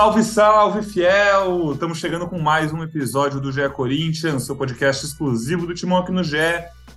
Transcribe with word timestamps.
Salve, 0.00 0.24
salve, 0.24 0.82
fiel! 0.82 1.72
Estamos 1.74 1.98
chegando 1.98 2.26
com 2.26 2.38
mais 2.38 2.72
um 2.72 2.82
episódio 2.82 3.38
do 3.38 3.52
GE 3.52 3.68
Corinthians, 3.68 4.46
seu 4.46 4.56
podcast 4.56 5.04
exclusivo 5.04 5.66
do 5.66 5.74
Timão 5.74 5.98
aqui 5.98 6.10
no 6.10 6.24
GE. 6.24 6.38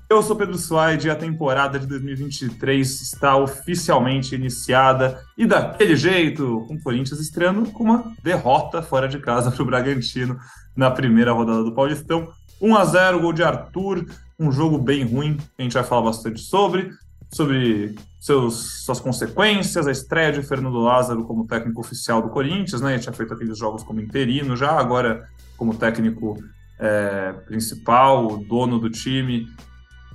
Eu 0.10 0.24
sou 0.24 0.38
Pedro 0.38 0.58
Suaide 0.58 1.08
e 1.08 1.12
a 1.12 1.16
temporada 1.16 1.78
de 1.78 1.86
2023 1.86 3.02
está 3.02 3.36
oficialmente 3.36 4.34
iniciada. 4.36 5.22
E 5.38 5.46
daquele 5.46 5.98
jeito, 5.98 6.64
com 6.66 6.76
o 6.76 6.82
Corinthians 6.82 7.20
estreando 7.20 7.70
com 7.72 7.84
uma 7.84 8.06
derrota 8.24 8.82
fora 8.82 9.10
de 9.10 9.20
casa 9.20 9.52
para 9.52 9.62
o 9.62 9.66
Bragantino 9.66 10.40
na 10.74 10.90
primeira 10.90 11.34
rodada 11.34 11.62
do 11.62 11.76
Paulistão. 11.76 12.30
1 12.62 12.74
a 12.74 12.86
0 12.86 13.20
gol 13.20 13.34
de 13.34 13.44
Arthur, 13.44 14.06
um 14.40 14.50
jogo 14.50 14.78
bem 14.78 15.04
ruim, 15.04 15.38
a 15.60 15.62
gente 15.62 15.74
vai 15.74 15.84
falar 15.84 16.04
bastante 16.04 16.40
sobre 16.40 16.90
sobre 17.36 17.96
seus, 18.20 18.84
suas 18.86 19.00
consequências, 19.00 19.88
a 19.88 19.92
estreia 19.92 20.32
de 20.32 20.44
Fernando 20.44 20.80
Lázaro 20.80 21.26
como 21.26 21.46
técnico 21.46 21.82
oficial 21.82 22.22
do 22.22 22.30
Corinthians, 22.30 22.82
né? 22.82 22.94
Ele 22.94 23.02
tinha 23.02 23.14
feito 23.14 23.34
aqueles 23.34 23.58
jogos 23.58 23.84
como 23.84 24.00
interino 24.00 24.56
já, 24.56 24.72
agora 24.72 25.28
como 25.58 25.76
técnico 25.76 26.38
é, 26.80 27.34
principal, 27.46 28.38
dono 28.38 28.80
do 28.80 28.90
time, 28.90 29.48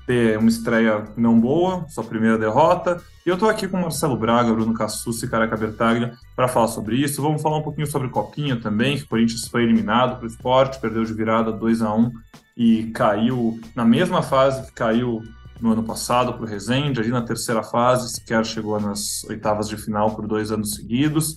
ter 0.06 0.38
uma 0.38 0.48
estreia 0.48 1.04
não 1.18 1.38
boa, 1.38 1.86
sua 1.88 2.02
primeira 2.02 2.38
derrota. 2.38 2.98
E 3.26 3.28
eu 3.28 3.34
estou 3.34 3.48
aqui 3.48 3.68
com 3.68 3.76
Marcelo 3.76 4.16
Braga, 4.16 4.52
Bruno 4.54 4.72
Cassucci 4.72 5.26
e 5.26 5.28
Caraca 5.28 5.54
Bertaglia 5.54 6.14
para 6.34 6.48
falar 6.48 6.68
sobre 6.68 6.96
isso. 6.96 7.20
Vamos 7.20 7.42
falar 7.42 7.58
um 7.58 7.62
pouquinho 7.62 7.86
sobre 7.86 8.08
Copinha 8.08 8.56
também, 8.56 8.96
que 8.96 9.04
o 9.04 9.08
Corinthians 9.08 9.46
foi 9.48 9.64
eliminado 9.64 10.16
para 10.16 10.24
o 10.24 10.26
esporte, 10.26 10.80
perdeu 10.80 11.04
de 11.04 11.12
virada 11.12 11.52
2 11.52 11.82
a 11.82 11.94
1 11.94 12.10
e 12.56 12.84
caiu 12.94 13.60
na 13.76 13.84
mesma 13.84 14.22
fase 14.22 14.66
que 14.66 14.72
caiu 14.72 15.22
no 15.60 15.72
ano 15.72 15.82
passado 15.82 16.32
para 16.34 16.42
o 16.42 16.46
Resende, 16.46 17.00
ali 17.00 17.10
na 17.10 17.22
terceira 17.22 17.62
fase, 17.62 18.14
sequer 18.14 18.44
chegou 18.44 18.80
nas 18.80 19.24
oitavas 19.24 19.68
de 19.68 19.76
final 19.76 20.14
por 20.14 20.26
dois 20.26 20.52
anos 20.52 20.74
seguidos. 20.74 21.34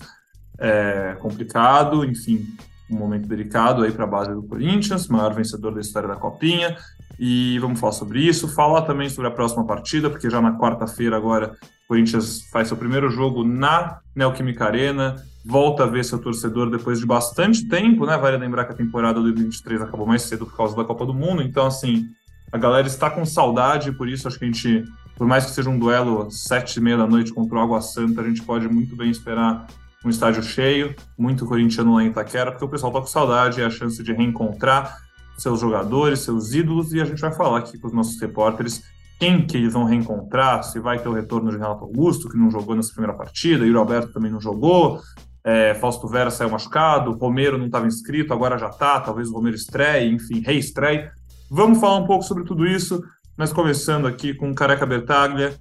É 0.58 1.16
complicado, 1.20 2.04
enfim, 2.04 2.46
um 2.90 2.96
momento 2.96 3.26
delicado 3.26 3.82
aí 3.82 3.90
para 3.90 4.04
a 4.04 4.08
base 4.08 4.32
do 4.32 4.42
Corinthians, 4.42 5.08
maior 5.08 5.34
vencedor 5.34 5.74
da 5.74 5.80
história 5.80 6.08
da 6.08 6.16
Copinha. 6.16 6.76
E 7.18 7.58
vamos 7.58 7.78
falar 7.78 7.92
sobre 7.92 8.20
isso, 8.20 8.48
falar 8.48 8.82
também 8.82 9.08
sobre 9.08 9.28
a 9.28 9.30
próxima 9.30 9.64
partida, 9.64 10.10
porque 10.10 10.30
já 10.30 10.40
na 10.40 10.58
quarta-feira 10.58 11.16
agora 11.16 11.56
o 11.84 11.88
Corinthians 11.88 12.42
faz 12.50 12.68
seu 12.68 12.76
primeiro 12.76 13.10
jogo 13.10 13.44
na 13.44 13.98
Neoquímica 14.14 14.64
Arena, 14.64 15.16
volta 15.44 15.84
a 15.84 15.86
ver 15.86 16.04
seu 16.04 16.18
torcedor 16.18 16.70
depois 16.70 16.98
de 16.98 17.06
bastante 17.06 17.68
tempo, 17.68 18.06
né? 18.06 18.16
Vale 18.16 18.36
lembrar 18.36 18.64
que 18.64 18.72
a 18.72 18.76
temporada 18.76 19.14
do 19.14 19.24
2023 19.24 19.82
acabou 19.82 20.06
mais 20.06 20.22
cedo 20.22 20.46
por 20.46 20.56
causa 20.56 20.76
da 20.76 20.84
Copa 20.84 21.04
do 21.04 21.14
Mundo, 21.14 21.42
então 21.42 21.66
assim, 21.66 22.06
a 22.52 22.58
galera 22.58 22.86
está 22.86 23.10
com 23.10 23.24
saudade, 23.24 23.90
por 23.92 24.06
isso 24.08 24.28
acho 24.28 24.38
que 24.38 24.44
a 24.44 24.48
gente, 24.48 24.84
por 25.16 25.26
mais 25.26 25.46
que 25.46 25.52
seja 25.52 25.70
um 25.70 25.78
duelo 25.78 26.30
sete 26.30 26.76
e 26.76 26.80
meia 26.80 26.98
da 26.98 27.06
noite 27.06 27.32
contra 27.32 27.56
o 27.56 27.60
Água 27.60 27.80
Santa, 27.80 28.20
a 28.20 28.24
gente 28.24 28.42
pode 28.42 28.68
muito 28.68 28.94
bem 28.94 29.10
esperar 29.10 29.66
um 30.04 30.10
estádio 30.10 30.42
cheio, 30.42 30.94
muito 31.16 31.46
corintiano 31.46 31.94
lá 31.94 32.02
em 32.02 32.08
Itaquera, 32.08 32.50
porque 32.50 32.64
o 32.64 32.68
pessoal 32.68 32.90
está 32.90 33.00
com 33.00 33.06
saudade, 33.06 33.62
é 33.62 33.64
a 33.64 33.70
chance 33.70 34.02
de 34.02 34.12
reencontrar 34.12 34.98
seus 35.38 35.60
jogadores, 35.60 36.20
seus 36.20 36.52
ídolos, 36.52 36.92
e 36.92 37.00
a 37.00 37.04
gente 37.04 37.20
vai 37.20 37.32
falar 37.32 37.58
aqui 37.58 37.78
com 37.78 37.86
os 37.86 37.92
nossos 37.92 38.20
repórteres 38.20 38.82
quem 39.18 39.46
que 39.46 39.56
eles 39.56 39.72
vão 39.72 39.84
reencontrar, 39.84 40.64
se 40.64 40.80
vai 40.80 40.98
ter 40.98 41.08
o 41.08 41.12
retorno 41.12 41.50
de 41.50 41.56
Renato 41.56 41.84
Augusto, 41.84 42.28
que 42.28 42.36
não 42.36 42.50
jogou 42.50 42.74
nessa 42.74 42.92
primeira 42.92 43.16
partida, 43.16 43.64
Yuri 43.64 43.78
Alberto 43.78 44.12
também 44.12 44.32
não 44.32 44.40
jogou, 44.40 45.00
é, 45.44 45.74
Fausto 45.74 46.08
Vera 46.08 46.28
saiu 46.28 46.50
machucado, 46.50 47.12
Romero 47.12 47.56
não 47.56 47.66
estava 47.66 47.86
inscrito, 47.86 48.32
agora 48.32 48.58
já 48.58 48.68
está, 48.68 49.00
talvez 49.00 49.28
o 49.28 49.34
Romero 49.34 49.54
estreie, 49.54 50.12
enfim, 50.12 50.40
reestreie. 50.40 51.08
Vamos 51.54 51.80
falar 51.80 51.98
um 51.98 52.06
pouco 52.06 52.24
sobre 52.24 52.44
tudo 52.44 52.66
isso, 52.66 53.04
mas 53.36 53.52
começando 53.52 54.06
aqui 54.06 54.32
com 54.32 54.54
Careca 54.54 54.86
Bertaglia. 54.86 55.54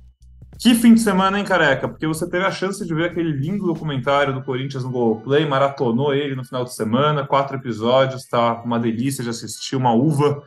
Que 0.58 0.74
fim 0.74 0.94
de 0.94 1.02
semana, 1.02 1.38
hein, 1.38 1.44
Careca? 1.44 1.86
Porque 1.86 2.08
você 2.08 2.30
teve 2.30 2.46
a 2.46 2.52
chance 2.52 2.88
de 2.88 2.96
ver 2.96 3.10
aquele 3.10 3.34
lindo 3.34 3.66
documentário 3.66 4.34
do 4.34 4.42
Corinthians 4.42 4.86
no 4.86 4.90
Google 4.90 5.20
Play, 5.20 5.46
maratonou 5.46 6.14
ele 6.14 6.34
no 6.34 6.46
final 6.46 6.64
de 6.64 6.74
semana, 6.74 7.28
quatro 7.28 7.58
episódios, 7.58 8.24
tá 8.26 8.62
uma 8.64 8.80
delícia 8.80 9.22
de 9.22 9.32
assistir, 9.32 9.76
uma 9.76 9.92
uva. 9.92 10.42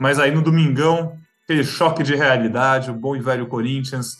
Mas 0.00 0.18
aí 0.18 0.32
no 0.32 0.42
domingão, 0.42 1.16
aquele 1.44 1.62
choque 1.62 2.02
de 2.02 2.16
realidade, 2.16 2.90
o 2.90 2.94
bom 2.94 3.14
e 3.14 3.20
velho 3.20 3.46
Corinthians, 3.46 4.16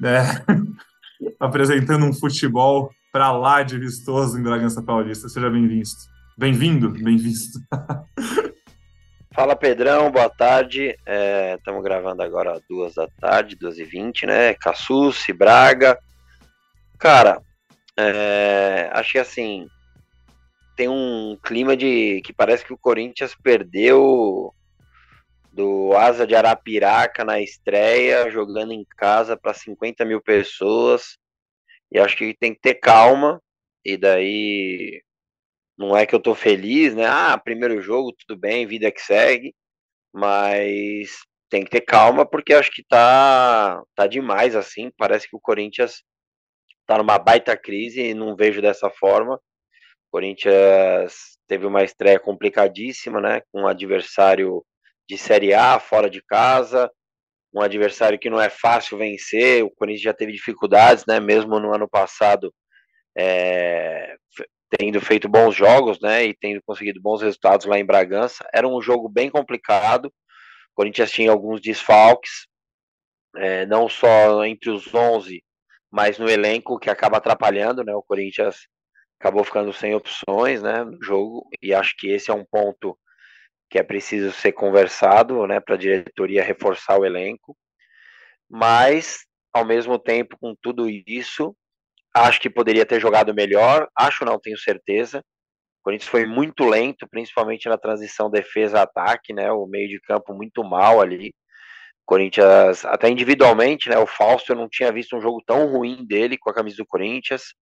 né? 0.00 0.44
apresentando 1.38 2.04
um 2.04 2.12
futebol 2.12 2.90
para 3.12 3.30
lá 3.30 3.62
de 3.62 3.78
vistoso 3.78 4.36
em 4.36 4.42
Bragança 4.42 4.82
Paulista. 4.82 5.28
Seja 5.28 5.48
bem-vindo. 5.48 5.86
Bem-vindo, 6.36 6.90
bem-visto. 6.90 7.60
Fala 9.38 9.54
Pedrão, 9.54 10.10
boa 10.10 10.28
tarde. 10.28 10.98
Estamos 11.56 11.80
é, 11.80 11.84
gravando 11.84 12.24
agora 12.24 12.60
duas 12.68 12.94
da 12.94 13.06
tarde, 13.06 13.54
duas 13.54 13.78
e 13.78 13.84
vinte, 13.84 14.26
né? 14.26 14.52
Cassucci, 14.54 15.32
Braga. 15.32 15.96
Cara, 16.98 17.40
é, 17.96 18.90
acho 18.92 19.12
que 19.12 19.18
assim 19.20 19.68
tem 20.74 20.88
um 20.88 21.38
clima 21.40 21.76
de 21.76 22.20
que 22.22 22.32
parece 22.32 22.64
que 22.64 22.72
o 22.72 22.78
Corinthians 22.78 23.36
perdeu 23.36 24.52
do 25.52 25.92
Asa 25.94 26.26
de 26.26 26.34
Arapiraca 26.34 27.24
na 27.24 27.40
estreia, 27.40 28.28
jogando 28.32 28.72
em 28.72 28.84
casa 28.96 29.36
para 29.36 29.54
50 29.54 30.04
mil 30.04 30.20
pessoas. 30.20 31.16
E 31.92 32.00
acho 32.00 32.16
que 32.16 32.34
tem 32.34 32.52
que 32.52 32.60
ter 32.60 32.74
calma. 32.74 33.40
E 33.84 33.96
daí 33.96 35.00
não 35.78 35.96
é 35.96 36.04
que 36.06 36.14
eu 36.14 36.20
tô 36.20 36.34
feliz, 36.34 36.94
né? 36.94 37.06
Ah, 37.06 37.38
primeiro 37.38 37.80
jogo, 37.80 38.12
tudo 38.12 38.38
bem, 38.38 38.66
vida 38.66 38.90
que 38.90 39.00
segue, 39.00 39.54
mas 40.12 41.10
tem 41.50 41.64
que 41.64 41.70
ter 41.70 41.82
calma 41.82 42.26
porque 42.26 42.54
acho 42.54 42.70
que 42.72 42.84
tá 42.84 43.82
tá 43.94 44.06
demais 44.06 44.56
assim, 44.56 44.90
parece 44.98 45.28
que 45.28 45.36
o 45.36 45.40
Corinthians 45.40 46.02
tá 46.86 46.98
numa 46.98 47.18
baita 47.18 47.56
crise 47.56 48.00
e 48.02 48.14
não 48.14 48.36
vejo 48.36 48.62
dessa 48.62 48.90
forma. 48.90 49.36
O 49.36 50.12
Corinthians 50.12 51.38
teve 51.48 51.66
uma 51.66 51.84
estreia 51.84 52.20
complicadíssima, 52.20 53.20
né, 53.20 53.42
com 53.52 53.62
um 53.62 53.68
adversário 53.68 54.64
de 55.08 55.18
Série 55.18 55.54
A 55.54 55.78
fora 55.80 56.10
de 56.10 56.22
casa, 56.22 56.90
um 57.54 57.60
adversário 57.62 58.18
que 58.18 58.30
não 58.30 58.40
é 58.40 58.50
fácil 58.50 58.98
vencer. 58.98 59.64
O 59.64 59.70
Corinthians 59.70 60.02
já 60.02 60.14
teve 60.14 60.32
dificuldades, 60.32 61.04
né, 61.06 61.20
mesmo 61.20 61.60
no 61.60 61.74
ano 61.74 61.88
passado, 61.88 62.52
é, 63.16 64.16
tendo 64.70 65.00
feito 65.00 65.28
bons 65.28 65.54
jogos, 65.54 65.98
né, 66.00 66.26
e 66.26 66.34
tendo 66.34 66.62
conseguido 66.64 67.00
bons 67.00 67.22
resultados 67.22 67.66
lá 67.66 67.78
em 67.78 67.84
Bragança. 67.84 68.46
Era 68.52 68.68
um 68.68 68.80
jogo 68.80 69.08
bem 69.08 69.30
complicado. 69.30 70.06
O 70.06 70.74
Corinthians 70.74 71.10
tinha 71.10 71.30
alguns 71.30 71.60
desfalques, 71.60 72.46
é, 73.36 73.66
não 73.66 73.88
só 73.88 74.44
entre 74.44 74.70
os 74.70 74.92
11, 74.94 75.42
mas 75.90 76.18
no 76.18 76.28
elenco, 76.28 76.78
que 76.78 76.90
acaba 76.90 77.16
atrapalhando, 77.16 77.82
né? 77.82 77.94
O 77.94 78.02
Corinthians 78.02 78.68
acabou 79.18 79.42
ficando 79.42 79.72
sem 79.72 79.94
opções, 79.94 80.62
né, 80.62 80.84
no 80.84 81.02
jogo, 81.02 81.48
e 81.60 81.74
acho 81.74 81.96
que 81.96 82.08
esse 82.08 82.30
é 82.30 82.34
um 82.34 82.44
ponto 82.44 82.96
que 83.68 83.78
é 83.78 83.82
preciso 83.82 84.32
ser 84.32 84.52
conversado, 84.52 85.46
né, 85.46 85.60
para 85.60 85.74
a 85.74 85.78
diretoria 85.78 86.42
reforçar 86.42 86.98
o 86.98 87.04
elenco. 87.04 87.56
Mas, 88.48 89.26
ao 89.52 89.64
mesmo 89.64 89.98
tempo, 89.98 90.38
com 90.40 90.54
tudo 90.62 90.88
isso, 90.88 91.54
Acho 92.14 92.40
que 92.40 92.50
poderia 92.50 92.86
ter 92.86 93.00
jogado 93.00 93.34
melhor, 93.34 93.88
acho 93.96 94.24
não, 94.24 94.38
tenho 94.38 94.58
certeza. 94.58 95.20
O 95.80 95.84
Corinthians 95.84 96.10
foi 96.10 96.26
muito 96.26 96.64
lento, 96.64 97.06
principalmente 97.08 97.68
na 97.68 97.78
transição 97.78 98.30
defesa-ataque, 98.30 99.32
né? 99.32 99.50
O 99.52 99.66
meio 99.66 99.88
de 99.88 100.00
campo 100.00 100.34
muito 100.34 100.64
mal 100.64 101.00
ali. 101.00 101.32
Corinthians, 102.04 102.84
até 102.84 103.08
individualmente, 103.08 103.88
né? 103.88 103.98
O 103.98 104.06
Fausto 104.06 104.52
eu 104.52 104.56
não 104.56 104.68
tinha 104.68 104.92
visto 104.92 105.16
um 105.16 105.20
jogo 105.20 105.42
tão 105.46 105.70
ruim 105.70 106.04
dele 106.06 106.38
com 106.38 106.50
a 106.50 106.54
camisa 106.54 106.78
do 106.78 106.86
Corinthians. 106.86 107.54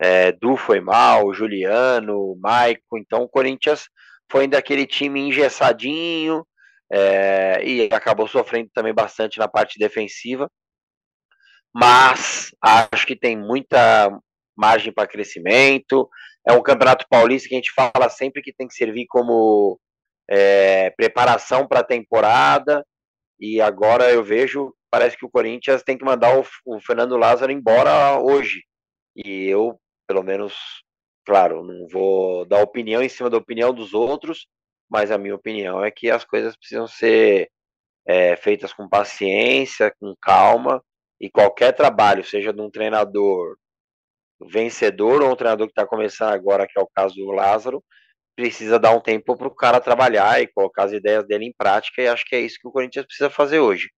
É, 0.00 0.32
du 0.32 0.56
foi 0.56 0.80
mal, 0.80 1.32
Juliano, 1.32 2.36
Maico. 2.40 2.98
Então 2.98 3.22
o 3.22 3.28
Corinthians 3.28 3.88
foi 4.30 4.46
daquele 4.48 4.86
time 4.86 5.20
engessadinho 5.20 6.44
é, 6.92 7.62
e 7.64 7.88
acabou 7.92 8.26
sofrendo 8.28 8.68
também 8.74 8.92
bastante 8.92 9.38
na 9.38 9.48
parte 9.48 9.78
defensiva 9.78 10.50
mas 11.74 12.54
acho 12.62 13.06
que 13.06 13.16
tem 13.16 13.36
muita 13.36 14.16
margem 14.56 14.92
para 14.92 15.08
crescimento. 15.08 16.08
É 16.46 16.52
um 16.52 16.62
campeonato 16.62 17.06
paulista 17.08 17.48
que 17.48 17.54
a 17.54 17.58
gente 17.58 17.72
fala 17.72 18.08
sempre 18.08 18.42
que 18.42 18.52
tem 18.52 18.68
que 18.68 18.74
servir 18.74 19.06
como 19.08 19.80
é, 20.30 20.90
preparação 20.90 21.66
para 21.66 21.80
a 21.80 21.84
temporada. 21.84 22.86
E 23.40 23.60
agora 23.60 24.10
eu 24.12 24.22
vejo, 24.22 24.72
parece 24.90 25.16
que 25.16 25.26
o 25.26 25.30
Corinthians 25.30 25.82
tem 25.82 25.98
que 25.98 26.04
mandar 26.04 26.38
o, 26.38 26.46
o 26.64 26.80
Fernando 26.80 27.16
Lázaro 27.16 27.50
embora 27.50 28.20
hoje. 28.20 28.62
E 29.16 29.46
eu, 29.48 29.78
pelo 30.06 30.22
menos, 30.22 30.54
claro, 31.26 31.64
não 31.64 31.88
vou 31.88 32.44
dar 32.44 32.62
opinião 32.62 33.02
em 33.02 33.08
cima 33.08 33.28
da 33.28 33.36
opinião 33.36 33.74
dos 33.74 33.94
outros, 33.94 34.46
mas 34.88 35.10
a 35.10 35.18
minha 35.18 35.34
opinião 35.34 35.84
é 35.84 35.90
que 35.90 36.08
as 36.10 36.24
coisas 36.24 36.56
precisam 36.56 36.86
ser 36.86 37.50
é, 38.06 38.36
feitas 38.36 38.72
com 38.72 38.88
paciência, 38.88 39.92
com 39.98 40.14
calma, 40.20 40.82
e 41.24 41.30
qualquer 41.30 41.72
trabalho, 41.72 42.22
seja 42.22 42.52
de 42.52 42.60
um 42.60 42.70
treinador 42.70 43.56
vencedor 44.46 45.22
ou 45.22 45.32
um 45.32 45.36
treinador 45.36 45.66
que 45.66 45.72
está 45.72 45.86
começando 45.86 46.34
agora, 46.34 46.66
que 46.66 46.78
é 46.78 46.82
o 46.82 46.88
caso 46.94 47.14
do 47.14 47.30
Lázaro, 47.30 47.82
precisa 48.36 48.78
dar 48.78 48.90
um 48.90 49.00
tempo 49.00 49.34
para 49.34 49.48
o 49.48 49.54
cara 49.54 49.80
trabalhar 49.80 50.42
e 50.42 50.46
colocar 50.46 50.84
as 50.84 50.92
ideias 50.92 51.26
dele 51.26 51.46
em 51.46 51.54
prática, 51.56 52.02
e 52.02 52.08
acho 52.08 52.26
que 52.26 52.36
é 52.36 52.40
isso 52.40 52.58
que 52.60 52.68
o 52.68 52.70
Corinthians 52.70 53.06
precisa 53.06 53.30
fazer 53.30 53.58
hoje. 53.60 53.88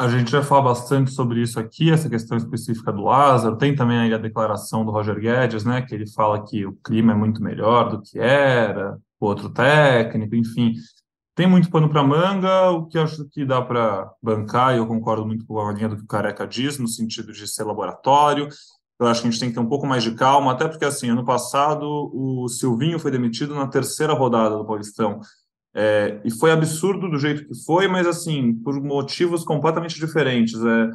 A 0.00 0.06
gente 0.06 0.30
vai 0.30 0.44
falar 0.44 0.62
bastante 0.62 1.10
sobre 1.10 1.42
isso 1.42 1.58
aqui, 1.58 1.90
essa 1.90 2.08
questão 2.08 2.36
específica 2.36 2.92
do 2.92 3.02
Lázaro. 3.02 3.58
Tem 3.58 3.74
também 3.74 3.98
aí 3.98 4.14
a 4.14 4.18
declaração 4.18 4.84
do 4.84 4.92
Roger 4.92 5.18
Guedes, 5.18 5.64
né, 5.64 5.82
que 5.82 5.92
ele 5.92 6.08
fala 6.08 6.44
que 6.46 6.64
o 6.64 6.78
clima 6.84 7.14
é 7.14 7.16
muito 7.16 7.42
melhor 7.42 7.88
do 7.88 8.00
que 8.00 8.16
era, 8.16 8.96
o 9.18 9.26
outro 9.26 9.50
técnico, 9.52 10.36
enfim. 10.36 10.74
Tem 11.38 11.46
muito 11.46 11.70
pano 11.70 11.88
para 11.88 12.02
manga, 12.02 12.72
o 12.72 12.86
que 12.86 12.98
acho 12.98 13.24
que 13.28 13.44
dá 13.44 13.62
para 13.62 14.10
bancar, 14.20 14.74
e 14.74 14.78
eu 14.78 14.86
concordo 14.88 15.24
muito 15.24 15.46
com 15.46 15.60
a 15.60 15.72
linha 15.72 15.88
do 15.88 15.96
que 15.96 16.02
o 16.02 16.06
Careca 16.08 16.44
diz, 16.44 16.80
no 16.80 16.88
sentido 16.88 17.32
de 17.32 17.46
ser 17.46 17.62
laboratório. 17.62 18.48
Eu 18.98 19.06
acho 19.06 19.22
que 19.22 19.28
a 19.28 19.30
gente 19.30 19.38
tem 19.38 19.48
que 19.48 19.54
ter 19.54 19.60
um 19.60 19.68
pouco 19.68 19.86
mais 19.86 20.02
de 20.02 20.16
calma, 20.16 20.50
até 20.50 20.66
porque, 20.66 20.84
assim, 20.84 21.10
ano 21.10 21.24
passado 21.24 21.84
o 22.12 22.48
Silvinho 22.48 22.98
foi 22.98 23.12
demitido 23.12 23.54
na 23.54 23.68
terceira 23.68 24.14
rodada 24.14 24.56
do 24.56 24.66
Paulistão. 24.66 25.20
É, 25.72 26.20
e 26.24 26.30
foi 26.32 26.50
absurdo 26.50 27.08
do 27.08 27.20
jeito 27.20 27.46
que 27.46 27.54
foi, 27.64 27.86
mas 27.86 28.08
assim, 28.08 28.52
por 28.54 28.74
motivos 28.82 29.44
completamente 29.44 29.94
diferentes. 29.94 30.60
É, 30.60 30.90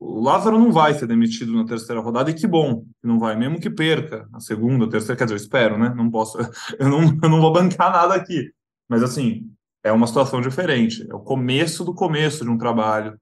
o 0.00 0.20
Lázaro 0.20 0.58
não 0.58 0.72
vai 0.72 0.94
ser 0.94 1.06
demitido 1.06 1.52
na 1.52 1.64
terceira 1.64 2.00
rodada, 2.00 2.32
e 2.32 2.34
que 2.34 2.48
bom 2.48 2.80
que 3.00 3.06
não 3.06 3.20
vai, 3.20 3.36
mesmo 3.36 3.60
que 3.60 3.70
perca 3.70 4.28
a 4.32 4.40
segunda, 4.40 4.86
a 4.86 4.88
terceira, 4.88 5.16
quer 5.16 5.26
dizer, 5.26 5.34
eu 5.34 5.40
espero, 5.40 5.78
né? 5.78 5.94
Não 5.96 6.10
posso, 6.10 6.36
eu 6.80 6.88
não, 6.88 7.00
eu 7.22 7.28
não 7.28 7.40
vou 7.40 7.52
bancar 7.52 7.92
nada 7.92 8.12
aqui. 8.12 8.50
Mas 8.88 9.00
assim, 9.00 9.54
é 9.84 9.92
uma 9.92 10.06
situação 10.06 10.40
diferente. 10.40 11.06
É 11.08 11.14
o 11.14 11.20
começo 11.20 11.84
do 11.84 11.94
começo 11.94 12.42
de 12.42 12.50
um 12.50 12.56
trabalho. 12.56 13.16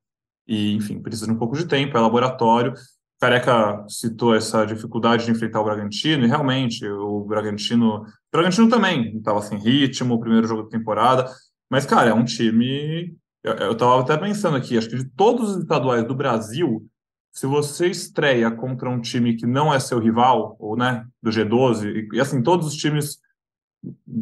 E, 0.47 0.75
enfim, 0.75 1.03
precisa 1.03 1.27
de 1.27 1.33
um 1.33 1.39
pouco 1.39 1.57
de 1.57 1.67
tempo, 1.67 1.97
é 1.97 2.01
laboratório. 2.01 2.73
Careca 3.21 3.85
citou 3.89 4.35
essa 4.35 4.65
dificuldade 4.65 5.25
de 5.25 5.31
enfrentar 5.31 5.61
o 5.61 5.65
Bragantino, 5.65 6.25
e 6.25 6.29
realmente 6.29 6.87
o 6.87 7.25
Bragantino. 7.25 8.03
O 8.03 8.07
Bragantino 8.33 8.69
também 8.69 9.17
estava 9.17 9.43
sem 9.43 9.59
ritmo, 9.59 10.15
o 10.15 10.21
primeiro 10.21 10.47
jogo 10.47 10.63
da 10.63 10.69
temporada. 10.69 11.31
Mas, 11.69 11.85
cara, 11.85 12.11
é 12.11 12.15
um 12.15 12.25
time. 12.25 13.17
Eu 13.43 13.73
estava 13.73 14.01
até 14.01 14.17
pensando 14.17 14.57
aqui, 14.57 14.79
acho 14.79 14.89
que 14.89 14.97
de 14.97 15.05
todos 15.05 15.51
os 15.51 15.63
estaduais 15.63 16.07
do 16.07 16.15
Brasil, 16.15 16.87
se 17.33 17.45
você 17.45 17.89
estreia 17.89 18.51
contra 18.53 18.89
um 18.89 19.01
time 19.01 19.35
que 19.35 19.47
não 19.47 19.75
é 19.75 19.81
seu 19.81 19.99
rival, 19.99 20.57
ou 20.61 20.77
né, 20.77 21.05
do 21.21 21.31
G12, 21.31 21.87
e, 21.87 22.17
e 22.17 22.21
assim, 22.21 22.41
todos 22.41 22.69
os 22.69 22.75
times 22.75 23.19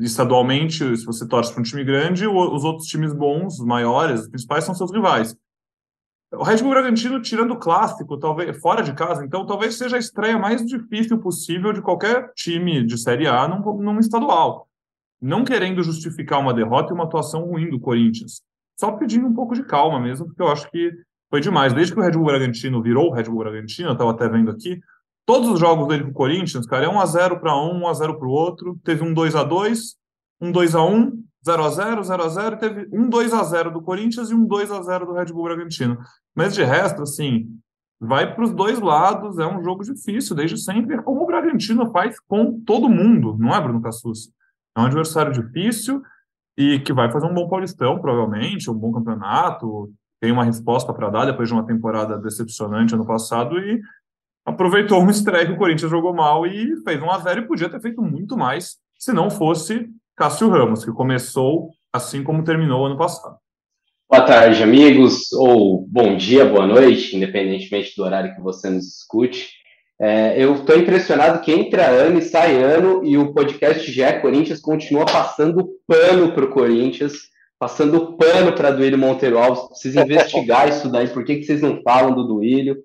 estadualmente, 0.00 0.96
se 0.96 1.04
você 1.04 1.26
torce 1.26 1.52
para 1.52 1.60
um 1.60 1.64
time 1.64 1.84
grande, 1.84 2.26
os 2.26 2.64
outros 2.64 2.86
times 2.86 3.12
bons, 3.12 3.58
maiores, 3.58 4.22
os 4.22 4.28
principais, 4.28 4.64
são 4.64 4.74
seus 4.74 4.92
rivais. 4.92 5.36
O 6.32 6.44
Red 6.44 6.58
Bull 6.58 6.70
Bragantino, 6.70 7.20
tirando 7.20 7.52
o 7.52 7.58
clássico, 7.58 8.16
talvez 8.16 8.56
fora 8.60 8.82
de 8.82 8.92
casa, 8.92 9.24
então 9.24 9.44
talvez 9.44 9.76
seja 9.76 9.96
a 9.96 9.98
estreia 9.98 10.38
mais 10.38 10.64
difícil 10.64 11.18
possível 11.18 11.72
de 11.72 11.82
qualquer 11.82 12.32
time 12.34 12.84
de 12.86 12.96
Série 12.96 13.26
A 13.26 13.48
num, 13.48 13.60
num 13.82 13.98
estadual. 13.98 14.68
Não 15.20 15.44
querendo 15.44 15.82
justificar 15.82 16.38
uma 16.38 16.54
derrota 16.54 16.92
e 16.92 16.94
uma 16.94 17.04
atuação 17.04 17.44
ruim 17.44 17.68
do 17.68 17.80
Corinthians. 17.80 18.42
Só 18.78 18.92
pedindo 18.92 19.26
um 19.26 19.34
pouco 19.34 19.54
de 19.54 19.64
calma 19.64 20.00
mesmo, 20.00 20.26
porque 20.26 20.40
eu 20.40 20.48
acho 20.48 20.70
que 20.70 20.92
foi 21.28 21.40
demais. 21.40 21.72
Desde 21.72 21.92
que 21.92 22.00
o 22.00 22.02
Red 22.02 22.12
Bull 22.12 22.24
Bragantino 22.24 22.80
virou 22.80 23.08
o 23.08 23.12
Red 23.12 23.24
Bull 23.24 23.40
Bragantino, 23.40 23.88
eu 23.88 23.92
estava 23.92 24.12
até 24.12 24.28
vendo 24.28 24.50
aqui, 24.50 24.80
todos 25.30 25.48
os 25.48 25.60
jogos 25.60 25.86
dele 25.86 26.02
com 26.02 26.10
o 26.10 26.14
Corinthians, 26.14 26.66
cara, 26.66 26.86
é 26.86 26.88
1x0 26.88 27.38
para 27.38 27.56
um, 27.56 27.82
1x0 27.82 28.18
para 28.18 28.26
o 28.26 28.32
outro. 28.32 28.76
Teve 28.82 29.04
um 29.04 29.14
2x2, 29.14 29.78
um 30.40 30.50
2x1, 30.50 31.12
0x0, 31.46 32.00
0x0, 32.00 32.58
teve 32.58 32.88
um 32.92 33.08
2x0 33.08 33.70
do 33.70 33.80
Corinthians 33.80 34.30
e 34.30 34.34
um 34.34 34.44
2x0 34.44 35.06
do 35.06 35.12
Red 35.12 35.26
Bull 35.26 35.44
Bragantino. 35.44 35.98
Mas 36.34 36.52
de 36.52 36.64
resto, 36.64 37.02
assim, 37.02 37.46
vai 38.00 38.34
para 38.34 38.42
os 38.42 38.50
dois 38.50 38.80
lados, 38.80 39.38
é 39.38 39.46
um 39.46 39.62
jogo 39.62 39.84
difícil, 39.84 40.34
desde 40.34 40.56
sempre, 40.56 40.96
é 40.96 41.02
como 41.02 41.22
o 41.22 41.26
Bragantino 41.26 41.92
faz 41.92 42.18
com 42.26 42.60
todo 42.62 42.88
mundo, 42.88 43.36
não 43.38 43.54
é, 43.54 43.60
Bruno 43.60 43.80
Cassus? 43.80 44.32
É 44.76 44.80
um 44.80 44.86
adversário 44.86 45.32
difícil 45.32 46.02
e 46.58 46.80
que 46.80 46.92
vai 46.92 47.08
fazer 47.12 47.26
um 47.26 47.34
bom 47.34 47.48
Paulistão, 47.48 48.00
provavelmente, 48.00 48.68
um 48.68 48.74
bom 48.74 48.90
campeonato, 48.90 49.92
tem 50.20 50.32
uma 50.32 50.44
resposta 50.44 50.92
para 50.92 51.08
dar 51.08 51.24
depois 51.24 51.48
de 51.48 51.54
uma 51.54 51.64
temporada 51.64 52.18
decepcionante 52.18 52.94
ano 52.94 53.06
passado 53.06 53.56
e 53.60 53.80
aproveitou 54.50 55.00
uma 55.00 55.10
estreia 55.10 55.46
que 55.46 55.52
o 55.52 55.56
Corinthians 55.56 55.90
jogou 55.90 56.12
mal 56.12 56.46
e 56.46 56.76
fez 56.84 57.00
um 57.00 57.10
a 57.10 57.18
zero 57.18 57.40
e 57.40 57.46
podia 57.46 57.68
ter 57.68 57.80
feito 57.80 58.02
muito 58.02 58.36
mais 58.36 58.76
se 58.98 59.12
não 59.12 59.30
fosse 59.30 59.86
Cássio 60.16 60.50
Ramos, 60.50 60.84
que 60.84 60.92
começou 60.92 61.70
assim 61.92 62.22
como 62.22 62.44
terminou 62.44 62.84
ano 62.84 62.98
passado. 62.98 63.36
Boa 64.08 64.22
tarde, 64.22 64.62
amigos, 64.62 65.32
ou 65.32 65.86
bom 65.88 66.16
dia, 66.16 66.44
boa 66.44 66.66
noite, 66.66 67.16
independentemente 67.16 67.94
do 67.96 68.02
horário 68.02 68.34
que 68.34 68.40
você 68.40 68.68
nos 68.68 68.98
escute. 68.98 69.48
É, 70.00 70.42
eu 70.42 70.54
estou 70.54 70.76
impressionado 70.76 71.40
que 71.40 71.52
entra 71.52 71.86
ano 71.86 72.18
e 72.18 72.22
sai 72.22 72.60
ano 72.62 73.04
e 73.04 73.16
o 73.16 73.32
podcast 73.32 73.90
GE 73.90 74.20
Corinthians 74.20 74.60
continua 74.60 75.04
passando 75.04 75.70
pano 75.86 76.32
para 76.32 76.44
o 76.44 76.50
Corinthians, 76.50 77.12
passando 77.58 78.16
pano 78.16 78.52
para 78.54 78.72
Duílio 78.72 78.98
Monteiro 78.98 79.38
Alves. 79.38 79.68
Precisa 79.68 80.02
investigar 80.02 80.68
isso 80.68 80.90
daí, 80.90 81.06
por 81.08 81.24
que, 81.24 81.36
que 81.36 81.44
vocês 81.44 81.62
não 81.62 81.80
falam 81.82 82.14
do 82.14 82.24
Duílio? 82.24 82.82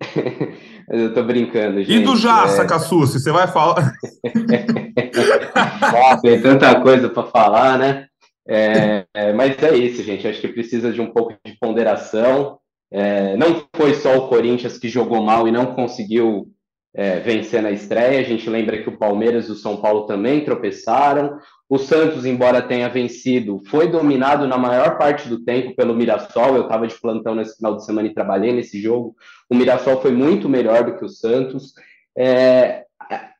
Eu 0.90 1.12
tô 1.12 1.22
brincando, 1.22 1.78
gente. 1.82 1.92
E 1.92 2.00
do 2.00 2.16
Jaça, 2.16 2.62
é... 2.62 2.66
Cassucci, 2.66 3.20
você 3.20 3.30
vai 3.30 3.46
falar. 3.46 3.92
tem 6.22 6.40
tanta 6.40 6.80
coisa 6.80 7.08
para 7.08 7.24
falar, 7.24 7.78
né? 7.78 8.06
É, 8.48 9.04
é, 9.14 9.32
mas 9.34 9.62
é 9.62 9.76
isso, 9.76 10.02
gente. 10.02 10.26
Acho 10.26 10.40
que 10.40 10.48
precisa 10.48 10.90
de 10.90 11.00
um 11.00 11.12
pouco 11.12 11.34
de 11.44 11.58
ponderação. 11.60 12.58
É, 12.90 13.36
não 13.36 13.62
foi 13.76 13.94
só 13.94 14.16
o 14.16 14.28
Corinthians 14.28 14.78
que 14.78 14.88
jogou 14.88 15.22
mal 15.22 15.46
e 15.46 15.52
não 15.52 15.74
conseguiu 15.74 16.48
é, 16.94 17.18
vencer 17.18 17.62
na 17.62 17.70
estreia. 17.70 18.20
A 18.20 18.24
gente 18.24 18.48
lembra 18.48 18.82
que 18.82 18.88
o 18.88 18.96
Palmeiras 18.96 19.48
e 19.48 19.52
o 19.52 19.56
São 19.56 19.76
Paulo 19.76 20.06
também 20.06 20.44
tropeçaram. 20.44 21.38
O 21.68 21.76
Santos, 21.76 22.24
embora 22.24 22.62
tenha 22.62 22.88
vencido, 22.88 23.60
foi 23.66 23.88
dominado 23.88 24.46
na 24.46 24.56
maior 24.56 24.96
parte 24.96 25.28
do 25.28 25.44
tempo 25.44 25.76
pelo 25.76 25.94
Mirassol. 25.94 26.56
Eu 26.56 26.62
estava 26.62 26.86
de 26.86 26.94
plantão 26.94 27.34
nesse 27.34 27.56
final 27.56 27.76
de 27.76 27.84
semana 27.84 28.08
e 28.08 28.14
trabalhei 28.14 28.52
nesse 28.52 28.80
jogo. 28.80 29.14
O 29.50 29.54
Mirassol 29.54 30.00
foi 30.00 30.12
muito 30.12 30.48
melhor 30.48 30.84
do 30.84 30.96
que 30.96 31.04
o 31.04 31.08
Santos. 31.10 31.74
É, 32.16 32.84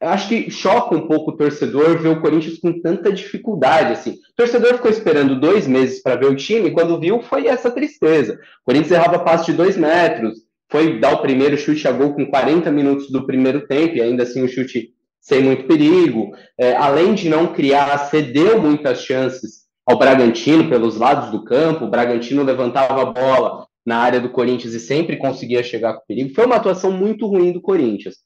acho 0.01 0.29
que 0.29 0.51
choca 0.51 0.95
um 0.95 1.07
pouco 1.07 1.31
o 1.31 1.37
torcedor 1.37 1.99
ver 1.99 2.09
o 2.09 2.21
Corinthians 2.21 2.59
com 2.59 2.81
tanta 2.81 3.11
dificuldade. 3.11 3.93
Assim. 3.93 4.13
O 4.13 4.37
torcedor 4.37 4.75
ficou 4.75 4.91
esperando 4.91 5.41
dois 5.41 5.67
meses 5.67 6.03
para 6.03 6.17
ver 6.17 6.27
o 6.27 6.37
time, 6.37 6.71
quando 6.71 7.01
viu, 7.01 7.23
foi 7.23 7.47
essa 7.47 7.71
tristeza. 7.71 8.35
O 8.63 8.67
Corinthians 8.67 8.93
errava 8.93 9.19
passe 9.21 9.47
de 9.47 9.53
dois 9.55 9.77
metros, 9.77 10.39
foi 10.71 11.01
dar 11.01 11.15
o 11.15 11.23
primeiro 11.23 11.57
chute 11.57 11.89
a 11.89 11.93
gol 11.93 12.15
com 12.15 12.27
40 12.27 12.71
minutos 12.71 13.11
do 13.11 13.27
primeiro 13.27 13.67
tempo, 13.67 13.97
e 13.97 14.03
ainda 14.03 14.23
assim 14.23 14.43
o 14.43 14.49
chute 14.49 14.93
sem 15.29 15.43
muito 15.43 15.65
perigo, 15.65 16.35
é, 16.57 16.75
além 16.75 17.13
de 17.13 17.29
não 17.29 17.53
criar, 17.53 17.99
cedeu 18.09 18.59
muitas 18.59 19.03
chances 19.03 19.67
ao 19.87 19.99
Bragantino 19.99 20.71
pelos 20.71 20.97
lados 20.97 21.31
do 21.31 21.45
campo, 21.45 21.85
o 21.85 21.91
Bragantino 21.91 22.43
levantava 22.43 23.03
a 23.03 23.05
bola 23.05 23.67
na 23.85 23.99
área 23.99 24.21
do 24.21 24.31
Corinthians 24.31 24.73
e 24.73 24.81
sempre 24.81 25.19
conseguia 25.19 25.63
chegar 25.63 25.95
com 25.95 26.07
perigo. 26.09 26.35
Foi 26.35 26.47
uma 26.47 26.57
atuação 26.57 26.91
muito 26.91 27.27
ruim 27.27 27.53
do 27.53 27.61
Corinthians. 27.61 28.17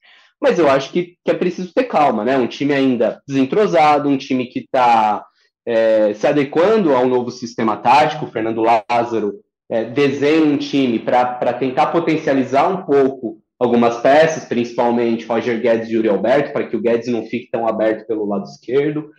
Mas 0.41 0.61
eu 0.61 0.71
acho 0.71 0.93
que, 0.93 1.17
que 1.25 1.31
é 1.33 1.35
preciso 1.35 1.73
ter 1.75 1.85
calma, 1.85 2.25
né? 2.25 2.39
Um 2.39 2.47
time 2.47 2.73
ainda 2.73 3.21
desentrosado, 3.27 4.09
um 4.09 4.17
time 4.17 4.47
que 4.47 4.61
está 4.61 5.25
é, 5.67 6.15
se 6.15 6.27
adequando 6.27 6.95
ao 6.95 7.07
novo 7.09 7.33
sistema 7.33 7.77
tático. 7.77 8.27
O 8.27 8.31
Fernando 8.31 8.63
Lázaro 8.63 9.41
é, 9.69 9.85
desenha 9.85 10.45
um 10.45 10.57
time 10.57 11.01
para 11.01 11.53
tentar 11.53 11.89
potencializar 11.89 12.69
um 12.69 12.85
pouco 12.85 13.42
algumas 13.63 14.01
peças, 14.01 14.45
principalmente 14.45 15.25
Roger 15.25 15.61
Guedes 15.61 15.89
e 15.89 15.95
Yuri 15.95 16.09
Alberto, 16.09 16.53
para 16.53 16.67
que 16.67 16.77
o 16.77 16.81
Guedes 16.81 17.07
não 17.07 17.25
fique 17.27 17.49
tão 17.51 17.67
aberto 17.67 18.07
pelo 18.07 18.27
lado 18.27 18.45
esquerdo. 18.45 19.11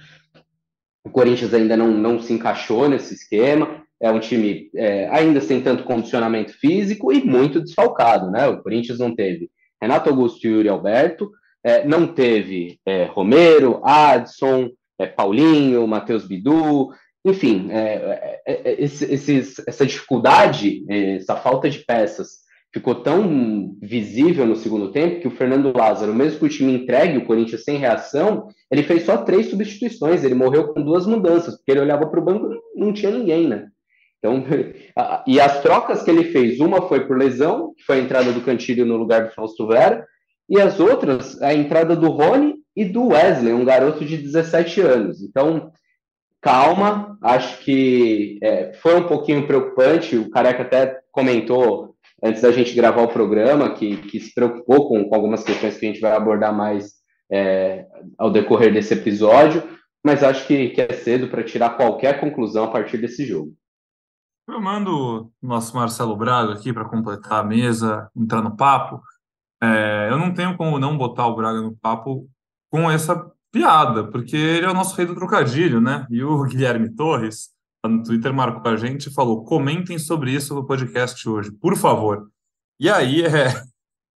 O 1.06 1.10
Corinthians 1.10 1.54
ainda 1.54 1.78
não, 1.78 1.92
não 1.92 2.20
se 2.20 2.34
encaixou 2.34 2.90
nesse 2.90 3.14
esquema. 3.14 3.82
É 4.02 4.12
um 4.12 4.20
time 4.20 4.70
é, 4.76 5.08
ainda 5.10 5.40
sem 5.40 5.62
tanto 5.62 5.86
condicionamento 5.86 6.52
físico 6.60 7.12
e 7.14 7.24
muito 7.24 7.62
desfalcado, 7.62 8.30
né? 8.30 8.48
O 8.48 8.62
Corinthians 8.62 9.00
não 9.00 9.16
teve 9.16 9.50
Renato 9.82 10.10
Augusto 10.10 10.46
e 10.46 10.50
Yuri 10.50 10.68
Alberto, 10.68 11.32
é, 11.64 11.86
não 11.86 12.06
teve 12.06 12.80
é, 12.86 13.06
Romero, 13.06 13.80
Adson, 13.84 14.70
é, 15.00 15.06
Paulinho, 15.06 15.88
Matheus 15.88 16.28
Bidu, 16.28 16.90
enfim, 17.24 17.70
é, 17.72 18.42
é, 18.46 18.82
esses, 18.82 19.60
essa 19.66 19.86
dificuldade, 19.86 20.84
essa 20.90 21.38
falta 21.38 21.70
de 21.70 21.80
peças 21.80 22.43
ficou 22.74 22.96
tão 22.96 23.78
visível 23.82 24.48
no 24.48 24.56
segundo 24.56 24.92
tempo 24.92 25.22
que 25.22 25.28
o 25.28 25.32
Fernando 25.32 25.72
Lázaro, 25.76 26.14
mesmo 26.14 26.40
que 26.40 26.46
o 26.46 26.50
time 26.50 26.74
entregue 26.74 27.20
o 27.20 27.26
Corinthians 27.26 27.64
sem 27.64 27.78
reação, 27.78 28.48
ele 28.72 28.82
fez 28.82 29.04
só 29.04 29.18
três 29.18 29.50
substituições, 29.50 30.24
ele 30.24 30.34
morreu 30.34 30.74
com 30.74 30.82
duas 30.82 31.06
mudanças, 31.06 31.56
porque 31.56 31.72
ele 31.72 31.82
olhava 31.82 32.08
para 32.08 32.20
o 32.20 32.24
banco 32.24 32.50
não 32.76 32.92
tinha 32.92 33.12
ninguém, 33.12 33.48
né? 33.48 33.68
Então, 34.18 34.44
e 35.28 35.40
as 35.40 35.62
trocas 35.62 36.02
que 36.02 36.10
ele 36.10 36.24
fez, 36.26 36.60
uma 36.60 36.88
foi 36.88 37.06
por 37.06 37.16
lesão, 37.16 37.74
que 37.78 37.84
foi 37.84 37.98
a 38.00 38.02
entrada 38.02 38.32
do 38.32 38.42
Cantilho 38.42 38.86
no 38.86 38.98
lugar 38.98 39.26
do 39.26 39.34
Fausto 39.34 39.68
Vera, 39.68 40.04
e 40.50 40.60
as 40.60 40.80
outras, 40.80 41.40
a 41.42 41.54
entrada 41.54 41.96
do 41.96 42.10
Rony 42.10 42.56
e 42.76 42.84
do 42.84 43.10
Wesley, 43.10 43.54
um 43.54 43.64
garoto 43.64 44.04
de 44.04 44.18
17 44.18 44.82
anos. 44.82 45.22
Então, 45.22 45.72
calma, 46.42 47.18
acho 47.22 47.60
que 47.64 48.40
é, 48.42 48.74
foi 48.74 48.96
um 48.96 49.08
pouquinho 49.08 49.46
preocupante, 49.46 50.18
o 50.18 50.30
Careca 50.32 50.64
até 50.64 51.00
comentou 51.12 51.94
antes 52.24 52.42
da 52.42 52.52
gente 52.52 52.74
gravar 52.74 53.02
o 53.02 53.10
programa, 53.10 53.74
que, 53.74 53.98
que 53.98 54.20
se 54.20 54.34
preocupou 54.34 54.88
com, 54.88 55.04
com 55.04 55.16
algumas 55.16 55.44
questões 55.44 55.78
que 55.78 55.86
a 55.86 55.90
gente 55.90 56.00
vai 56.00 56.14
abordar 56.14 56.56
mais 56.56 56.94
é, 57.32 57.86
ao 58.18 58.32
decorrer 58.32 58.74
desse 58.74 58.94
episódio, 58.94 59.64
mas 60.04 60.24
acho 60.24 60.48
que, 60.48 60.70
que 60.70 60.82
é 60.82 60.94
cedo 60.94 61.28
para 61.28 61.44
tirar 61.44 61.72
qualquer 61.72 62.20
conclusão 62.20 62.66
a 62.66 62.72
partir 62.72 62.98
desse 62.98 63.26
jogo. 63.26 63.54
Eu 64.48 64.60
mando 64.62 65.32
o 65.42 65.48
nosso 65.48 65.76
Marcelo 65.76 66.16
Braga 66.16 66.54
aqui 66.54 66.74
para 66.74 66.86
completar 66.86 67.40
a 67.40 67.44
mesa, 67.44 68.10
entrar 68.16 68.42
no 68.42 68.56
papo. 68.56 69.02
É, 69.62 70.10
eu 70.12 70.18
não 70.18 70.34
tenho 70.34 70.58
como 70.58 70.78
não 70.78 70.98
botar 70.98 71.28
o 71.28 71.36
Braga 71.36 71.62
no 71.62 71.76
papo 71.78 72.28
com 72.70 72.92
essa 72.92 73.32
piada, 73.52 74.06
porque 74.10 74.36
ele 74.36 74.66
é 74.66 74.70
o 74.70 74.74
nosso 74.74 74.96
rei 74.98 75.06
do 75.06 75.16
trocadilho, 75.16 75.80
né? 75.80 76.06
E 76.10 76.24
o 76.24 76.44
Guilherme 76.48 76.94
Torres, 76.94 77.53
no 77.88 78.04
Twitter, 78.04 78.34
marcou 78.34 78.72
a 78.72 78.78
gente 78.78 79.08
e 79.08 79.14
falou: 79.14 79.44
comentem 79.44 80.00
sobre 80.00 80.32
isso 80.32 80.56
no 80.56 80.66
podcast 80.66 81.28
hoje, 81.28 81.52
por 81.52 81.76
favor. 81.76 82.30
E 82.80 82.90
aí 82.90 83.24
é 83.26 83.54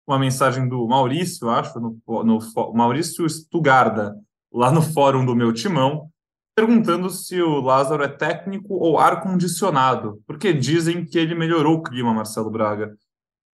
uma 0.07 0.17
mensagem 0.17 0.67
do 0.67 0.87
Maurício, 0.87 1.49
acho, 1.49 1.79
no, 1.79 1.99
no 2.23 2.39
Maurício 2.73 3.27
Stugarda, 3.29 4.15
lá 4.51 4.71
no 4.71 4.81
fórum 4.81 5.25
do 5.25 5.35
meu 5.35 5.51
timão, 5.51 6.09
perguntando 6.55 7.09
se 7.09 7.41
o 7.41 7.59
Lázaro 7.59 8.03
é 8.03 8.07
técnico 8.07 8.75
ou 8.75 8.97
ar-condicionado, 8.97 10.21
porque 10.25 10.53
dizem 10.53 11.05
que 11.05 11.17
ele 11.19 11.35
melhorou 11.35 11.75
o 11.75 11.83
clima, 11.83 12.13
Marcelo 12.13 12.49
Braga. 12.49 12.97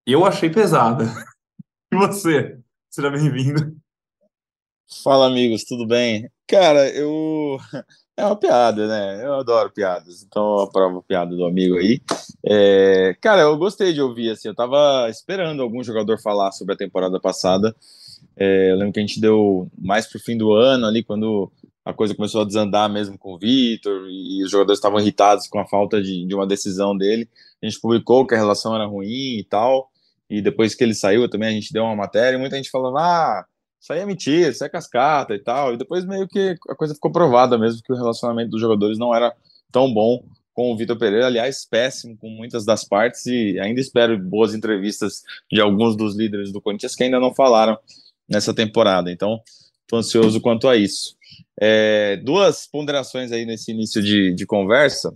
Eu 0.07 0.25
achei 0.25 0.50
pesada. 0.50 1.04
E 1.92 1.95
você? 1.95 2.59
Seja 2.88 3.11
bem-vindo. 3.11 3.76
Fala, 5.02 5.26
amigos, 5.26 5.62
tudo 5.64 5.87
bem? 5.87 6.26
Cara, 6.49 6.88
eu. 6.88 7.59
É 8.16 8.26
uma 8.26 8.37
piada, 8.37 8.87
né? 8.87 9.25
Eu 9.25 9.35
adoro 9.35 9.71
piadas, 9.71 10.23
então 10.23 10.42
eu 10.57 10.61
aprovo 10.61 10.99
a 10.99 11.02
piada 11.02 11.35
do 11.35 11.47
amigo 11.47 11.76
aí. 11.76 12.00
É... 12.45 13.16
Cara, 13.21 13.42
eu 13.42 13.57
gostei 13.57 13.92
de 13.92 14.02
ouvir, 14.02 14.31
assim, 14.31 14.49
eu 14.49 14.54
tava 14.54 15.09
esperando 15.09 15.62
algum 15.62 15.83
jogador 15.83 16.21
falar 16.21 16.52
sobre 16.52 16.75
a 16.75 16.76
temporada 16.76 17.19
passada. 17.19 17.75
É... 18.37 18.71
Eu 18.71 18.76
lembro 18.76 18.92
que 18.92 19.00
a 19.00 19.02
gente 19.02 19.21
deu 19.21 19.71
mais 19.78 20.07
pro 20.07 20.21
fim 20.21 20.37
do 20.37 20.52
ano 20.52 20.87
ali, 20.87 21.02
quando 21.02 21.50
a 21.85 21.92
coisa 21.92 22.14
começou 22.14 22.42
a 22.42 22.45
desandar 22.45 22.88
mesmo 22.90 23.19
com 23.19 23.35
o 23.35 23.38
Vitor 23.38 24.07
e 24.09 24.42
os 24.45 24.50
jogadores 24.50 24.78
estavam 24.78 25.00
irritados 25.00 25.49
com 25.49 25.59
a 25.59 25.66
falta 25.66 26.00
de, 26.00 26.26
de 26.26 26.35
uma 26.35 26.47
decisão 26.47 26.97
dele. 26.97 27.28
A 27.62 27.66
gente 27.66 27.81
publicou 27.81 28.26
que 28.26 28.35
a 28.35 28.38
relação 28.38 28.75
era 28.75 28.87
ruim 28.87 29.38
e 29.38 29.45
tal. 29.49 29.90
E 30.28 30.40
depois 30.40 30.75
que 30.75 30.85
ele 30.85 30.95
saiu, 30.95 31.28
também 31.28 31.49
a 31.49 31.52
gente 31.52 31.73
deu 31.73 31.85
uma 31.85 31.97
matéria 31.97 32.37
e 32.37 32.40
muita 32.40 32.57
gente 32.57 32.71
falando: 32.71 32.99
ah, 32.99 33.45
isso 33.83 33.93
aí 33.93 33.99
é 33.99 34.07
mentira, 34.07 34.51
isso 34.51 34.65
é 34.65 34.69
cascata 34.69 35.35
e 35.35 35.41
tal. 35.41 35.75
E 35.75 35.77
depois 35.77 36.05
meio 36.05 36.29
que 36.29 36.57
a 36.69 36.75
coisa 36.77 36.95
ficou 36.95 37.11
provada 37.11 37.59
mesmo 37.59 37.83
que 37.83 37.93
o 37.93 37.97
relacionamento 37.97 38.51
dos 38.51 38.61
jogadores 38.61 38.97
não 38.97 39.12
era 39.12 39.35
tão 39.73 39.93
bom 39.93 40.23
com 40.55 40.71
o 40.71 40.77
Vitor 40.77 40.97
Pereira, 40.97 41.27
aliás, 41.27 41.65
péssimo 41.65 42.17
com 42.17 42.29
muitas 42.29 42.65
das 42.65 42.85
partes, 42.85 43.27
e 43.27 43.59
ainda 43.59 43.81
espero 43.81 44.17
boas 44.19 44.55
entrevistas 44.55 45.23
de 45.51 45.61
alguns 45.61 45.97
dos 45.97 46.15
líderes 46.15 46.53
do 46.53 46.61
Corinthians 46.61 46.95
que 46.95 47.03
ainda 47.03 47.19
não 47.19 47.35
falaram 47.35 47.77
nessa 48.29 48.55
temporada. 48.55 49.11
Então, 49.11 49.41
estou 49.81 49.99
ansioso 49.99 50.41
quanto 50.41 50.69
a 50.69 50.77
isso. 50.77 51.17
É, 51.59 52.19
duas 52.19 52.67
ponderações 52.67 53.33
aí 53.33 53.45
nesse 53.45 53.73
início 53.73 54.01
de, 54.01 54.33
de 54.33 54.47
conversa. 54.47 55.12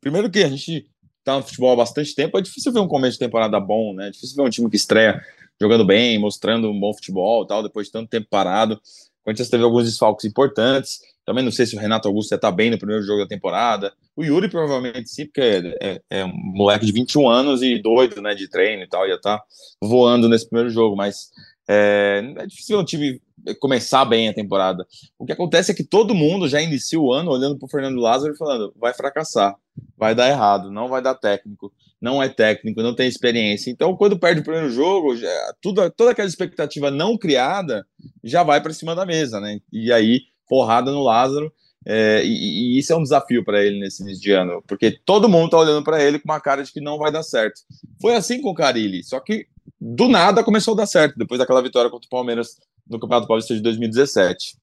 Primeiro 0.00 0.30
que 0.30 0.42
a 0.42 0.48
gente 0.48 0.88
está 1.18 1.36
no 1.36 1.42
futebol 1.42 1.72
há 1.72 1.76
bastante 1.76 2.14
tempo, 2.14 2.38
é 2.38 2.40
difícil 2.40 2.72
ver 2.72 2.80
um 2.80 2.88
começo 2.88 3.14
de 3.14 3.24
temporada 3.24 3.60
bom, 3.60 3.92
né? 3.94 4.08
É 4.08 4.10
difícil 4.10 4.36
ver 4.36 4.42
um 4.42 4.50
time 4.50 4.70
que 4.70 4.76
estreia 4.76 5.20
jogando 5.60 5.84
bem, 5.84 6.18
mostrando 6.18 6.70
um 6.70 6.78
bom 6.78 6.92
futebol 6.92 7.46
tal, 7.46 7.62
depois 7.62 7.86
de 7.86 7.92
tanto 7.92 8.08
tempo 8.08 8.26
parado. 8.30 8.74
O 8.74 9.24
Corinthians 9.24 9.48
teve 9.48 9.62
alguns 9.62 9.84
desfalques 9.84 10.24
importantes. 10.24 10.98
Também 11.24 11.44
não 11.44 11.52
sei 11.52 11.66
se 11.66 11.76
o 11.76 11.78
Renato 11.78 12.08
Augusto 12.08 12.34
estar 12.34 12.50
tá 12.50 12.52
bem 12.54 12.70
no 12.70 12.78
primeiro 12.78 13.02
jogo 13.04 13.20
da 13.20 13.28
temporada. 13.28 13.92
O 14.16 14.24
Yuri 14.24 14.48
provavelmente 14.48 15.08
sim, 15.08 15.26
porque 15.26 15.40
é, 15.40 15.76
é, 15.80 16.02
é 16.10 16.24
um 16.24 16.32
moleque 16.34 16.84
de 16.84 16.92
21 16.92 17.28
anos 17.28 17.62
e 17.62 17.80
doido, 17.80 18.20
né, 18.20 18.34
de 18.34 18.48
treino 18.48 18.82
e 18.82 18.88
tal, 18.88 19.06
ia 19.06 19.14
estar 19.14 19.38
tá 19.38 19.44
voando 19.80 20.28
nesse 20.28 20.48
primeiro 20.48 20.70
jogo, 20.70 20.96
mas 20.96 21.30
é, 21.68 22.34
é 22.38 22.46
difícil 22.46 22.78
um 22.78 22.84
time 22.84 23.22
começar 23.60 24.04
bem 24.04 24.28
a 24.28 24.34
temporada. 24.34 24.86
O 25.18 25.24
que 25.24 25.32
acontece 25.32 25.70
é 25.70 25.74
que 25.74 25.84
todo 25.84 26.14
mundo 26.14 26.48
já 26.48 26.60
inicia 26.60 27.00
o 27.00 27.12
ano 27.12 27.30
olhando 27.30 27.56
para 27.58 27.66
o 27.66 27.70
Fernando 27.70 28.00
Lázaro 28.00 28.34
e 28.34 28.36
falando: 28.36 28.72
vai 28.76 28.92
fracassar, 28.92 29.54
vai 29.96 30.14
dar 30.14 30.28
errado, 30.28 30.70
não 30.70 30.88
vai 30.88 31.02
dar 31.02 31.14
técnico, 31.14 31.72
não 32.00 32.22
é 32.22 32.28
técnico, 32.28 32.82
não 32.82 32.94
tem 32.94 33.08
experiência. 33.08 33.70
Então, 33.70 33.96
quando 33.96 34.18
perde 34.18 34.40
o 34.40 34.44
primeiro 34.44 34.70
jogo, 34.70 35.16
já, 35.16 35.54
tudo, 35.60 35.88
toda 35.90 36.10
aquela 36.10 36.28
expectativa 36.28 36.90
não 36.90 37.16
criada 37.16 37.86
já 38.22 38.42
vai 38.42 38.60
para 38.60 38.72
cima 38.72 38.94
da 38.94 39.06
mesa, 39.06 39.40
né? 39.40 39.60
E 39.72 39.92
aí, 39.92 40.22
porrada 40.48 40.90
no 40.90 41.02
Lázaro. 41.02 41.52
É, 41.84 42.22
e, 42.24 42.76
e, 42.76 42.78
isso 42.78 42.92
é 42.92 42.96
um 42.96 43.02
desafio 43.02 43.44
para 43.44 43.60
ele 43.64 43.80
nesse 43.80 44.04
início 44.04 44.22
de 44.22 44.30
ano, 44.30 44.62
porque 44.68 45.00
todo 45.04 45.28
mundo 45.28 45.46
está 45.46 45.58
olhando 45.58 45.82
para 45.82 46.00
ele 46.00 46.16
com 46.18 46.30
uma 46.30 46.40
cara 46.40 46.62
de 46.62 46.72
que 46.72 46.80
não 46.80 46.96
vai 46.96 47.10
dar 47.10 47.24
certo. 47.24 47.60
Foi 48.00 48.14
assim 48.14 48.40
com 48.40 48.50
o 48.50 48.54
Carilli, 48.54 49.02
só 49.02 49.18
que 49.18 49.48
do 49.80 50.08
nada 50.08 50.44
começou 50.44 50.74
a 50.74 50.76
dar 50.76 50.86
certo, 50.86 51.18
depois 51.18 51.40
daquela 51.40 51.60
vitória 51.60 51.90
contra 51.90 52.06
o 52.06 52.10
Palmeiras 52.10 52.56
no 52.88 53.00
Campeonato 53.00 53.26
Paulista 53.26 53.54
de 53.54 53.60
2017. 53.60 54.56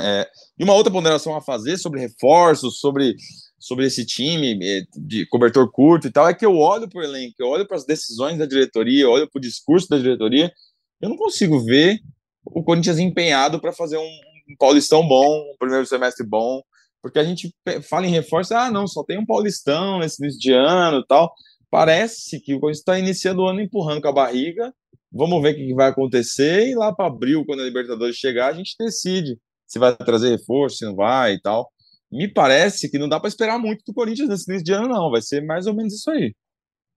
É, 0.00 0.28
e 0.58 0.64
uma 0.64 0.74
outra 0.74 0.92
ponderação 0.92 1.36
a 1.36 1.40
fazer 1.40 1.76
sobre 1.76 2.00
reforços, 2.00 2.78
sobre, 2.78 3.16
sobre 3.58 3.86
esse 3.86 4.04
time 4.04 4.58
é, 4.62 4.82
de 4.96 5.26
cobertor 5.26 5.70
curto 5.70 6.06
e 6.06 6.10
tal, 6.10 6.28
é 6.28 6.34
que 6.34 6.46
eu 6.46 6.56
olho 6.56 6.88
para 6.88 7.00
o 7.00 7.04
elenco, 7.04 7.34
eu 7.38 7.48
olho 7.48 7.66
para 7.66 7.76
as 7.76 7.84
decisões 7.84 8.38
da 8.38 8.46
diretoria, 8.46 9.04
eu 9.04 9.10
olho 9.10 9.28
para 9.28 9.38
o 9.38 9.42
discurso 9.42 9.88
da 9.88 9.98
diretoria, 9.98 10.52
eu 11.00 11.08
não 11.08 11.16
consigo 11.16 11.58
ver 11.60 11.98
o 12.44 12.62
Corinthians 12.62 12.98
empenhado 12.98 13.60
para 13.60 13.72
fazer 13.72 13.98
um, 13.98 14.20
um 14.50 14.56
Paulistão 14.58 15.06
bom, 15.06 15.52
um 15.52 15.56
primeiro 15.58 15.86
semestre 15.86 16.26
bom, 16.26 16.62
porque 17.02 17.18
a 17.18 17.24
gente 17.24 17.54
fala 17.88 18.06
em 18.06 18.10
reforço, 18.10 18.54
ah, 18.54 18.70
não, 18.70 18.86
só 18.86 19.04
tem 19.04 19.18
um 19.18 19.26
Paulistão 19.26 19.98
nesse 19.98 20.22
início 20.22 20.40
de 20.40 20.52
ano 20.52 21.04
tal. 21.04 21.32
Parece 21.70 22.40
que 22.40 22.54
o 22.54 22.60
Corinthians 22.60 22.78
está 22.78 22.98
iniciando 22.98 23.42
o 23.42 23.46
ano 23.46 23.60
empurrando 23.60 24.00
com 24.00 24.08
a 24.08 24.12
barriga 24.12 24.72
Vamos 25.10 25.40
ver 25.42 25.52
o 25.52 25.56
que 25.56 25.74
vai 25.74 25.88
acontecer 25.88 26.68
e 26.68 26.74
lá 26.74 26.94
para 26.94 27.06
abril, 27.06 27.44
quando 27.46 27.60
a 27.60 27.64
Libertadores 27.64 28.16
chegar, 28.16 28.48
a 28.48 28.52
gente 28.52 28.76
decide 28.78 29.38
se 29.66 29.78
vai 29.78 29.94
trazer 29.96 30.30
reforço, 30.30 30.78
se 30.78 30.84
não 30.84 30.94
vai 30.94 31.34
e 31.34 31.40
tal. 31.40 31.70
Me 32.10 32.32
parece 32.32 32.90
que 32.90 32.98
não 32.98 33.08
dá 33.08 33.20
para 33.20 33.28
esperar 33.28 33.58
muito 33.58 33.84
do 33.86 33.94
Corinthians 33.94 34.28
nesse 34.28 34.50
início 34.50 34.64
de 34.64 34.72
ano, 34.72 34.88
não. 34.88 35.10
Vai 35.10 35.22
ser 35.22 35.44
mais 35.44 35.66
ou 35.66 35.74
menos 35.74 35.94
isso 35.94 36.10
aí. 36.10 36.34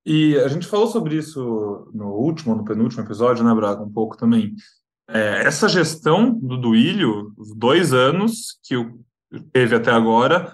E 0.05 0.35
a 0.37 0.47
gente 0.47 0.65
falou 0.67 0.87
sobre 0.87 1.15
isso 1.15 1.89
no 1.93 2.13
último, 2.15 2.55
no 2.55 2.65
penúltimo 2.65 3.03
episódio, 3.03 3.43
né, 3.43 3.53
Braga? 3.53 3.83
Um 3.83 3.91
pouco 3.91 4.17
também. 4.17 4.55
É, 5.07 5.43
essa 5.45 5.67
gestão 5.67 6.33
do 6.33 6.57
Duílio, 6.57 7.33
os 7.37 7.53
dois 7.55 7.93
anos 7.93 8.57
que 8.63 8.75
teve 9.51 9.75
até 9.75 9.91
agora, 9.91 10.53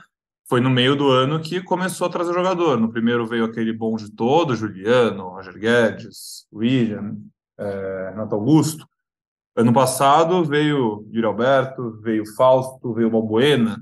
foi 0.49 0.59
no 0.61 0.69
meio 0.69 0.95
do 0.95 1.09
ano 1.09 1.41
que 1.41 1.61
começou 1.61 2.07
a 2.07 2.09
trazer 2.09 2.33
jogador. 2.33 2.79
No 2.79 2.89
primeiro 2.89 3.25
veio 3.25 3.45
aquele 3.45 3.71
bonde 3.71 4.11
todo, 4.11 4.55
Juliano, 4.55 5.29
Roger 5.29 5.57
Guedes, 5.57 6.47
William, 6.51 7.17
é, 7.57 8.09
Renato 8.11 8.35
Augusto. 8.35 8.87
Ano 9.55 9.73
passado 9.73 10.43
veio 10.43 11.05
Yuri 11.11 11.25
Alberto, 11.25 11.99
veio 12.01 12.23
Fausto, 12.35 12.93
veio 12.93 13.09
Balbuena, 13.09 13.81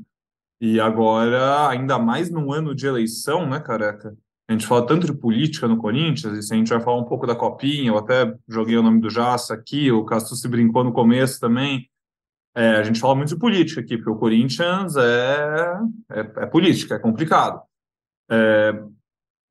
e 0.60 0.80
agora, 0.80 1.70
ainda 1.70 2.00
mais 2.00 2.30
num 2.30 2.52
ano 2.52 2.74
de 2.74 2.88
eleição, 2.88 3.48
né, 3.48 3.60
careca? 3.60 4.16
A 4.48 4.54
gente 4.54 4.68
fala 4.68 4.86
tanto 4.86 5.08
de 5.08 5.14
política 5.14 5.68
no 5.68 5.78
Corinthians, 5.78 6.38
e 6.38 6.44
se 6.44 6.54
a 6.54 6.58
gente 6.58 6.70
vai 6.70 6.80
falar 6.80 6.98
um 6.98 7.06
pouco 7.06 7.26
da 7.26 7.36
Copinha, 7.36 7.90
eu 7.90 7.98
até 7.98 8.34
joguei 8.48 8.78
o 8.78 8.84
nome 8.84 9.02
do 9.02 9.10
Jaça 9.10 9.56
aqui, 9.56 9.92
o 9.92 10.06
Castro 10.06 10.36
se 10.36 10.48
brincou 10.48 10.84
no 10.84 10.94
começo 10.94 11.40
também. 11.40 11.90
É, 12.56 12.76
a 12.76 12.84
gente 12.84 13.00
fala 13.00 13.16
muito 13.16 13.30
de 13.30 13.40
política 13.40 13.82
aqui, 13.82 13.98
porque 13.98 14.12
o 14.12 14.18
Corinthians 14.18 14.96
é, 14.96 15.78
é, 16.12 16.20
é 16.20 16.46
política, 16.46 16.96
é 16.96 17.00
complicado. 17.00 17.62
É, 18.30 18.72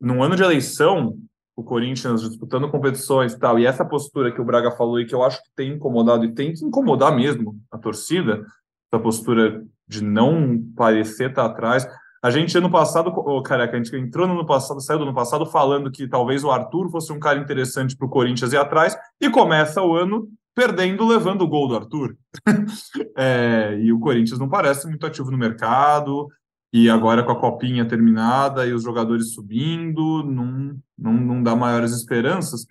num 0.00 0.22
ano 0.22 0.36
de 0.36 0.42
eleição, 0.42 1.18
o 1.56 1.62
Corinthians 1.62 2.22
disputando 2.22 2.70
competições 2.70 3.32
e 3.32 3.38
tal, 3.38 3.58
e 3.58 3.66
essa 3.66 3.84
postura 3.84 4.32
que 4.32 4.40
o 4.40 4.44
Braga 4.44 4.70
falou 4.70 5.00
e 5.00 5.06
que 5.06 5.14
eu 5.14 5.22
acho 5.22 5.42
que 5.42 5.50
tem 5.54 5.72
incomodado 5.72 6.24
e 6.24 6.32
tem 6.32 6.52
que 6.52 6.64
incomodar 6.64 7.14
mesmo 7.14 7.60
a 7.70 7.78
torcida, 7.78 8.44
essa 8.92 9.02
postura 9.02 9.64
de 9.86 10.02
não 10.02 10.60
parecer 10.76 11.30
estar 11.30 11.46
atrás. 11.46 11.86
A 12.22 12.30
gente, 12.30 12.56
ano 12.56 12.70
passado, 12.70 13.12
oh, 13.14 13.42
careca, 13.42 13.76
a 13.76 13.76
gente 13.76 13.94
entrou 13.96 14.26
no 14.26 14.34
ano 14.34 14.46
passado, 14.46 14.80
saiu 14.80 14.98
do 14.98 15.04
ano 15.04 15.14
passado 15.14 15.44
falando 15.44 15.90
que 15.90 16.08
talvez 16.08 16.42
o 16.42 16.50
Arthur 16.50 16.90
fosse 16.90 17.12
um 17.12 17.20
cara 17.20 17.38
interessante 17.38 17.96
para 17.96 18.06
o 18.06 18.10
Corinthians 18.10 18.52
ir 18.52 18.56
atrás, 18.56 18.96
e 19.20 19.28
começa 19.28 19.82
o 19.82 19.94
ano 19.94 20.28
perdendo, 20.54 21.06
levando 21.06 21.42
o 21.42 21.48
gol 21.48 21.68
do 21.68 21.76
Arthur. 21.76 22.16
é, 23.16 23.78
e 23.78 23.92
o 23.92 24.00
Corinthians 24.00 24.38
não 24.38 24.48
parece 24.48 24.86
muito 24.86 25.04
ativo 25.04 25.30
no 25.30 25.36
mercado, 25.36 26.28
e 26.72 26.88
agora 26.90 27.22
com 27.22 27.30
a 27.30 27.38
copinha 27.38 27.86
terminada 27.86 28.66
e 28.66 28.72
os 28.72 28.82
jogadores 28.82 29.32
subindo, 29.32 30.24
não, 30.24 30.76
não, 30.98 31.12
não 31.12 31.42
dá 31.42 31.54
maiores 31.54 31.92
esperanças. 31.92 32.66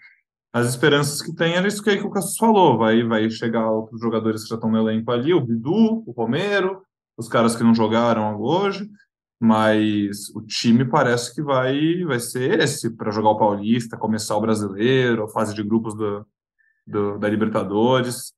As 0.51 0.67
esperanças 0.67 1.21
que 1.21 1.33
tem 1.33 1.55
é 1.55 1.65
isso 1.65 1.81
que, 1.81 1.91
o 1.91 2.09
Cassius 2.09 2.37
falou, 2.37 2.77
vai, 2.77 3.01
vai 3.03 3.29
chegar 3.29 3.71
outros 3.71 4.01
jogadores 4.01 4.43
que 4.43 4.49
já 4.49 4.55
estão 4.55 4.69
no 4.69 4.77
elenco 4.77 5.09
ali, 5.09 5.33
o 5.33 5.39
Bidu, 5.39 6.03
o 6.05 6.11
Romero, 6.11 6.81
os 7.17 7.27
caras 7.27 7.55
que 7.55 7.63
não 7.63 7.73
jogaram 7.73 8.39
hoje, 8.39 8.89
mas 9.39 10.29
o 10.35 10.41
time 10.41 10.85
parece 10.85 11.33
que 11.33 11.41
vai, 11.41 12.03
vai 12.05 12.19
ser 12.19 12.59
esse 12.59 12.89
para 12.95 13.11
jogar 13.11 13.29
o 13.29 13.37
Paulista, 13.37 13.97
começar 13.97 14.35
o 14.37 14.41
Brasileiro, 14.41 15.23
a 15.23 15.29
fase 15.29 15.53
de 15.53 15.63
grupos 15.63 15.95
do, 15.95 16.25
do, 16.87 17.17
da 17.17 17.29
Libertadores 17.29 18.33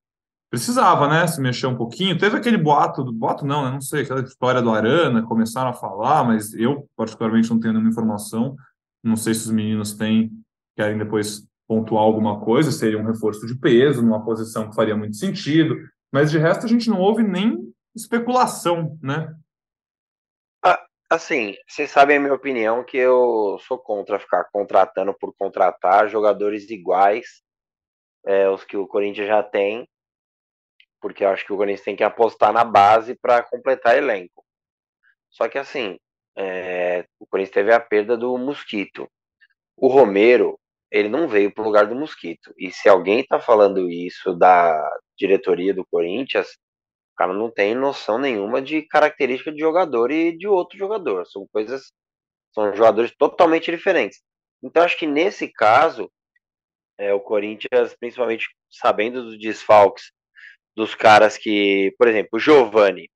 precisava, 0.49 1.07
né, 1.07 1.27
se 1.27 1.41
mexer 1.41 1.67
um 1.67 1.75
pouquinho. 1.75 2.17
Teve 2.17 2.37
aquele 2.37 2.57
boato, 2.57 3.03
do 3.03 3.11
boato 3.11 3.45
não, 3.45 3.65
né, 3.65 3.71
não 3.71 3.81
sei, 3.81 4.03
aquela 4.03 4.21
história 4.21 4.61
do 4.61 4.71
Arana, 4.71 5.23
começaram 5.23 5.69
a 5.69 5.73
falar, 5.73 6.23
mas 6.23 6.53
eu 6.53 6.87
particularmente 6.95 7.49
não 7.49 7.59
tenho 7.59 7.73
nenhuma 7.73 7.91
informação. 7.91 8.55
Não 9.03 9.17
sei 9.17 9.33
se 9.33 9.41
os 9.41 9.51
meninos 9.51 9.93
têm, 9.93 10.31
querem 10.75 10.97
depois 10.97 11.45
pontuar 11.67 12.03
alguma 12.03 12.39
coisa, 12.39 12.71
seria 12.71 12.97
um 12.97 13.05
reforço 13.05 13.45
de 13.45 13.55
peso, 13.55 14.01
numa 14.01 14.23
posição 14.23 14.69
que 14.69 14.75
faria 14.75 14.95
muito 14.95 15.17
sentido, 15.17 15.75
mas 16.11 16.31
de 16.31 16.37
resto 16.37 16.65
a 16.65 16.69
gente 16.69 16.89
não 16.89 16.99
houve 16.99 17.23
nem 17.23 17.73
especulação, 17.95 18.97
né? 19.01 19.35
Ah, 20.63 20.85
Assim, 21.09 21.55
vocês 21.67 21.91
sabem 21.91 22.17
a 22.17 22.19
minha 22.19 22.33
opinião 22.33 22.83
que 22.83 22.97
eu 22.97 23.59
sou 23.67 23.77
contra 23.77 24.19
ficar 24.19 24.45
contratando 24.45 25.13
por 25.13 25.35
contratar 25.37 26.09
jogadores 26.09 26.69
iguais, 26.69 27.43
é, 28.25 28.49
os 28.49 28.63
que 28.63 28.75
o 28.75 28.87
Corinthians 28.87 29.27
já 29.27 29.43
tem, 29.43 29.87
porque 30.99 31.23
eu 31.23 31.29
acho 31.29 31.45
que 31.45 31.53
o 31.53 31.57
Corinthians 31.57 31.85
tem 31.85 31.95
que 31.95 32.03
apostar 32.03 32.51
na 32.51 32.63
base 32.63 33.15
para 33.15 33.43
completar 33.43 33.95
elenco. 33.95 34.43
Só 35.29 35.47
que 35.47 35.59
assim, 35.59 35.99
é, 36.35 37.05
o 37.19 37.27
Corinthians 37.27 37.53
teve 37.53 37.71
a 37.71 37.79
perda 37.79 38.17
do 38.17 38.35
Mosquito. 38.37 39.07
O 39.77 39.87
Romero, 39.87 40.59
ele 40.89 41.07
não 41.07 41.27
veio 41.27 41.53
para 41.53 41.61
o 41.61 41.65
lugar 41.65 41.85
do 41.85 41.95
Mosquito. 41.95 42.51
E 42.57 42.71
se 42.71 42.89
alguém 42.89 43.19
está 43.19 43.39
falando 43.39 43.91
isso 43.91 44.33
da 44.33 44.75
diretoria 45.15 45.73
do 45.73 45.85
Corinthians, 45.85 46.57
o 47.15 47.17
cara 47.17 47.33
não 47.33 47.49
tem 47.49 47.73
noção 47.73 48.17
nenhuma 48.19 48.61
de 48.61 48.81
característica 48.81 49.49
de 49.49 49.59
jogador 49.59 50.11
e 50.11 50.37
de 50.37 50.47
outro 50.47 50.77
jogador. 50.77 51.25
São 51.25 51.47
coisas, 51.47 51.93
são 52.53 52.75
jogadores 52.75 53.15
totalmente 53.17 53.71
diferentes. 53.71 54.21
Então 54.61 54.83
acho 54.83 54.97
que 54.97 55.07
nesse 55.07 55.47
caso, 55.47 56.11
é, 56.97 57.13
o 57.13 57.21
Corinthians, 57.21 57.95
principalmente 57.97 58.47
sabendo 58.69 59.23
dos 59.23 59.39
desfalques 59.39 60.11
dos 60.75 60.93
caras 60.93 61.37
que, 61.37 61.95
por 61.97 62.09
exemplo, 62.09 62.31
o 62.33 62.39
Giovani. 62.39 63.09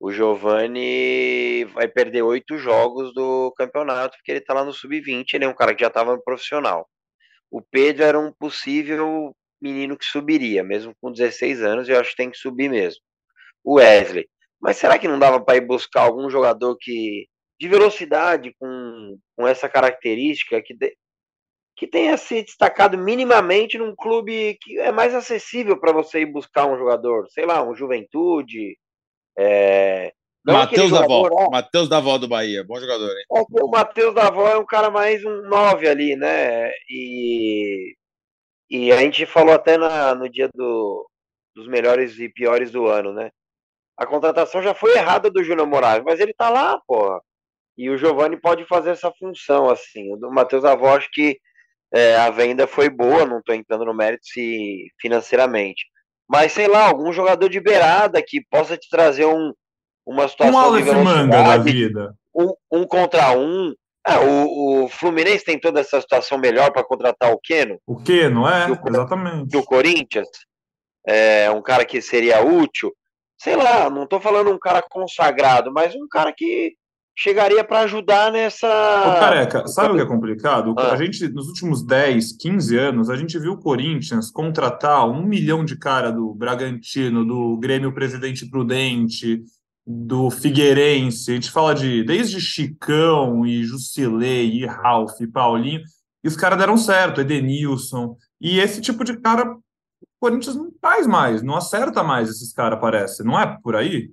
O 0.00 0.10
Giovani 0.10 1.64
vai 1.74 1.88
perder 1.88 2.22
oito 2.22 2.56
jogos 2.56 3.12
do 3.12 3.52
campeonato, 3.56 4.16
porque 4.16 4.32
ele 4.32 4.40
tá 4.40 4.54
lá 4.54 4.64
no 4.64 4.72
sub-20, 4.72 5.34
ele 5.34 5.44
é 5.44 5.48
um 5.48 5.54
cara 5.54 5.74
que 5.74 5.82
já 5.82 5.88
estava 5.88 6.14
no 6.16 6.22
profissional. 6.22 6.88
O 7.50 7.60
Pedro 7.62 8.04
era 8.04 8.18
um 8.18 8.32
possível 8.32 9.34
menino 9.60 9.96
que 9.96 10.06
subiria, 10.06 10.64
mesmo 10.64 10.94
com 11.00 11.12
16 11.12 11.62
anos, 11.62 11.88
eu 11.88 12.00
acho 12.00 12.10
que 12.10 12.16
tem 12.16 12.30
que 12.30 12.38
subir 12.38 12.70
mesmo. 12.70 13.00
O 13.66 13.74
Wesley. 13.74 14.28
Mas 14.60 14.76
será 14.76 14.98
que 14.98 15.08
não 15.08 15.18
dava 15.18 15.40
para 15.40 15.56
ir 15.56 15.60
buscar 15.60 16.02
algum 16.02 16.30
jogador 16.30 16.76
que 16.80 17.26
de 17.58 17.68
velocidade 17.68 18.54
com, 18.58 19.18
com 19.34 19.46
essa 19.46 19.68
característica 19.68 20.62
que, 20.62 20.74
de, 20.74 20.94
que 21.74 21.86
tenha 21.86 22.16
se 22.16 22.42
destacado 22.42 22.96
minimamente 22.96 23.78
num 23.78 23.94
clube 23.96 24.56
que 24.60 24.78
é 24.78 24.92
mais 24.92 25.14
acessível 25.14 25.78
para 25.78 25.92
você 25.92 26.20
ir 26.20 26.26
buscar 26.26 26.66
um 26.66 26.78
jogador, 26.78 27.26
sei 27.30 27.44
lá, 27.44 27.62
um 27.62 27.74
Juventude, 27.74 28.76
é, 29.38 30.12
Matheus 30.44 30.90
Davó, 30.90 31.26
é, 31.26 31.50
Matheus 31.50 31.88
Davó 31.88 32.18
do 32.18 32.28
Bahia, 32.28 32.62
bom 32.62 32.78
jogador, 32.78 33.10
hein? 33.10 33.24
É, 33.34 33.64
o 33.64 33.68
Matheus 33.68 34.14
Davó 34.14 34.48
é 34.48 34.56
um 34.56 34.64
cara 34.64 34.90
mais 34.90 35.24
um 35.24 35.42
9 35.48 35.88
ali, 35.88 36.14
né? 36.14 36.70
E, 36.88 37.96
e 38.70 38.92
a 38.92 38.98
gente 38.98 39.26
falou 39.26 39.54
até 39.54 39.76
na, 39.76 40.14
no 40.14 40.28
dia 40.28 40.48
do, 40.54 41.08
dos 41.54 41.66
melhores 41.66 42.18
e 42.20 42.28
piores 42.28 42.70
do 42.70 42.86
ano, 42.86 43.12
né? 43.12 43.30
A 43.96 44.06
contratação 44.06 44.62
já 44.62 44.74
foi 44.74 44.94
errada 44.96 45.30
do 45.30 45.42
Júnior 45.42 45.66
Moraes, 45.66 46.02
mas 46.04 46.20
ele 46.20 46.34
tá 46.34 46.50
lá, 46.50 46.80
porra. 46.86 47.20
E 47.78 47.90
o 47.90 47.96
Giovani 47.96 48.36
pode 48.36 48.64
fazer 48.66 48.90
essa 48.90 49.12
função, 49.18 49.68
assim. 49.68 50.12
O 50.12 50.16
do 50.16 50.30
Matheus 50.30 50.62
Davó, 50.62 50.96
acho 50.96 51.08
que 51.12 51.38
é, 51.92 52.16
a 52.16 52.30
venda 52.30 52.66
foi 52.66 52.88
boa, 52.88 53.26
não 53.26 53.42
tô 53.42 53.52
entrando 53.52 53.84
no 53.84 53.94
mérito 53.94 54.26
se 54.26 54.90
financeiramente. 55.00 55.84
Mas, 56.28 56.52
sei 56.52 56.66
lá, 56.66 56.86
algum 56.86 57.12
jogador 57.12 57.48
de 57.48 57.60
beirada 57.60 58.22
que 58.22 58.44
possa 58.50 58.76
te 58.76 58.88
trazer 58.90 59.26
um, 59.26 59.52
uma 60.04 60.26
situação 60.26 60.72
um 60.72 60.82
de 60.82 60.90
Manga 60.92 61.42
da 61.42 61.56
vida. 61.58 62.14
Um, 62.34 62.52
um 62.70 62.86
contra 62.86 63.36
um. 63.36 63.74
Ah, 64.04 64.20
o, 64.20 64.84
o, 64.84 64.88
Fluminense 64.88 65.44
tem 65.44 65.58
toda 65.58 65.80
essa 65.80 66.00
situação 66.00 66.38
melhor 66.38 66.70
para 66.72 66.84
contratar 66.84 67.32
o 67.32 67.40
Keno. 67.42 67.78
O 67.86 67.96
Keno, 67.96 68.46
é, 68.46 68.66
do, 68.66 68.88
exatamente. 68.88 69.48
Do 69.48 69.64
Corinthians. 69.64 70.28
É, 71.06 71.50
um 71.50 71.62
cara 71.62 71.84
que 71.84 72.00
seria 72.00 72.44
útil. 72.44 72.92
Sei 73.38 73.56
lá, 73.56 73.90
não 73.90 74.04
estou 74.04 74.20
falando 74.20 74.50
um 74.50 74.58
cara 74.58 74.82
consagrado, 74.82 75.72
mas 75.72 75.94
um 75.94 76.08
cara 76.08 76.32
que 76.32 76.74
chegaria 77.16 77.64
para 77.64 77.80
ajudar 77.80 78.30
nessa. 78.30 78.66
Ô, 78.66 79.18
careca, 79.18 79.66
sabe 79.66 79.94
o 79.94 79.96
que 79.96 80.02
é 80.02 80.06
complicado? 80.06 80.74
Ah. 80.76 80.92
A 80.92 80.96
gente, 80.96 81.26
nos 81.28 81.48
últimos 81.48 81.82
10, 81.82 82.32
15 82.32 82.76
anos, 82.76 83.10
a 83.10 83.16
gente 83.16 83.38
viu 83.38 83.52
o 83.52 83.58
Corinthians 83.58 84.30
contratar 84.30 85.08
um 85.08 85.24
milhão 85.24 85.64
de 85.64 85.76
cara 85.76 86.10
do 86.10 86.34
Bragantino, 86.34 87.24
do 87.24 87.56
Grêmio 87.56 87.92
Presidente 87.92 88.48
Prudente, 88.48 89.42
do 89.86 90.30
Figueirense. 90.30 91.30
A 91.30 91.34
gente 91.34 91.50
fala 91.50 91.74
de 91.74 92.04
desde 92.04 92.40
Chicão 92.40 93.46
e 93.46 93.64
Jusilei 93.64 94.50
e 94.50 94.66
Ralf 94.66 95.20
e 95.20 95.26
Paulinho, 95.26 95.80
e 96.22 96.28
os 96.28 96.36
caras 96.36 96.58
deram 96.58 96.76
certo, 96.76 97.20
Edenilson. 97.20 98.16
E 98.40 98.58
esse 98.58 98.80
tipo 98.80 99.04
de 99.04 99.16
cara, 99.18 99.56
Corinthians 100.20 100.56
não 100.56 100.70
faz 100.80 101.06
mais, 101.06 101.42
não 101.42 101.56
acerta 101.56 102.02
mais 102.02 102.28
esses 102.28 102.52
caras, 102.52 102.80
parece. 102.80 103.22
Não 103.22 103.38
é 103.38 103.58
por 103.62 103.76
aí? 103.76 104.10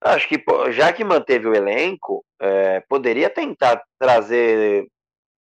Acho 0.00 0.28
que 0.28 0.42
já 0.72 0.92
que 0.92 1.04
manteve 1.04 1.46
o 1.46 1.54
elenco, 1.54 2.24
é, 2.40 2.80
poderia 2.88 3.30
tentar 3.30 3.80
trazer 3.98 4.86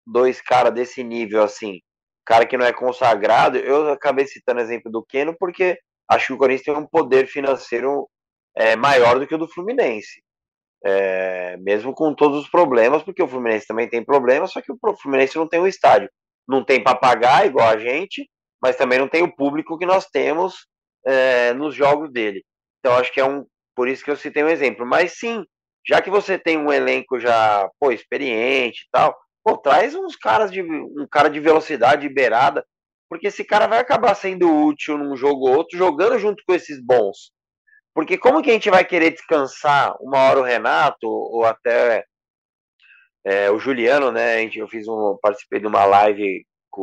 dois 0.07 0.41
caras 0.43 0.75
desse 0.75 1.03
nível 1.03 1.43
assim, 1.43 1.81
cara 2.27 2.47
que 2.47 2.59
não 2.59 2.67
é 2.67 2.73
consagrado. 2.73 3.57
Eu 3.59 3.91
acabei 3.91 4.27
citando 4.27 4.61
o 4.61 4.63
exemplo 4.63 4.91
do 4.91 5.05
Keno 5.05 5.35
porque 5.39 5.79
acho 6.09 6.29
que 6.29 6.33
o 6.35 6.39
Corinthians 6.39 6.65
tem 6.65 6.77
um 6.77 6.87
poder 6.87 7.27
financeiro 7.27 8.09
é, 8.55 8.77
maior 8.77 9.19
do 9.19 9.27
que 9.27 9.35
o 9.35 9.39
do 9.39 9.49
Fluminense. 9.49 10.23
É, 10.85 11.57
mesmo 11.59 11.93
com 11.95 12.15
todos 12.15 12.43
os 12.43 12.49
problemas, 12.49 13.03
porque 13.03 13.23
o 13.23 13.29
Fluminense 13.29 13.67
também 13.67 13.89
tem 13.89 14.03
problemas, 14.03 14.51
só 14.51 14.63
que 14.63 14.73
o 14.73 14.97
Fluminense 14.97 15.37
não 15.37 15.49
tem 15.49 15.61
um 15.61 15.67
estádio. 15.67 16.11
Não 16.49 16.65
tem 16.65 16.83
para 16.83 16.99
pagar 16.99 17.47
igual 17.47 17.69
a 17.69 17.79
gente, 17.79 18.29
mas 18.63 18.77
também 18.77 18.99
não 18.99 19.09
tem 19.09 19.23
o 19.23 19.35
público 19.35 19.79
que 19.79 19.87
nós 19.87 20.07
temos 20.07 20.67
é, 21.07 21.53
nos 21.55 21.75
jogos 21.75 22.13
dele. 22.13 22.45
Então 22.79 22.97
acho 22.97 23.13
que 23.13 23.21
é 23.21 23.25
um 23.25 23.47
por 23.75 23.89
isso 23.89 24.05
que 24.05 24.11
eu 24.11 24.17
citei 24.17 24.45
um 24.45 24.49
exemplo. 24.49 24.85
Mas 24.85 25.19
sim, 25.19 25.45
já 25.87 26.03
que 26.03 26.11
você 26.11 26.39
tem 26.39 26.59
um 26.59 26.73
elenco 26.73 27.19
já, 27.19 27.69
pô, 27.79 27.91
experiente 27.91 28.83
e 28.83 28.89
tal, 28.93 29.17
pô, 29.43 29.57
traz 29.57 29.95
uns 29.95 30.17
caras 30.17 30.51
de 30.51 30.63
um 30.63 31.07
cara 31.11 31.31
de 31.31 31.41
velocidade, 31.41 32.07
de 32.07 32.13
beirada, 32.13 32.65
porque 33.09 33.29
esse 33.29 33.45
cara 33.45 33.67
vai 33.67 33.79
acabar 33.79 34.15
sendo 34.15 34.55
útil 34.67 34.99
num 34.99 35.17
jogo 35.17 35.49
ou 35.49 35.57
outro, 35.57 35.79
jogando 35.79 36.19
junto 36.19 36.43
com 36.47 36.55
esses 36.55 36.79
bons. 36.85 37.33
Porque 37.95 38.19
como 38.19 38.43
que 38.43 38.51
a 38.51 38.53
gente 38.53 38.71
vai 38.71 38.85
querer 38.85 39.11
descansar 39.11 39.97
uma 40.01 40.19
hora 40.19 40.41
o 40.41 40.45
Renato 40.45 41.07
ou 41.09 41.45
até 41.45 42.05
é, 43.25 43.51
o 43.51 43.59
Juliano, 43.59 44.13
né? 44.13 44.45
Eu 44.55 44.69
fiz 44.69 44.87
um, 44.87 45.19
participei 45.21 45.61
de 45.61 45.67
uma 45.67 45.85
live 45.85 46.45
com, 46.71 46.83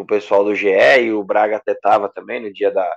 o 0.00 0.06
pessoal 0.06 0.44
do 0.44 0.54
GE 0.54 0.68
e 0.68 1.12
o 1.12 1.22
Braga 1.22 1.56
até 1.56 1.74
tava 1.74 2.08
também 2.08 2.40
no 2.40 2.52
dia 2.52 2.70
da, 2.70 2.90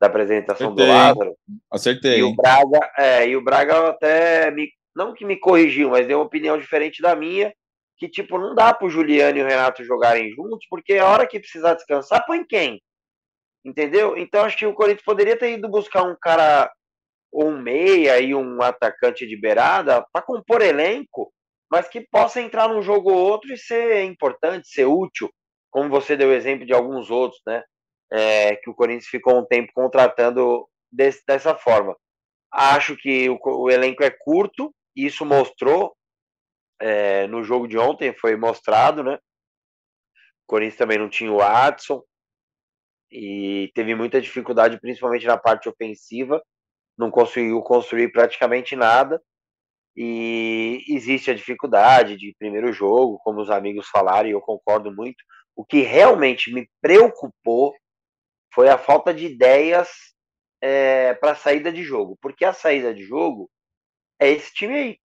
da 0.00 0.06
apresentação 0.06 0.72
Acertei. 0.72 0.86
do 0.86 0.92
Lázaro. 0.92 1.36
Acertei. 1.70 2.18
E 2.18 2.22
o 2.22 2.34
Braga, 2.34 2.90
é, 2.98 3.28
e 3.28 3.36
o 3.36 3.42
Braga 3.42 3.90
até 3.90 4.50
me, 4.50 4.68
não 4.94 5.14
que 5.14 5.24
me 5.24 5.38
corrigiu, 5.38 5.90
mas 5.90 6.06
deu 6.06 6.18
uma 6.18 6.26
opinião 6.26 6.58
diferente 6.58 7.00
da 7.00 7.14
minha, 7.14 7.52
que 7.96 8.08
tipo, 8.08 8.38
não 8.38 8.54
dá 8.54 8.74
pro 8.74 8.90
Juliano 8.90 9.38
e 9.38 9.42
o 9.42 9.46
Renato 9.46 9.84
jogarem 9.84 10.30
juntos, 10.30 10.66
porque 10.68 10.94
a 10.94 11.06
hora 11.06 11.26
que 11.26 11.40
precisar 11.40 11.74
descansar, 11.74 12.26
põe 12.26 12.44
quem? 12.44 12.80
Entendeu? 13.64 14.16
Então 14.16 14.44
acho 14.44 14.56
que 14.56 14.66
o 14.66 14.74
Corinthians 14.74 15.04
poderia 15.04 15.36
ter 15.36 15.52
ido 15.52 15.68
buscar 15.68 16.02
um 16.02 16.16
cara 16.20 16.70
ou 17.30 17.48
um 17.50 17.60
meia 17.60 18.18
e 18.20 18.34
um 18.34 18.62
atacante 18.62 19.26
de 19.26 19.38
beirada 19.38 20.04
para 20.12 20.22
compor 20.22 20.62
elenco, 20.62 21.32
mas 21.70 21.88
que 21.88 22.00
possa 22.00 22.40
entrar 22.40 22.68
num 22.68 22.80
jogo 22.80 23.12
ou 23.12 23.18
outro 23.18 23.52
e 23.52 23.58
ser 23.58 24.02
importante, 24.04 24.68
ser 24.68 24.86
útil, 24.86 25.30
como 25.70 25.90
você 25.90 26.16
deu 26.16 26.32
exemplo 26.32 26.66
de 26.66 26.72
alguns 26.72 27.10
outros, 27.10 27.40
né? 27.46 27.62
é, 28.10 28.56
que 28.56 28.70
o 28.70 28.74
Corinthians 28.74 29.06
ficou 29.06 29.38
um 29.38 29.44
tempo 29.44 29.72
contratando 29.72 30.68
desse, 30.90 31.22
dessa 31.26 31.54
forma. 31.54 31.96
Acho 32.50 32.96
que 32.96 33.28
o, 33.28 33.38
o, 33.42 33.70
elenco 33.70 34.02
é 34.02 34.10
curto, 34.10 34.74
isso 34.96 35.24
mostrou 35.24 35.94
é, 36.80 37.26
no 37.26 37.42
jogo 37.42 37.68
de 37.68 37.76
ontem, 37.76 38.14
foi 38.14 38.36
mostrado, 38.36 39.02
né? 39.02 39.14
O 39.14 40.46
Corinthians 40.46 40.78
também 40.78 40.98
não 40.98 41.10
tinha 41.10 41.30
o 41.30 41.42
Adson 41.42 42.02
e 43.10 43.70
teve 43.74 43.94
muita 43.94 44.20
dificuldade, 44.20 44.80
principalmente 44.80 45.26
na 45.26 45.36
parte 45.36 45.68
ofensiva, 45.68 46.42
não 46.96 47.10
conseguiu 47.10 47.60
construir 47.62 48.10
praticamente 48.10 48.74
nada. 48.74 49.22
E 50.00 50.84
existe 50.88 51.30
a 51.30 51.34
dificuldade 51.34 52.16
de 52.16 52.34
primeiro 52.38 52.72
jogo, 52.72 53.18
como 53.18 53.40
os 53.40 53.50
amigos 53.50 53.88
falaram, 53.88 54.28
e 54.28 54.32
eu 54.32 54.40
concordo 54.40 54.94
muito. 54.94 55.22
O 55.58 55.64
que 55.64 55.80
realmente 55.80 56.54
me 56.54 56.70
preocupou 56.80 57.74
foi 58.54 58.68
a 58.68 58.78
falta 58.78 59.12
de 59.12 59.26
ideias 59.26 59.88
é, 60.62 61.14
para 61.14 61.34
saída 61.34 61.72
de 61.72 61.82
jogo. 61.82 62.16
Porque 62.22 62.44
a 62.44 62.52
saída 62.52 62.94
de 62.94 63.02
jogo 63.02 63.50
é 64.20 64.30
esse 64.30 64.54
time 64.54 64.74
aí. 64.74 64.98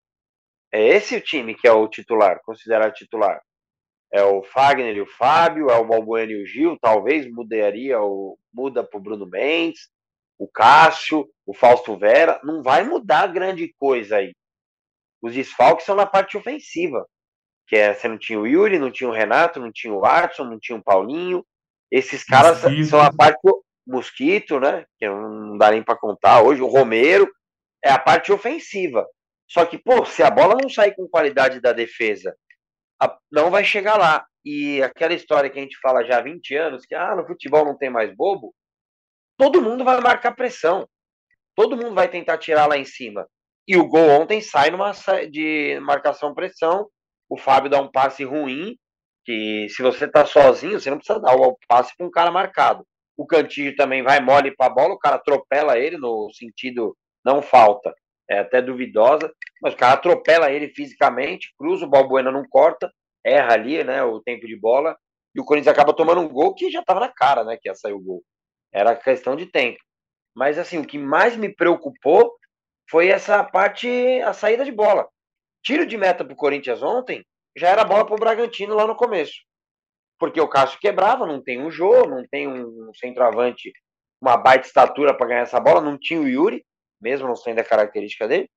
É 0.72 0.90
esse 0.90 1.16
o 1.16 1.22
time 1.22 1.56
que 1.56 1.68
é 1.68 1.72
o 1.72 1.88
titular, 1.88 2.40
considerado 2.46 2.94
titular. 2.94 3.42
É 4.12 4.24
o 4.24 4.44
Fagner 4.44 4.96
e 4.96 5.02
o 5.02 5.08
Fábio, 5.08 5.72
é 5.72 5.76
o 5.76 5.88
Balbuena 5.88 6.32
e 6.32 6.44
o 6.44 6.46
Gil, 6.46 6.78
talvez 6.80 7.28
mudaria 7.32 8.00
o 8.00 8.38
muda 8.54 8.84
para 8.84 9.00
o 9.00 9.02
Bruno 9.02 9.26
Mendes, 9.26 9.90
o 10.38 10.48
Cássio, 10.48 11.28
o 11.48 11.54
Fausto 11.56 11.98
Vera. 11.98 12.40
Não 12.44 12.62
vai 12.62 12.84
mudar 12.84 13.26
grande 13.26 13.74
coisa 13.80 14.18
aí. 14.18 14.36
Os 15.20 15.34
desfalques 15.34 15.84
são 15.84 15.96
na 15.96 16.06
parte 16.06 16.38
ofensiva. 16.38 17.08
Que 17.68 17.76
é, 17.76 17.94
você 17.94 18.08
não 18.08 18.18
tinha 18.18 18.40
o 18.40 18.48
Yuri, 18.48 18.80
não 18.80 18.92
tinha 18.92 19.10
o 19.10 19.14
Renato, 19.14 19.60
não 19.60 19.72
tinha 19.72 19.94
o 19.94 20.06
Arson, 20.06 20.44
não 20.44 20.60
tinha 20.60 20.78
o 20.78 20.84
Paulinho, 20.84 21.46
esses 21.92 22.24
caras 22.24 22.64
Mosquito. 22.64 22.86
são 22.88 23.00
a 23.00 23.14
parte 23.14 23.40
mosquito, 23.86 24.60
né? 24.60 24.86
Que 24.98 25.08
não 25.08 25.58
dá 25.58 25.72
nem 25.72 25.84
para 25.84 25.98
contar 25.98 26.42
hoje. 26.42 26.62
O 26.62 26.68
Romero 26.68 27.30
é 27.84 27.92
a 27.92 28.00
parte 28.00 28.32
ofensiva. 28.32 29.08
Só 29.48 29.66
que, 29.66 29.78
pô, 29.78 30.06
se 30.06 30.24
a 30.24 30.32
bola 30.32 30.58
não 30.60 30.70
sair 30.70 30.96
com 30.96 31.08
qualidade 31.08 31.60
da 31.60 31.74
defesa, 31.74 32.36
não 33.32 33.52
vai 33.52 33.64
chegar 33.64 33.98
lá. 33.98 34.26
E 34.44 34.82
aquela 34.82 35.14
história 35.14 35.50
que 35.50 35.60
a 35.60 35.62
gente 35.62 35.78
fala 35.80 36.04
já 36.04 36.18
há 36.18 36.22
20 36.22 36.56
anos, 36.56 36.86
que 36.86 36.96
ah, 36.96 37.16
no 37.16 37.26
futebol 37.26 37.64
não 37.64 37.78
tem 37.78 37.90
mais 37.90 38.14
bobo, 38.16 38.54
todo 39.38 39.62
mundo 39.62 39.84
vai 39.84 40.00
marcar 40.02 40.36
pressão. 40.36 40.88
Todo 41.56 41.78
mundo 41.78 41.94
vai 41.94 42.08
tentar 42.08 42.38
tirar 42.38 42.66
lá 42.66 42.78
em 42.78 42.86
cima. 42.86 43.28
E 43.68 43.78
o 43.78 43.88
gol 43.88 44.10
ontem 44.22 44.42
sai 44.42 44.72
numa 44.72 44.92
de 45.30 45.80
marcação-pressão. 45.82 46.90
O 47.34 47.38
Fábio 47.38 47.68
dá 47.68 47.82
um 47.82 47.90
passe 47.90 48.24
ruim, 48.24 48.78
que 49.26 49.68
se 49.70 49.82
você 49.82 50.08
tá 50.08 50.24
sozinho, 50.24 50.80
você 50.80 50.92
não 50.92 50.98
precisa 50.98 51.20
dar 51.20 51.36
o 51.36 51.58
passe 51.68 51.92
para 51.98 52.06
um 52.06 52.12
cara 52.12 52.30
marcado. 52.30 52.86
O 53.18 53.26
Cantillo 53.26 53.76
também 53.76 54.04
vai 54.04 54.20
mole 54.20 54.56
para 54.56 54.68
a 54.68 54.70
bola, 54.70 54.94
o 54.94 55.00
cara 55.00 55.16
atropela 55.16 55.80
ele 55.80 55.98
no 55.98 56.32
sentido 56.32 56.96
não 57.26 57.42
falta, 57.42 57.92
é 58.30 58.38
até 58.38 58.62
duvidosa, 58.62 59.34
mas 59.64 59.74
o 59.74 59.78
cara 59.78 59.94
atropela 59.94 60.52
ele 60.52 60.70
fisicamente, 60.76 61.52
cruza, 61.58 61.88
o 61.88 61.90
Balbuena 61.90 62.32
não 62.32 62.44
corta, 62.48 62.88
erra 63.26 63.54
ali, 63.54 63.84
né, 63.84 64.04
o 64.04 64.22
tempo 64.22 64.46
de 64.46 64.56
bola, 64.56 64.96
e 65.34 65.42
o 65.42 65.44
Corinthians 65.44 65.74
acaba 65.74 65.96
tomando 65.96 66.22
um 66.22 66.30
gol 66.30 66.54
que 66.54 66.70
já 66.70 66.82
estava 66.82 67.00
na 67.00 67.12
cara, 67.12 67.44
né, 67.44 67.58
que 67.60 67.68
ia 67.68 67.74
sair 67.74 67.94
o 67.94 68.00
gol. 68.00 68.22
Era 68.72 68.96
questão 68.96 69.36
de 69.36 69.48
tempo. 69.48 69.80
Mas 70.36 70.60
assim, 70.60 70.78
o 70.78 70.86
que 70.86 71.00
mais 71.00 71.36
me 71.36 71.50
preocupou 71.50 72.32
foi 72.92 73.08
essa 73.08 73.44
parte, 73.44 73.88
a 74.22 74.34
saída 74.34 74.64
de 74.64 74.72
bola. 74.72 75.08
Tiro 75.64 75.86
de 75.86 75.98
meta 75.98 76.26
pro 76.26 76.36
Corinthians 76.36 76.84
ontem, 76.84 77.26
já 77.56 77.70
era 77.70 77.86
bola 77.86 78.06
pro 78.06 78.16
Bragantino 78.16 78.76
lá 78.76 78.86
no 78.86 78.96
começo. 78.96 79.34
Porque 80.20 80.40
o 80.40 80.48
Cássio 80.48 80.80
quebrava, 80.80 81.26
não 81.26 81.42
tem 81.42 81.62
um 81.62 81.72
Jô, 81.72 82.06
não 82.06 82.24
tem 82.30 82.48
um 82.48 82.92
centroavante, 82.96 83.72
uma 84.22 84.38
baita 84.38 84.68
estatura 84.68 85.16
para 85.16 85.28
ganhar 85.28 85.42
essa 85.42 85.60
bola, 85.60 85.82
não 85.82 85.98
tinha 85.98 86.20
o 86.20 86.28
Yuri, 86.28 86.66
mesmo 87.02 87.28
não 87.28 87.36
sendo 87.36 87.60
a 87.60 87.64
característica 87.64 88.28
dele. 88.28 88.50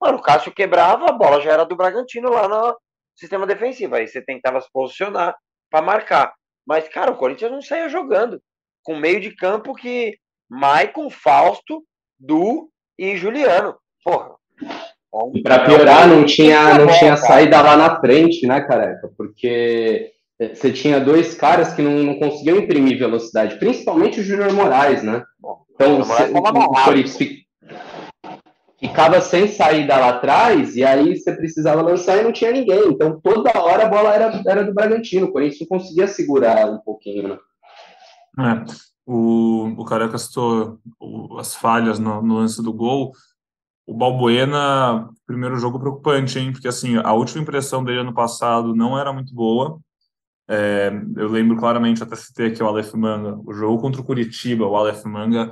Mano, 0.00 0.18
o 0.18 0.22
Cássio 0.22 0.52
quebrava, 0.52 1.06
a 1.06 1.12
bola 1.12 1.40
já 1.40 1.52
era 1.52 1.64
do 1.64 1.76
Bragantino 1.76 2.30
lá 2.30 2.48
no 2.48 2.78
sistema 3.14 3.46
defensivo. 3.46 3.94
Aí 3.94 4.06
você 4.06 4.20
tentava 4.20 4.60
se 4.60 4.70
posicionar 4.70 5.34
para 5.70 5.84
marcar. 5.84 6.34
Mas, 6.66 6.88
cara, 6.88 7.12
o 7.12 7.16
Corinthians 7.16 7.52
não 7.52 7.62
saía 7.62 7.88
jogando. 7.88 8.42
Com 8.82 8.96
meio 8.96 9.20
de 9.20 9.34
campo 9.34 9.74
que 9.74 10.18
Maicon, 10.48 11.08
Fausto, 11.08 11.84
Du 12.18 12.70
e 12.98 13.16
Juliano. 13.16 13.78
Porra. 14.04 14.36
E 15.34 15.42
para 15.42 15.60
piorar, 15.60 16.08
não 16.08 16.24
tinha, 16.24 16.78
não 16.78 16.86
tinha 16.86 17.16
saída 17.16 17.60
lá 17.60 17.76
na 17.76 18.00
frente, 18.00 18.46
né, 18.46 18.60
careca? 18.60 19.10
Porque 19.16 20.12
você 20.38 20.70
tinha 20.70 21.00
dois 21.00 21.34
caras 21.34 21.72
que 21.72 21.82
não, 21.82 22.02
não 22.02 22.18
conseguiam 22.18 22.58
imprimir 22.58 22.98
velocidade, 22.98 23.58
principalmente 23.58 24.20
o 24.20 24.22
Júnior 24.22 24.52
Moraes, 24.52 25.02
né? 25.02 25.22
Então, 25.74 26.00
o, 26.00 26.02
o 26.02 26.84
Corinthians 26.84 27.16
ficava 28.78 29.20
sem 29.20 29.48
saída 29.48 29.96
lá 29.96 30.10
atrás, 30.10 30.76
e 30.76 30.84
aí 30.84 31.16
você 31.16 31.32
precisava 31.32 31.82
lançar 31.82 32.18
e 32.18 32.22
não 32.22 32.32
tinha 32.32 32.52
ninguém. 32.52 32.88
Então, 32.88 33.18
toda 33.22 33.58
hora 33.58 33.86
a 33.86 33.88
bola 33.88 34.14
era, 34.14 34.42
era 34.46 34.64
do 34.64 34.74
Bragantino, 34.74 35.26
o 35.26 35.32
Corinthians 35.32 35.60
não 35.68 35.78
conseguia 35.78 36.06
segurar 36.06 36.70
um 36.70 36.78
pouquinho, 36.78 37.28
né? 37.28 37.38
É, 38.38 38.64
o, 39.06 39.72
o 39.78 39.84
Careca 39.84 40.18
citou 40.18 40.78
as 41.38 41.54
falhas 41.54 41.98
no, 41.98 42.20
no, 42.20 42.34
lance 42.34 42.62
do 42.62 42.72
gol. 42.72 43.12
O 43.86 43.94
Balbuena, 43.94 45.08
primeiro 45.26 45.56
jogo 45.56 45.78
preocupante, 45.78 46.38
hein? 46.38 46.52
Porque, 46.52 46.68
assim, 46.68 46.96
a 46.96 47.12
última 47.12 47.42
impressão 47.42 47.84
dele 47.84 48.00
ano 48.00 48.12
passado 48.12 48.74
não 48.74 48.98
era 48.98 49.12
muito 49.12 49.32
boa. 49.32 49.78
É, 50.48 50.90
eu 51.16 51.28
lembro 51.28 51.56
claramente, 51.56 52.02
até 52.02 52.16
citei 52.16 52.48
aqui 52.48 52.62
o 52.62 52.66
Aleph 52.66 52.92
Manga, 52.94 53.38
o 53.44 53.52
jogo 53.52 53.80
contra 53.80 54.00
o 54.00 54.04
Curitiba, 54.04 54.66
o 54.66 54.76
Aleph 54.76 55.04
Manga 55.04 55.50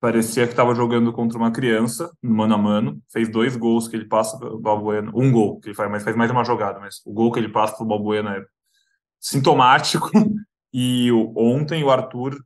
parecia 0.00 0.46
que 0.46 0.52
estava 0.52 0.74
jogando 0.74 1.12
contra 1.12 1.38
uma 1.38 1.50
criança, 1.50 2.10
mano 2.22 2.54
a 2.54 2.58
mano, 2.58 3.00
fez 3.10 3.28
dois 3.28 3.56
gols 3.56 3.88
que 3.88 3.96
ele 3.96 4.04
passa 4.04 4.38
para 4.38 4.52
o 4.52 4.58
Balbuena, 4.58 5.10
um 5.14 5.32
gol 5.32 5.58
que 5.60 5.68
ele 5.68 5.74
faz, 5.74 5.90
mas 5.90 6.04
faz 6.04 6.14
mais 6.16 6.30
uma 6.30 6.44
jogada, 6.44 6.78
mas 6.78 7.00
o 7.04 7.12
gol 7.12 7.32
que 7.32 7.38
ele 7.38 7.48
passa 7.48 7.74
para 7.74 7.84
o 7.84 7.88
Balbuena 7.88 8.36
é 8.36 8.44
sintomático, 9.20 10.10
e 10.72 11.10
ontem 11.34 11.82
o 11.82 11.90
Arthur 11.90 12.38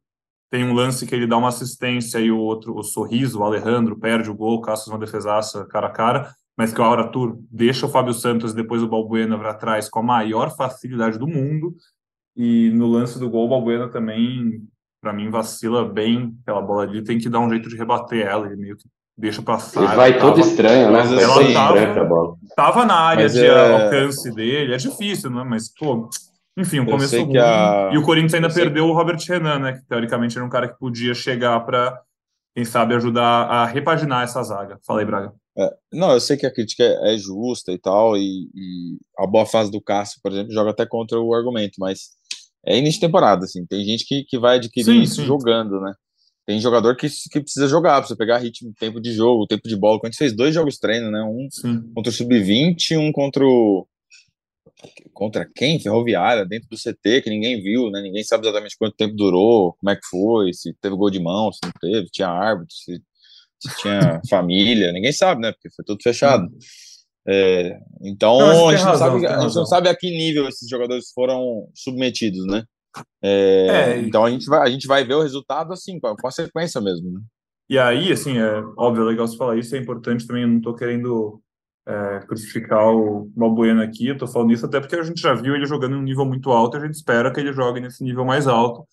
tem 0.50 0.64
um 0.64 0.74
lance 0.74 1.06
que 1.06 1.14
ele 1.14 1.26
dá 1.26 1.36
uma 1.36 1.48
assistência 1.48 2.18
e 2.18 2.30
o 2.30 2.38
outro, 2.38 2.76
o 2.76 2.82
Sorriso, 2.82 3.38
o 3.38 3.44
Alejandro, 3.44 3.98
perde 3.98 4.30
o 4.30 4.34
gol, 4.34 4.60
caça 4.60 4.90
uma 4.90 4.98
defesaça 4.98 5.64
cara 5.66 5.86
a 5.86 5.90
cara, 5.90 6.34
mas 6.56 6.72
que 6.74 6.80
o 6.80 6.84
Arthur 6.84 7.38
deixa 7.50 7.86
o 7.86 7.88
Fábio 7.88 8.12
Santos 8.12 8.52
depois 8.52 8.82
o 8.82 8.88
Balbuena 8.88 9.38
para 9.38 9.54
trás 9.54 9.88
com 9.88 10.00
a 10.00 10.02
maior 10.02 10.54
facilidade 10.56 11.18
do 11.18 11.26
mundo, 11.26 11.74
e 12.36 12.70
no 12.70 12.88
lance 12.88 13.18
do 13.18 13.30
gol 13.30 13.46
o 13.46 13.48
Balbuena 13.48 13.88
também 13.88 14.66
para 15.00 15.12
mim, 15.12 15.30
vacila 15.30 15.88
bem 15.88 16.36
pela 16.44 16.60
bola 16.60 16.82
ali, 16.82 17.02
tem 17.02 17.18
que 17.18 17.28
dar 17.28 17.40
um 17.40 17.48
jeito 17.48 17.68
de 17.68 17.76
rebater 17.76 18.26
ela, 18.26 18.46
ele 18.46 18.56
meio 18.56 18.76
que 18.76 18.84
deixa 19.16 19.42
passar. 19.42 19.82
Ele 19.82 19.96
vai 19.96 20.18
todo 20.18 20.40
estranho, 20.40 20.90
né? 20.90 21.00
Ela 21.00 21.40
assim, 21.40 21.52
tava, 21.54 22.36
tava 22.54 22.84
na 22.84 22.96
área 22.96 23.24
Mas 23.24 23.32
de 23.32 23.46
é... 23.46 23.84
alcance 23.84 24.30
dele, 24.34 24.74
é 24.74 24.76
difícil, 24.76 25.30
né? 25.30 25.44
Mas, 25.44 25.72
pô, 25.72 26.08
enfim, 26.60 26.80
o 26.80 26.86
começo 26.86 27.22
ruim. 27.22 27.36
A... 27.38 27.90
E 27.92 27.98
o 27.98 28.02
Corinthians 28.02 28.34
ainda 28.34 28.52
perdeu 28.52 28.86
o 28.86 28.92
Robert 28.92 29.18
Renan, 29.26 29.58
né? 29.58 29.72
Que 29.74 29.86
teoricamente 29.86 30.36
era 30.36 30.44
um 30.44 30.50
cara 30.50 30.68
que 30.68 30.78
podia 30.78 31.14
chegar 31.14 31.60
para, 31.60 32.00
quem 32.54 32.64
sabe, 32.64 32.94
ajudar 32.94 33.22
a 33.24 33.66
repaginar 33.66 34.24
essa 34.24 34.42
zaga. 34.42 34.78
Fala 34.86 35.00
aí, 35.00 35.06
Braga. 35.06 35.32
É, 35.58 35.74
não, 35.92 36.12
eu 36.12 36.20
sei 36.20 36.36
que 36.36 36.46
a 36.46 36.52
crítica 36.52 36.82
é, 36.82 37.14
é 37.14 37.16
justa 37.18 37.72
e 37.72 37.78
tal, 37.78 38.16
e, 38.16 38.48
e, 38.54 38.98
a 39.18 39.26
boa 39.26 39.44
fase 39.44 39.70
do 39.70 39.80
Cássio, 39.80 40.20
por 40.22 40.32
exemplo, 40.32 40.52
joga 40.52 40.70
até 40.70 40.86
contra 40.86 41.18
o 41.20 41.34
argumento, 41.34 41.74
mas 41.78 42.10
é 42.64 42.78
início 42.78 43.00
de 43.00 43.06
temporada, 43.06 43.44
assim. 43.44 43.66
Tem 43.66 43.84
gente 43.84 44.04
que, 44.06 44.24
que 44.24 44.38
vai 44.38 44.56
adquirir 44.56 44.84
sim, 44.84 45.02
isso 45.02 45.16
sim. 45.16 45.26
jogando, 45.26 45.80
né? 45.80 45.92
Tem 46.46 46.58
jogador 46.58 46.96
que, 46.96 47.08
que 47.30 47.40
precisa 47.40 47.68
jogar, 47.68 47.98
precisa 47.98 48.16
pegar 48.16 48.38
ritmo, 48.38 48.72
tempo 48.78 49.00
de 49.00 49.12
jogo, 49.12 49.46
tempo 49.46 49.68
de 49.68 49.76
bola. 49.76 49.98
Quando 49.98 50.06
a 50.06 50.10
gente 50.10 50.18
fez 50.18 50.34
dois 50.34 50.54
jogos 50.54 50.78
treino, 50.78 51.10
né? 51.10 51.22
Um 51.22 51.48
sim. 51.50 51.82
contra 51.94 52.10
o 52.10 52.12
Sub-20 52.12 52.90
e 52.90 52.96
um 52.96 53.12
contra 53.12 53.44
o. 53.44 53.86
Contra 55.12 55.48
quem? 55.54 55.80
Ferroviária, 55.80 56.46
dentro 56.46 56.68
do 56.68 56.76
CT, 56.76 57.22
que 57.22 57.30
ninguém 57.30 57.60
viu, 57.62 57.90
né? 57.90 58.00
Ninguém 58.00 58.22
sabe 58.24 58.46
exatamente 58.46 58.76
quanto 58.78 58.96
tempo 58.96 59.14
durou, 59.14 59.74
como 59.74 59.90
é 59.90 59.96
que 59.96 60.06
foi, 60.08 60.52
se 60.52 60.74
teve 60.80 60.96
gol 60.96 61.10
de 61.10 61.20
mão, 61.20 61.52
se 61.52 61.60
não 61.62 61.72
teve, 61.80 62.08
tinha 62.10 62.28
árbitro, 62.28 62.74
se, 62.74 63.02
se 63.58 63.82
tinha 63.82 64.20
família, 64.28 64.92
ninguém 64.92 65.12
sabe, 65.12 65.40
né? 65.42 65.52
Porque 65.52 65.70
foi 65.74 65.84
tudo 65.84 66.02
fechado. 66.02 66.44
Hum. 66.44 66.58
É, 67.28 67.78
então 68.02 68.38
não, 68.38 68.68
a, 68.68 68.72
gente 68.72 68.84
razão, 68.84 68.98
sabe, 68.98 69.26
a, 69.26 69.40
gente 69.40 69.54
não 69.54 69.66
sabe, 69.66 69.88
a 69.88 69.96
que 69.96 70.10
nível 70.10 70.48
esses 70.48 70.68
jogadores 70.68 71.12
foram 71.14 71.68
submetidos, 71.74 72.46
né? 72.46 72.64
É, 73.22 73.66
é, 73.68 73.98
então 74.00 74.24
a 74.24 74.30
gente, 74.30 74.46
vai, 74.46 74.66
a 74.66 74.70
gente 74.70 74.86
vai 74.86 75.04
ver 75.04 75.14
o 75.14 75.22
resultado 75.22 75.72
assim, 75.72 76.00
com 76.00 76.08
a, 76.08 76.16
com 76.16 76.26
a 76.26 76.30
sequência 76.30 76.80
mesmo. 76.80 77.12
Né? 77.12 77.20
E 77.68 77.78
aí, 77.78 78.10
assim, 78.10 78.38
é 78.38 78.62
óbvio, 78.76 79.04
é 79.04 79.06
legal 79.06 79.28
você 79.28 79.36
falar 79.36 79.56
isso, 79.56 79.76
é 79.76 79.78
importante 79.78 80.26
também, 80.26 80.42
eu 80.42 80.48
não 80.48 80.56
estou 80.56 80.74
querendo 80.74 81.40
é, 81.90 82.20
crucificar 82.20 82.86
o 82.86 83.28
Balbuena 83.36 83.82
aqui, 83.82 84.06
eu 84.06 84.16
tô 84.16 84.26
falando 84.26 84.52
isso 84.52 84.64
até 84.64 84.78
porque 84.78 84.94
a 84.94 85.02
gente 85.02 85.20
já 85.20 85.34
viu 85.34 85.56
ele 85.56 85.66
jogando 85.66 85.96
em 85.96 85.98
um 85.98 86.02
nível 86.02 86.24
muito 86.24 86.50
alto, 86.52 86.76
a 86.76 86.80
gente 86.80 86.94
espera 86.94 87.32
que 87.32 87.40
ele 87.40 87.52
jogue 87.52 87.80
nesse 87.80 88.04
nível 88.04 88.24
mais 88.24 88.46
alto. 88.46 88.84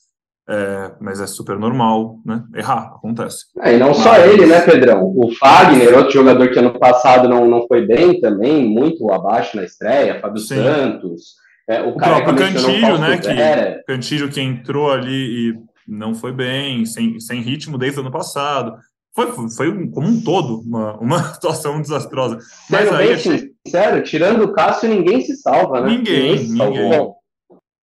É, 0.49 0.93
mas 1.01 1.19
é 1.19 1.27
super 1.27 1.60
normal, 1.60 2.19
né? 2.25 2.41
Errar, 2.55 2.93
acontece. 2.95 3.47
É, 3.60 3.75
e 3.75 3.77
não 3.77 3.89
mas... 3.89 3.97
só 3.97 4.15
ele, 4.15 4.45
né, 4.45 4.62
Pedrão? 4.62 5.03
O 5.03 5.29
Fagner, 5.36 5.95
outro 5.97 6.13
jogador 6.13 6.49
que 6.49 6.57
ano 6.57 6.79
passado 6.79 7.27
não, 7.27 7.45
não 7.45 7.67
foi 7.67 7.86
bem 7.86 8.21
também, 8.21 8.65
muito 8.65 9.12
abaixo 9.12 9.57
na 9.57 9.65
estreia, 9.65 10.21
Fábio 10.21 10.41
Sim. 10.41 10.63
Santos. 10.63 11.36
É, 11.69 11.81
o, 11.81 11.89
o 11.89 11.97
próprio 11.97 12.33
Cantilho, 12.33 12.97
né? 12.97 13.17
Que, 13.17 13.83
Cantilho 13.86 14.29
que 14.29 14.39
entrou 14.39 14.89
ali 14.89 15.49
e 15.49 15.53
não 15.86 16.15
foi 16.15 16.31
bem, 16.31 16.86
sem, 16.86 17.19
sem 17.19 17.41
ritmo 17.41 17.77
desde 17.77 17.99
o 17.99 18.01
ano 18.01 18.12
passado. 18.12 18.77
Foi, 19.17 19.49
foi 19.49 19.69
um, 19.71 19.89
como 19.89 20.08
um 20.08 20.21
todo 20.21 20.62
uma, 20.62 20.95
uma 20.97 21.23
situação 21.34 21.82
desastrosa. 21.82 22.38
Mas 22.69 22.88
Sendo 22.88 22.95
aí, 22.95 23.08
bem 23.08 23.56
sincero, 23.65 24.03
tirando 24.03 24.43
o 24.43 24.53
Cássio, 24.53 24.88
ninguém 24.88 25.21
se 25.21 25.36
salva, 25.38 25.82
né? 25.82 25.89
Ninguém, 25.89 26.47
ninguém. 26.47 26.56
ninguém. 26.56 27.15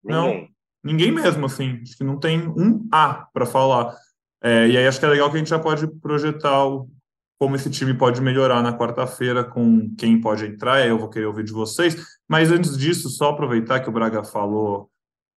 Não, 0.04 0.48
Ninguém 0.84 1.10
mesmo, 1.10 1.46
assim. 1.46 1.80
Acho 1.82 1.96
que 1.96 2.04
não 2.04 2.20
tem 2.20 2.46
um 2.46 2.86
A 2.92 3.26
para 3.32 3.46
falar. 3.46 3.96
É, 4.42 4.68
e 4.68 4.76
aí 4.76 4.86
acho 4.86 5.00
que 5.00 5.06
é 5.06 5.08
legal 5.08 5.30
que 5.30 5.36
a 5.36 5.38
gente 5.38 5.48
já 5.48 5.58
pode 5.58 5.86
projetar 5.86 6.66
o, 6.66 6.90
como 7.40 7.56
esse 7.56 7.70
time 7.70 7.94
pode 7.94 8.20
melhorar 8.20 8.62
na 8.62 8.76
quarta-feira 8.76 9.42
com 9.42 9.94
quem 9.96 10.20
pode 10.20 10.44
entrar. 10.44 10.86
Eu 10.86 10.98
vou 10.98 11.08
querer 11.08 11.24
ouvir 11.24 11.44
de 11.44 11.52
vocês. 11.52 11.96
Mas 12.28 12.52
antes 12.52 12.76
disso, 12.76 13.08
só 13.08 13.30
aproveitar 13.30 13.80
que 13.80 13.88
o 13.88 13.92
Braga 13.92 14.22
falou 14.22 14.90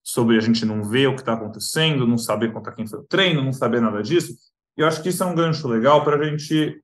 sobre 0.02 0.36
a 0.36 0.40
gente 0.40 0.66
não 0.66 0.82
ver 0.82 1.06
o 1.06 1.14
que 1.14 1.20
está 1.20 1.34
acontecendo, 1.34 2.06
não 2.06 2.18
saber 2.18 2.52
contra 2.52 2.72
quem 2.72 2.86
foi 2.86 2.98
o 2.98 3.04
treino, 3.04 3.42
não 3.42 3.52
saber 3.52 3.80
nada 3.80 4.02
disso. 4.02 4.34
E 4.76 4.80
eu 4.80 4.86
acho 4.86 5.02
que 5.02 5.08
isso 5.08 5.22
é 5.22 5.26
um 5.26 5.34
gancho 5.34 5.66
legal 5.68 6.04
para 6.04 6.16
a 6.16 6.24
gente 6.24 6.80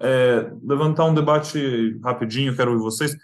é, 0.00 0.50
levantar 0.62 1.04
um 1.04 1.14
debate 1.14 1.98
rapidinho, 2.02 2.56
quero 2.56 2.72
ouvir 2.72 2.82
vocês. 2.82 3.16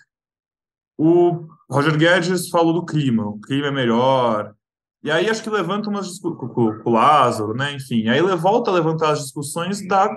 O 0.96 1.46
Roger 1.68 1.96
Guedes 1.96 2.48
falou 2.48 2.72
do 2.72 2.84
clima, 2.84 3.26
o 3.26 3.40
clima 3.40 3.68
é 3.68 3.70
melhor, 3.70 4.54
e 5.02 5.10
aí 5.10 5.28
acho 5.28 5.42
que 5.42 5.50
levanta 5.50 5.90
umas 5.90 6.06
discussões 6.06 6.52
com, 6.82 6.90
o 6.90 6.92
Lázaro, 6.92 7.54
né? 7.54 7.74
Enfim, 7.74 8.08
aí 8.08 8.22
volta 8.36 8.70
a 8.70 8.74
levantar 8.74 9.10
as 9.10 9.20
discussões 9.20 9.86
da 9.86 10.08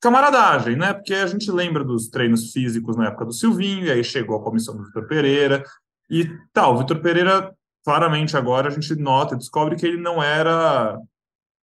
camaradagem, 0.00 0.76
né? 0.76 0.92
Porque 0.94 1.14
a 1.14 1.26
gente 1.26 1.50
lembra 1.50 1.84
dos 1.84 2.08
treinos 2.08 2.50
físicos 2.50 2.96
na 2.96 3.08
época 3.08 3.26
do 3.26 3.32
Silvinho, 3.32 3.86
e 3.86 3.90
aí 3.90 4.02
chegou 4.02 4.36
a 4.36 4.42
comissão 4.42 4.76
do 4.76 4.84
Vitor 4.84 5.06
Pereira, 5.06 5.62
e 6.10 6.28
tal. 6.52 6.74
O 6.74 6.78
Vitor 6.78 7.00
Pereira, 7.00 7.54
claramente 7.84 8.36
agora 8.36 8.68
a 8.68 8.70
gente 8.70 8.94
nota, 8.96 9.36
descobre 9.36 9.76
que 9.76 9.86
ele 9.86 10.00
não 10.00 10.22
era 10.22 10.98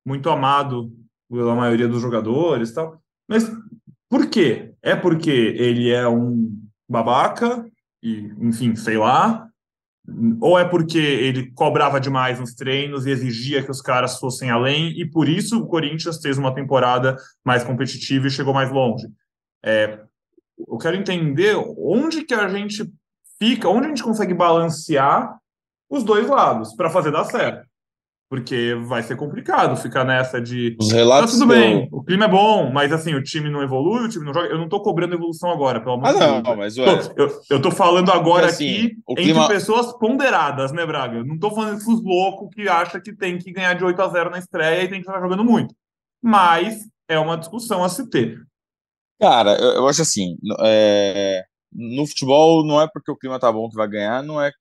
muito 0.06 0.30
amado 0.30 0.92
pela 1.30 1.56
maioria 1.56 1.88
dos 1.88 2.02
jogadores 2.02 2.74
tal. 2.74 3.02
Mas 3.28 3.52
Por 4.10 4.28
quê? 4.30 4.74
É 4.82 4.96
porque 4.96 5.32
ele 5.32 5.92
é 5.92 6.08
um 6.08 6.58
babaca, 6.88 7.66
e, 8.02 8.32
enfim, 8.40 8.76
sei 8.76 8.98
lá, 8.98 9.48
ou 10.40 10.58
é 10.60 10.64
porque 10.64 11.00
ele 11.00 11.52
cobrava 11.52 12.00
demais 12.00 12.40
nos 12.40 12.54
treinos 12.54 13.06
e 13.06 13.10
exigia 13.10 13.64
que 13.64 13.72
os 13.72 13.82
caras 13.82 14.20
fossem 14.20 14.52
além, 14.52 14.92
e 15.00 15.06
por 15.06 15.28
isso 15.28 15.60
o 15.60 15.68
Corinthians 15.68 16.22
fez 16.22 16.38
uma 16.38 16.54
temporada 16.54 17.18
mais 17.44 17.64
competitiva 17.64 18.28
e 18.28 18.32
chegou 18.32 18.54
mais 18.54 18.72
longe. 18.72 19.08
É, 19.64 20.00
eu 20.68 20.78
quero 20.78 20.96
entender 20.96 21.56
onde 21.78 22.24
que 22.24 22.34
a 22.34 22.48
gente 22.48 22.90
fica, 23.40 23.68
onde 23.68 23.88
a 23.88 23.90
gente 23.90 24.04
consegue 24.04 24.34
balancear 24.34 25.38
os 25.90 26.04
dois 26.04 26.30
lados 26.30 26.76
para 26.76 26.90
fazer 26.90 27.12
dar 27.12 27.26
certo. 27.26 27.68
Porque 28.28 28.76
vai 28.86 29.04
ser 29.04 29.16
complicado 29.16 29.78
ficar 29.78 30.04
nessa 30.04 30.42
de. 30.42 30.76
Os 30.82 30.92
relatos. 30.92 31.34
Tá 31.34 31.40
tudo 31.40 31.48
bem, 31.48 31.88
o 31.92 32.04
clima 32.04 32.26
é 32.26 32.28
bom, 32.28 32.72
mas 32.72 32.92
assim, 32.92 33.14
o 33.14 33.22
time 33.22 33.52
não 33.52 33.62
evolui, 33.62 34.06
o 34.06 34.10
time 34.10 34.26
não 34.26 34.34
joga. 34.34 34.48
Eu 34.48 34.58
não 34.58 34.68
tô 34.68 34.82
cobrando 34.82 35.14
evolução 35.14 35.52
agora, 35.52 35.80
pelo 35.80 35.94
amor 35.94 36.08
ah, 36.08 36.14
de 36.14 36.20
Deus. 36.20 36.44
Não, 36.44 36.56
mas 36.56 36.78
ué. 36.78 36.86
eu, 37.16 37.42
eu 37.52 37.62
tô 37.62 37.70
falando 37.70 38.12
agora 38.12 38.48
assim, 38.48 38.68
aqui 38.68 38.98
entre 39.10 39.24
clima... 39.26 39.48
pessoas 39.48 39.94
ponderadas, 40.00 40.72
né, 40.72 40.84
Braga? 40.86 41.18
Eu 41.18 41.26
não 41.26 41.38
tô 41.38 41.52
falando 41.52 41.76
desses 41.76 42.04
loucos 42.04 42.50
que 42.54 42.68
acham 42.68 43.00
que 43.00 43.16
tem 43.16 43.38
que 43.38 43.52
ganhar 43.52 43.76
de 43.76 43.86
8 43.86 44.02
a 44.02 44.08
0 44.08 44.32
na 44.32 44.40
estreia 44.40 44.84
e 44.84 44.88
tem 44.88 45.02
que 45.02 45.08
estar 45.08 45.22
jogando 45.22 45.44
muito. 45.44 45.76
Mas 46.20 46.80
é 47.08 47.20
uma 47.20 47.38
discussão 47.38 47.84
a 47.84 47.90
se 47.90 48.10
ter. 48.10 48.40
Cara, 49.22 49.56
eu, 49.62 49.74
eu 49.76 49.88
acho 49.88 50.02
assim, 50.02 50.36
é, 50.66 51.44
no 51.72 52.08
futebol 52.08 52.66
não 52.66 52.82
é 52.82 52.88
porque 52.92 53.12
o 53.12 53.16
clima 53.16 53.40
tá 53.40 53.52
bom 53.52 53.70
que 53.70 53.76
vai 53.76 53.88
ganhar, 53.88 54.24
não 54.24 54.42
é 54.42 54.52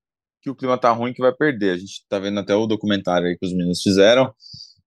que 0.44 0.50
o 0.50 0.54
clima 0.54 0.76
tá 0.76 0.92
ruim 0.92 1.14
que 1.14 1.22
vai 1.22 1.33
perder. 1.35 1.70
A 1.70 1.78
gente 1.78 2.04
tá 2.07 2.18
vendo 2.18 2.38
até 2.38 2.54
o 2.54 2.66
documentário 2.66 3.26
aí 3.26 3.38
que 3.38 3.46
os 3.46 3.52
meninos 3.52 3.80
fizeram 3.83 4.30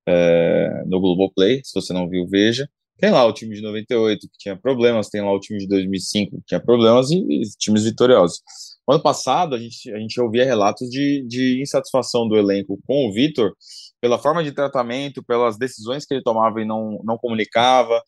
é, 0.08 0.84
no 0.86 1.02
Globoplay, 1.02 1.62
se 1.64 1.74
você 1.74 1.92
não 1.92 2.08
viu, 2.08 2.28
veja. 2.28 2.70
Tem 3.00 3.12
lá 3.12 3.26
o 3.26 3.34
time 3.34 3.56
de 3.56 3.62
98 3.62 4.22
que 4.22 4.38
tinha 4.38 4.56
problemas, 4.56 5.10
tem 5.10 5.22
lá 5.22 5.32
o 5.32 5.40
time 5.40 5.60
de 5.60 5.68
2005 5.68 6.38
que 6.38 6.46
tinha 6.46 6.60
problemas 6.60 7.10
e, 7.12 7.18
e 7.18 7.42
times 7.60 7.84
vitoriosos. 7.84 8.42
ano 8.90 9.02
passado, 9.02 9.56
a 9.56 9.60
gente, 9.60 9.92
a 9.92 10.00
gente 10.00 10.20
ouvia 10.22 10.46
relatos 10.46 10.90
de, 10.90 11.24
de 11.28 11.62
insatisfação 11.62 12.28
do 12.28 12.36
elenco 12.36 12.80
com 12.88 13.08
o 13.08 13.14
Vitor 13.14 13.54
pela 14.00 14.18
forma 14.18 14.44
de 14.44 14.52
tratamento, 14.52 15.24
pelas 15.24 15.58
decisões 15.58 16.06
que 16.06 16.14
ele 16.14 16.24
tomava 16.24 16.62
e 16.62 16.66
não, 16.66 17.00
não 17.04 17.18
comunicava. 17.18 18.02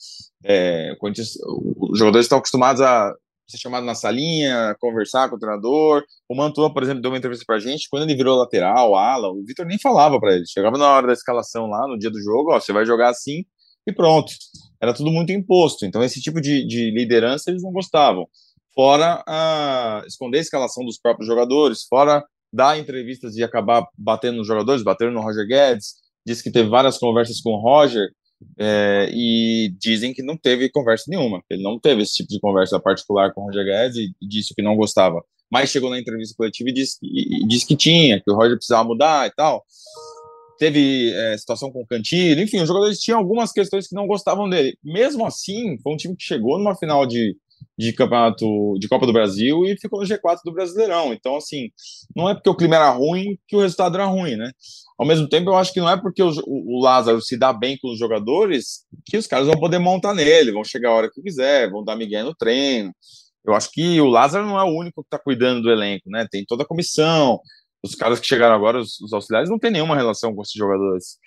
É, 0.43 0.95
os 1.01 1.97
jogadores 1.97 2.25
estão 2.25 2.37
acostumados 2.37 2.81
a 2.81 3.13
ser 3.51 3.57
chamado 3.57 3.85
na 3.85 3.95
salinha, 3.95 4.75
conversar 4.79 5.29
com 5.29 5.35
o 5.35 5.39
treinador. 5.39 6.03
O 6.27 6.35
Mantua, 6.35 6.73
por 6.73 6.83
exemplo, 6.83 7.01
deu 7.01 7.11
uma 7.11 7.17
entrevista 7.17 7.43
pra 7.45 7.59
gente. 7.59 7.87
Quando 7.89 8.03
ele 8.03 8.15
virou 8.15 8.37
lateral, 8.37 8.95
ala, 8.95 9.29
o 9.29 9.43
Vitor 9.45 9.65
nem 9.65 9.79
falava 9.79 10.19
para 10.19 10.35
ele. 10.35 10.45
Chegava 10.47 10.77
na 10.77 10.89
hora 10.89 11.07
da 11.07 11.13
escalação 11.13 11.67
lá, 11.67 11.87
no 11.87 11.97
dia 11.97 12.09
do 12.09 12.21
jogo, 12.21 12.51
ó, 12.51 12.59
você 12.59 12.71
vai 12.71 12.85
jogar 12.85 13.09
assim 13.09 13.43
e 13.87 13.93
pronto. 13.93 14.31
Era 14.81 14.93
tudo 14.93 15.11
muito 15.11 15.31
imposto. 15.31 15.85
Então, 15.85 16.03
esse 16.03 16.21
tipo 16.21 16.39
de, 16.39 16.65
de 16.65 16.91
liderança 16.91 17.49
eles 17.49 17.63
não 17.63 17.71
gostavam. 17.71 18.27
Fora 18.73 19.23
a, 19.27 20.03
esconder 20.07 20.37
a 20.37 20.41
escalação 20.41 20.85
dos 20.85 20.97
próprios 20.97 21.27
jogadores, 21.27 21.83
fora 21.83 22.23
dar 22.51 22.79
entrevistas 22.79 23.35
e 23.35 23.43
acabar 23.43 23.85
batendo 23.97 24.37
nos 24.37 24.47
jogadores, 24.47 24.83
batendo 24.83 25.11
no 25.11 25.21
Roger 25.21 25.45
Guedes. 25.47 25.95
Disse 26.25 26.43
que 26.43 26.51
teve 26.51 26.69
várias 26.69 26.97
conversas 26.97 27.41
com 27.41 27.51
o 27.51 27.61
Roger 27.61 28.09
é, 28.57 29.09
e 29.11 29.73
dizem 29.79 30.13
que 30.13 30.23
não 30.23 30.37
teve 30.37 30.69
conversa 30.69 31.05
nenhuma. 31.07 31.43
Ele 31.49 31.61
não 31.61 31.79
teve 31.79 32.03
esse 32.03 32.15
tipo 32.15 32.29
de 32.29 32.39
conversa 32.39 32.79
particular 32.79 33.33
com 33.33 33.41
o 33.41 33.45
Roger 33.45 33.65
Guedes 33.65 33.97
e 33.97 34.27
disse 34.27 34.53
que 34.53 34.61
não 34.61 34.75
gostava. 34.75 35.23
Mas 35.51 35.69
chegou 35.69 35.89
na 35.89 35.99
entrevista 35.99 36.35
coletiva 36.37 36.69
e 36.69 36.73
disse, 36.73 36.97
e, 37.01 37.43
e 37.43 37.47
disse 37.47 37.65
que 37.65 37.75
tinha, 37.75 38.21
que 38.21 38.31
o 38.31 38.35
Roger 38.35 38.55
precisava 38.55 38.87
mudar 38.87 39.27
e 39.27 39.31
tal. 39.31 39.65
Teve 40.57 41.11
é, 41.13 41.37
situação 41.37 41.71
com 41.71 41.81
o 41.81 41.87
Cantillo, 41.87 42.41
enfim, 42.41 42.59
os 42.59 42.67
jogadores 42.67 42.99
tinham 42.99 43.17
algumas 43.17 43.51
questões 43.51 43.87
que 43.87 43.95
não 43.95 44.05
gostavam 44.05 44.49
dele. 44.49 44.77
Mesmo 44.83 45.25
assim, 45.25 45.77
foi 45.81 45.93
um 45.93 45.97
time 45.97 46.15
que 46.15 46.23
chegou 46.23 46.57
numa 46.57 46.75
final 46.75 47.05
de, 47.05 47.35
de 47.77 47.93
campeonato 47.93 48.45
de 48.79 48.87
Copa 48.87 49.05
do 49.05 49.13
Brasil 49.13 49.65
e 49.65 49.77
ficou 49.77 50.01
no 50.01 50.05
G4 50.05 50.39
do 50.43 50.51
Brasileirão. 50.51 51.13
Então, 51.13 51.35
assim, 51.35 51.71
não 52.15 52.29
é 52.29 52.33
porque 52.33 52.49
o 52.49 52.55
clima 52.55 52.75
era 52.75 52.89
ruim 52.89 53.37
que 53.47 53.55
o 53.55 53.61
resultado 53.61 53.95
era 53.95 54.05
ruim, 54.05 54.35
né? 54.35 54.51
Ao 54.97 55.05
mesmo 55.05 55.29
tempo, 55.29 55.49
eu 55.49 55.55
acho 55.55 55.71
que 55.71 55.79
não 55.79 55.89
é 55.89 55.95
porque 55.95 56.21
o, 56.21 56.31
o 56.45 56.81
Lázaro 56.81 57.21
se 57.21 57.37
dá 57.37 57.53
bem 57.53 57.77
com 57.81 57.91
os 57.91 57.97
jogadores 57.97 58.85
que 59.05 59.17
os 59.17 59.27
caras 59.27 59.47
vão 59.47 59.57
poder 59.57 59.79
montar 59.79 60.13
nele, 60.13 60.51
vão 60.51 60.63
chegar 60.63 60.89
a 60.89 60.93
hora 60.93 61.09
que 61.09 61.21
quiser, 61.21 61.71
vão 61.71 61.83
dar 61.83 61.95
migué 61.95 62.21
no 62.21 62.35
treino. 62.35 62.93
Eu 63.45 63.53
acho 63.53 63.71
que 63.71 64.01
o 64.01 64.07
Lázaro 64.07 64.45
não 64.45 64.59
é 64.59 64.63
o 64.63 64.77
único 64.77 65.01
que 65.01 65.07
está 65.07 65.17
cuidando 65.17 65.61
do 65.61 65.71
elenco, 65.71 66.09
né? 66.09 66.27
Tem 66.29 66.43
toda 66.45 66.63
a 66.63 66.67
comissão, 66.67 67.39
os 67.81 67.95
caras 67.95 68.19
que 68.19 68.27
chegaram 68.27 68.55
agora, 68.55 68.79
os, 68.79 68.99
os 68.99 69.13
auxiliares, 69.13 69.49
não 69.49 69.57
tem 69.57 69.71
nenhuma 69.71 69.95
relação 69.95 70.35
com 70.35 70.41
esses 70.41 70.53
jogadores. 70.53 71.17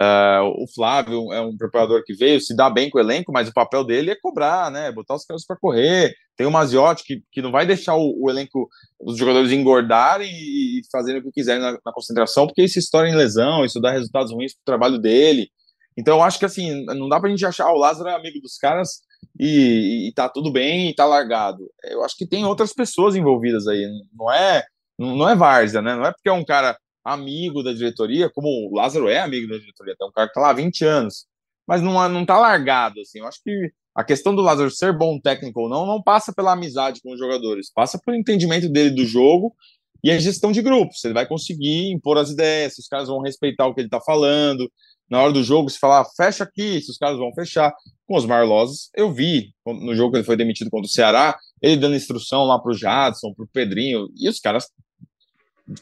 Uh, 0.00 0.62
o 0.62 0.66
Flávio 0.74 1.32
é 1.32 1.40
um 1.40 1.56
preparador 1.56 2.02
que 2.04 2.14
veio, 2.14 2.40
se 2.40 2.54
dá 2.56 2.70
bem 2.70 2.90
com 2.90 2.98
o 2.98 3.00
elenco, 3.00 3.32
mas 3.32 3.48
o 3.48 3.52
papel 3.52 3.84
dele 3.84 4.10
é 4.10 4.16
cobrar, 4.20 4.70
né? 4.70 4.90
Botar 4.90 5.14
os 5.14 5.24
caras 5.24 5.44
para 5.44 5.56
correr. 5.56 6.14
Tem 6.36 6.46
o 6.46 6.50
Maziotti 6.50 7.04
que, 7.04 7.22
que 7.30 7.42
não 7.42 7.52
vai 7.52 7.66
deixar 7.66 7.94
o, 7.94 8.14
o 8.18 8.30
elenco, 8.30 8.68
os 9.00 9.16
jogadores 9.16 9.52
engordarem 9.52 10.30
e, 10.30 10.80
e 10.80 10.82
fazerem 10.90 11.20
o 11.20 11.24
que 11.24 11.32
quiserem 11.32 11.62
na, 11.62 11.72
na, 11.72 11.92
concentração, 11.92 12.46
porque 12.46 12.62
isso 12.62 12.78
estoura 12.78 13.08
em 13.08 13.14
lesão, 13.14 13.64
isso 13.64 13.80
dá 13.80 13.90
resultados 13.90 14.32
ruins 14.32 14.54
para 14.54 14.62
o 14.62 14.64
trabalho 14.64 14.98
dele. 14.98 15.48
Então 15.96 16.16
eu 16.16 16.22
acho 16.22 16.38
que 16.38 16.44
assim, 16.46 16.84
não 16.86 17.08
dá 17.08 17.20
para 17.20 17.28
a 17.28 17.30
gente 17.30 17.44
achar 17.44 17.66
ah, 17.66 17.72
o 17.72 17.78
Lázaro 17.78 18.08
é 18.08 18.14
amigo 18.14 18.40
dos 18.40 18.56
caras 18.56 19.02
e, 19.38 20.08
e 20.08 20.12
tá 20.14 20.28
tudo 20.28 20.50
bem 20.50 20.88
e 20.88 20.94
tá 20.94 21.04
largado. 21.04 21.70
Eu 21.84 22.02
acho 22.02 22.16
que 22.16 22.26
tem 22.26 22.44
outras 22.46 22.72
pessoas 22.72 23.14
envolvidas 23.14 23.66
aí, 23.66 23.86
não 24.14 24.32
é 24.32 24.64
não 24.98 25.28
é 25.28 25.34
várzea, 25.34 25.82
né? 25.82 25.94
Não 25.94 26.06
é 26.06 26.12
porque 26.12 26.28
é 26.28 26.32
um 26.32 26.44
cara 26.44 26.76
amigo 27.04 27.62
da 27.62 27.72
diretoria, 27.72 28.30
como 28.30 28.48
o 28.48 28.74
Lázaro 28.74 29.08
é 29.08 29.20
amigo 29.20 29.48
da 29.48 29.58
diretoria, 29.58 29.94
é 30.00 30.04
um 30.04 30.12
cara 30.12 30.28
que 30.28 30.34
tá 30.34 30.40
lá 30.40 30.50
há 30.50 30.54
20 30.54 30.84
anos, 30.84 31.26
mas 31.66 31.82
não, 31.82 32.08
não 32.08 32.24
tá 32.26 32.38
largado, 32.38 33.00
assim. 33.00 33.18
Eu 33.18 33.26
acho 33.26 33.40
que 33.42 33.72
a 33.94 34.02
questão 34.02 34.34
do 34.34 34.42
Lázaro 34.42 34.70
ser 34.70 34.96
bom 34.96 35.18
técnico 35.20 35.60
ou 35.60 35.68
não, 35.68 35.86
não 35.86 36.02
passa 36.02 36.32
pela 36.32 36.52
amizade 36.52 37.00
com 37.02 37.12
os 37.12 37.18
jogadores, 37.18 37.70
passa 37.72 37.98
pelo 38.04 38.16
entendimento 38.16 38.68
dele 38.68 38.90
do 38.90 39.04
jogo 39.04 39.54
e 40.02 40.10
a 40.10 40.18
gestão 40.18 40.50
de 40.50 40.62
grupos. 40.62 41.04
Ele 41.04 41.14
vai 41.14 41.26
conseguir 41.26 41.90
impor 41.92 42.18
as 42.18 42.30
ideias, 42.30 42.74
se 42.74 42.80
os 42.80 42.88
caras 42.88 43.08
vão 43.08 43.20
respeitar 43.20 43.66
o 43.66 43.74
que 43.74 43.80
ele 43.80 43.88
tá 43.88 44.00
falando. 44.00 44.70
Na 45.08 45.20
hora 45.20 45.32
do 45.32 45.42
jogo, 45.42 45.68
se 45.68 45.78
falar, 45.78 46.04
fecha 46.16 46.44
aqui, 46.44 46.80
se 46.80 46.90
os 46.90 46.96
caras 46.96 47.18
vão 47.18 47.32
fechar. 47.34 47.72
Com 48.06 48.16
os 48.16 48.24
Marloses, 48.24 48.88
eu 48.96 49.12
vi 49.12 49.52
no 49.66 49.94
jogo 49.94 50.12
que 50.12 50.18
ele 50.18 50.24
foi 50.24 50.36
demitido 50.36 50.70
contra 50.70 50.86
o 50.86 50.90
Ceará, 50.90 51.38
ele 51.60 51.76
dando 51.76 51.94
instrução 51.94 52.44
lá 52.44 52.58
pro 52.58 52.72
Jadson, 52.74 53.32
pro 53.34 53.46
Pedrinho, 53.46 54.08
e 54.16 54.28
os 54.28 54.40
caras 54.40 54.66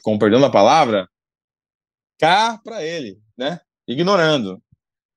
com 0.02 0.18
perdão 0.18 0.40
da 0.40 0.50
palavra, 0.50 1.08
cá 2.18 2.60
para 2.62 2.84
ele, 2.84 3.18
né? 3.36 3.60
Ignorando. 3.88 4.62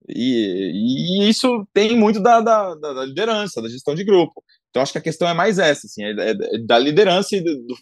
E, 0.08 0.71
e, 0.73 1.30
isso 1.30 1.65
tem 1.73 1.97
muito 1.97 2.21
da, 2.21 2.41
da, 2.41 2.76
da, 2.76 3.06
liderança, 3.06 3.62
da 3.62 3.69
gestão 3.69 3.95
de 3.95 4.04
grupo. 4.04 4.43
Então, 4.69 4.82
acho 4.82 4.91
que 4.91 4.97
a 4.97 5.02
questão 5.02 5.28
é 5.28 5.34
mais 5.34 5.60
essa, 5.60 5.88
assim, 5.88 6.04
é, 6.04 6.12
é 6.12 6.60
da 6.65 6.78
liderança 6.78 7.36
e 7.36 7.41
do, 7.41 7.56
do, 7.65 7.76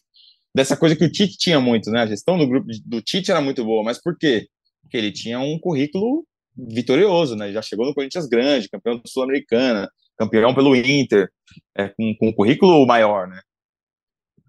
dessa 0.53 0.77
coisa 0.77 0.95
que 0.95 1.05
o 1.05 1.11
Tite 1.11 1.37
tinha 1.37 1.59
muito, 1.59 1.89
né? 1.89 2.01
A 2.01 2.07
gestão 2.07 2.37
do 2.37 2.47
grupo 2.47 2.67
do 2.85 3.01
Tite 3.01 3.31
era 3.31 3.41
muito 3.41 3.63
boa, 3.63 3.83
mas 3.83 3.99
por 4.01 4.17
quê? 4.17 4.47
Porque 4.81 4.97
ele 4.97 5.11
tinha 5.11 5.39
um 5.39 5.57
currículo 5.59 6.25
vitorioso, 6.55 7.35
né? 7.35 7.51
Já 7.51 7.61
chegou 7.61 7.85
no 7.85 7.93
Corinthians 7.93 8.27
grande, 8.27 8.69
campeão 8.69 9.01
Sul-Americana, 9.05 9.89
campeão 10.17 10.53
pelo 10.53 10.75
Inter, 10.75 11.29
é, 11.75 11.87
com, 11.89 12.15
com 12.19 12.29
um 12.29 12.33
currículo 12.33 12.85
maior, 12.85 13.27
né? 13.27 13.41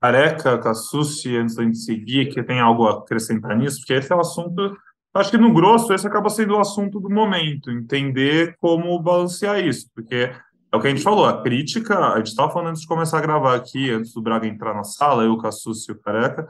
Careca, 0.03 0.59
Cassucci, 0.59 1.37
antes 1.37 1.55
da 1.55 1.63
gente 1.63 1.79
seguir, 1.79 2.27
que 2.27 2.43
tem 2.43 2.59
algo 2.59 2.89
a 2.89 2.99
acrescentar 2.99 3.57
nisso, 3.57 3.79
porque 3.79 3.93
esse 3.93 4.13
é 4.13 4.17
o 4.17 4.21
assunto. 4.21 4.77
Acho 5.15 5.31
que 5.31 5.39
no 5.39 5.55
grosso, 5.55 5.93
esse 5.93 6.05
acaba 6.05 6.29
sendo 6.29 6.55
o 6.57 6.59
assunto 6.59 6.99
do 6.99 7.09
momento, 7.09 7.71
entender 7.71 8.57
como 8.59 8.99
balancear 8.99 9.65
isso, 9.65 9.87
porque 9.95 10.33
é 10.73 10.77
o 10.77 10.81
que 10.81 10.89
a 10.89 10.91
gente 10.91 11.05
falou, 11.05 11.25
a 11.25 11.41
crítica, 11.41 11.97
a 12.15 12.17
gente 12.17 12.29
estava 12.29 12.51
falando 12.51 12.71
antes 12.71 12.83
de 12.83 12.89
começar 12.89 13.19
a 13.19 13.21
gravar 13.21 13.55
aqui, 13.55 13.91
antes 13.91 14.13
do 14.13 14.21
Braga 14.21 14.45
entrar 14.45 14.75
na 14.75 14.83
sala, 14.83 15.23
eu, 15.23 15.39
Cassucci 15.39 15.93
e 15.93 15.95
o 15.95 16.01
Careca, 16.01 16.49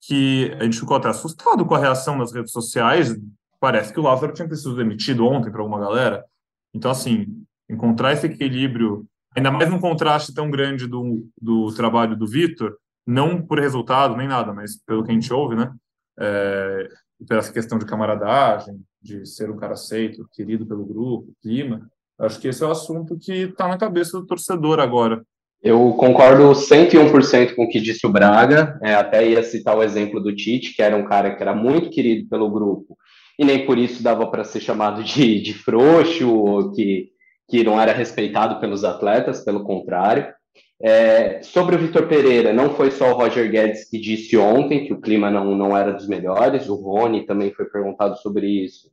que 0.00 0.50
a 0.58 0.64
gente 0.64 0.80
ficou 0.80 0.96
até 0.96 1.10
assustado 1.10 1.64
com 1.64 1.74
a 1.76 1.78
reação 1.78 2.18
das 2.18 2.32
redes 2.32 2.50
sociais. 2.50 3.14
Parece 3.60 3.92
que 3.92 4.00
o 4.00 4.02
Lázaro 4.02 4.32
tinha 4.32 4.52
sido 4.52 4.74
demitido 4.74 5.24
ontem 5.26 5.52
para 5.52 5.60
alguma 5.60 5.78
galera. 5.78 6.24
Então, 6.74 6.90
assim, 6.90 7.44
encontrar 7.68 8.14
esse 8.14 8.26
equilíbrio 8.26 9.06
ainda 9.36 9.50
mais 9.50 9.70
num 9.70 9.78
contraste 9.78 10.34
tão 10.34 10.50
grande 10.50 10.86
do, 10.86 11.26
do 11.40 11.72
trabalho 11.74 12.16
do 12.16 12.26
Vitor, 12.26 12.76
não 13.06 13.42
por 13.42 13.58
resultado 13.58 14.16
nem 14.16 14.28
nada, 14.28 14.52
mas 14.52 14.76
pelo 14.84 15.04
que 15.04 15.10
a 15.10 15.14
gente 15.14 15.32
ouve, 15.32 15.56
né? 15.56 15.72
É, 16.18 16.88
pela 17.26 17.40
essa 17.40 17.52
questão 17.52 17.78
de 17.78 17.86
camaradagem, 17.86 18.80
de 19.02 19.26
ser 19.26 19.50
um 19.50 19.56
cara 19.56 19.74
aceito, 19.74 20.28
querido 20.32 20.66
pelo 20.66 20.84
grupo, 20.84 21.32
clima. 21.42 21.88
Acho 22.18 22.38
que 22.38 22.48
esse 22.48 22.62
é 22.62 22.66
o 22.66 22.70
assunto 22.70 23.18
que 23.18 23.32
está 23.32 23.66
na 23.66 23.78
cabeça 23.78 24.18
do 24.18 24.26
torcedor 24.26 24.78
agora. 24.78 25.22
Eu 25.62 25.92
concordo 25.92 26.52
101% 26.52 27.54
com 27.54 27.64
o 27.64 27.68
que 27.68 27.80
disse 27.80 28.06
o 28.06 28.10
Braga, 28.10 28.78
é, 28.82 28.94
até 28.94 29.28
ia 29.28 29.42
citar 29.42 29.76
o 29.76 29.82
exemplo 29.82 30.20
do 30.20 30.34
Tite, 30.34 30.74
que 30.74 30.82
era 30.82 30.96
um 30.96 31.04
cara 31.04 31.34
que 31.34 31.42
era 31.42 31.54
muito 31.54 31.90
querido 31.90 32.28
pelo 32.28 32.50
grupo, 32.50 32.96
e 33.38 33.44
nem 33.44 33.66
por 33.66 33.76
isso 33.76 34.02
dava 34.02 34.30
para 34.30 34.44
ser 34.44 34.60
chamado 34.60 35.02
de, 35.04 35.40
de 35.40 35.52
frouxo, 35.52 36.30
ou 36.30 36.72
que 36.72 37.10
que 37.50 37.64
não 37.64 37.80
era 37.80 37.92
respeitado 37.92 38.60
pelos 38.60 38.84
atletas, 38.84 39.44
pelo 39.44 39.64
contrário. 39.64 40.26
É, 40.82 41.42
sobre 41.42 41.76
o 41.76 41.78
Vitor 41.78 42.06
Pereira, 42.06 42.52
não 42.52 42.70
foi 42.70 42.90
só 42.90 43.10
o 43.10 43.14
Roger 43.14 43.50
Guedes 43.50 43.90
que 43.90 43.98
disse 43.98 44.36
ontem 44.38 44.86
que 44.86 44.94
o 44.94 45.00
clima 45.00 45.30
não, 45.30 45.54
não 45.54 45.76
era 45.76 45.92
dos 45.92 46.08
melhores, 46.08 46.68
o 46.68 46.76
Rony 46.76 47.26
também 47.26 47.52
foi 47.52 47.66
perguntado 47.66 48.16
sobre 48.16 48.46
isso 48.46 48.90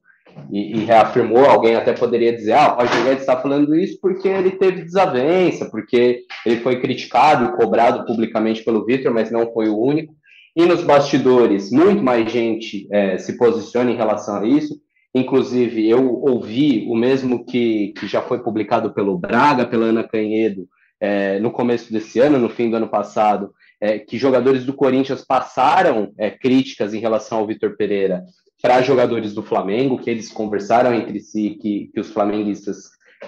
e, 0.52 0.78
e, 0.78 0.86
reafirmou, 0.86 1.46
alguém 1.46 1.76
até 1.76 1.94
poderia 1.94 2.36
dizer, 2.36 2.54
ah, 2.54 2.74
o 2.74 2.82
Roger 2.82 3.04
Guedes 3.04 3.22
está 3.22 3.38
falando 3.38 3.76
isso 3.76 4.00
porque 4.02 4.28
ele 4.28 4.52
teve 4.52 4.84
desavença, 4.84 5.70
porque 5.70 6.22
ele 6.46 6.62
foi 6.62 6.80
criticado 6.80 7.46
e 7.46 7.58
cobrado 7.58 8.06
publicamente 8.06 8.64
pelo 8.64 8.86
Vitor, 8.86 9.14
mas 9.14 9.32
não 9.32 9.52
foi 9.52 9.68
o 9.70 9.78
único. 9.78 10.14
E 10.56 10.66
nos 10.66 10.84
bastidores, 10.84 11.72
muito 11.72 12.02
mais 12.02 12.32
gente 12.32 12.88
é, 12.92 13.18
se 13.18 13.38
posiciona 13.38 13.92
em 13.92 13.98
relação 13.98 14.38
a 14.38 14.48
isso. 14.48 14.76
Inclusive, 15.18 15.90
eu 15.90 16.22
ouvi 16.22 16.86
o 16.88 16.96
mesmo 16.96 17.46
que, 17.46 17.94
que 17.98 18.08
já 18.08 18.22
foi 18.22 18.40
publicado 18.40 18.94
pelo 18.94 19.18
Braga, 19.18 19.66
pela 19.66 19.88
Ana 19.88 20.04
Canhedo, 20.04 20.68
é, 21.00 21.40
no 21.40 21.52
começo 21.52 21.92
desse 21.92 22.20
ano, 22.20 22.38
no 22.38 22.50
fim 22.50 22.70
do 22.70 22.78
ano 22.78 22.88
passado, 22.88 23.52
é, 23.80 24.00
que 24.00 24.18
jogadores 24.18 24.66
do 24.66 24.74
Corinthians 24.74 25.24
passaram 25.24 26.12
é, 26.18 26.30
críticas 26.30 26.94
em 26.94 27.00
relação 27.00 27.40
ao 27.40 27.48
Vitor 27.48 27.76
Pereira 27.76 28.24
para 28.62 28.82
jogadores 28.82 29.34
do 29.34 29.44
Flamengo, 29.44 30.00
que 30.00 30.10
eles 30.10 30.32
conversaram 30.32 30.94
entre 30.94 31.20
si, 31.20 31.58
que, 31.62 31.90
que 31.94 32.00
os 32.00 32.10
flamenguistas 32.10 32.78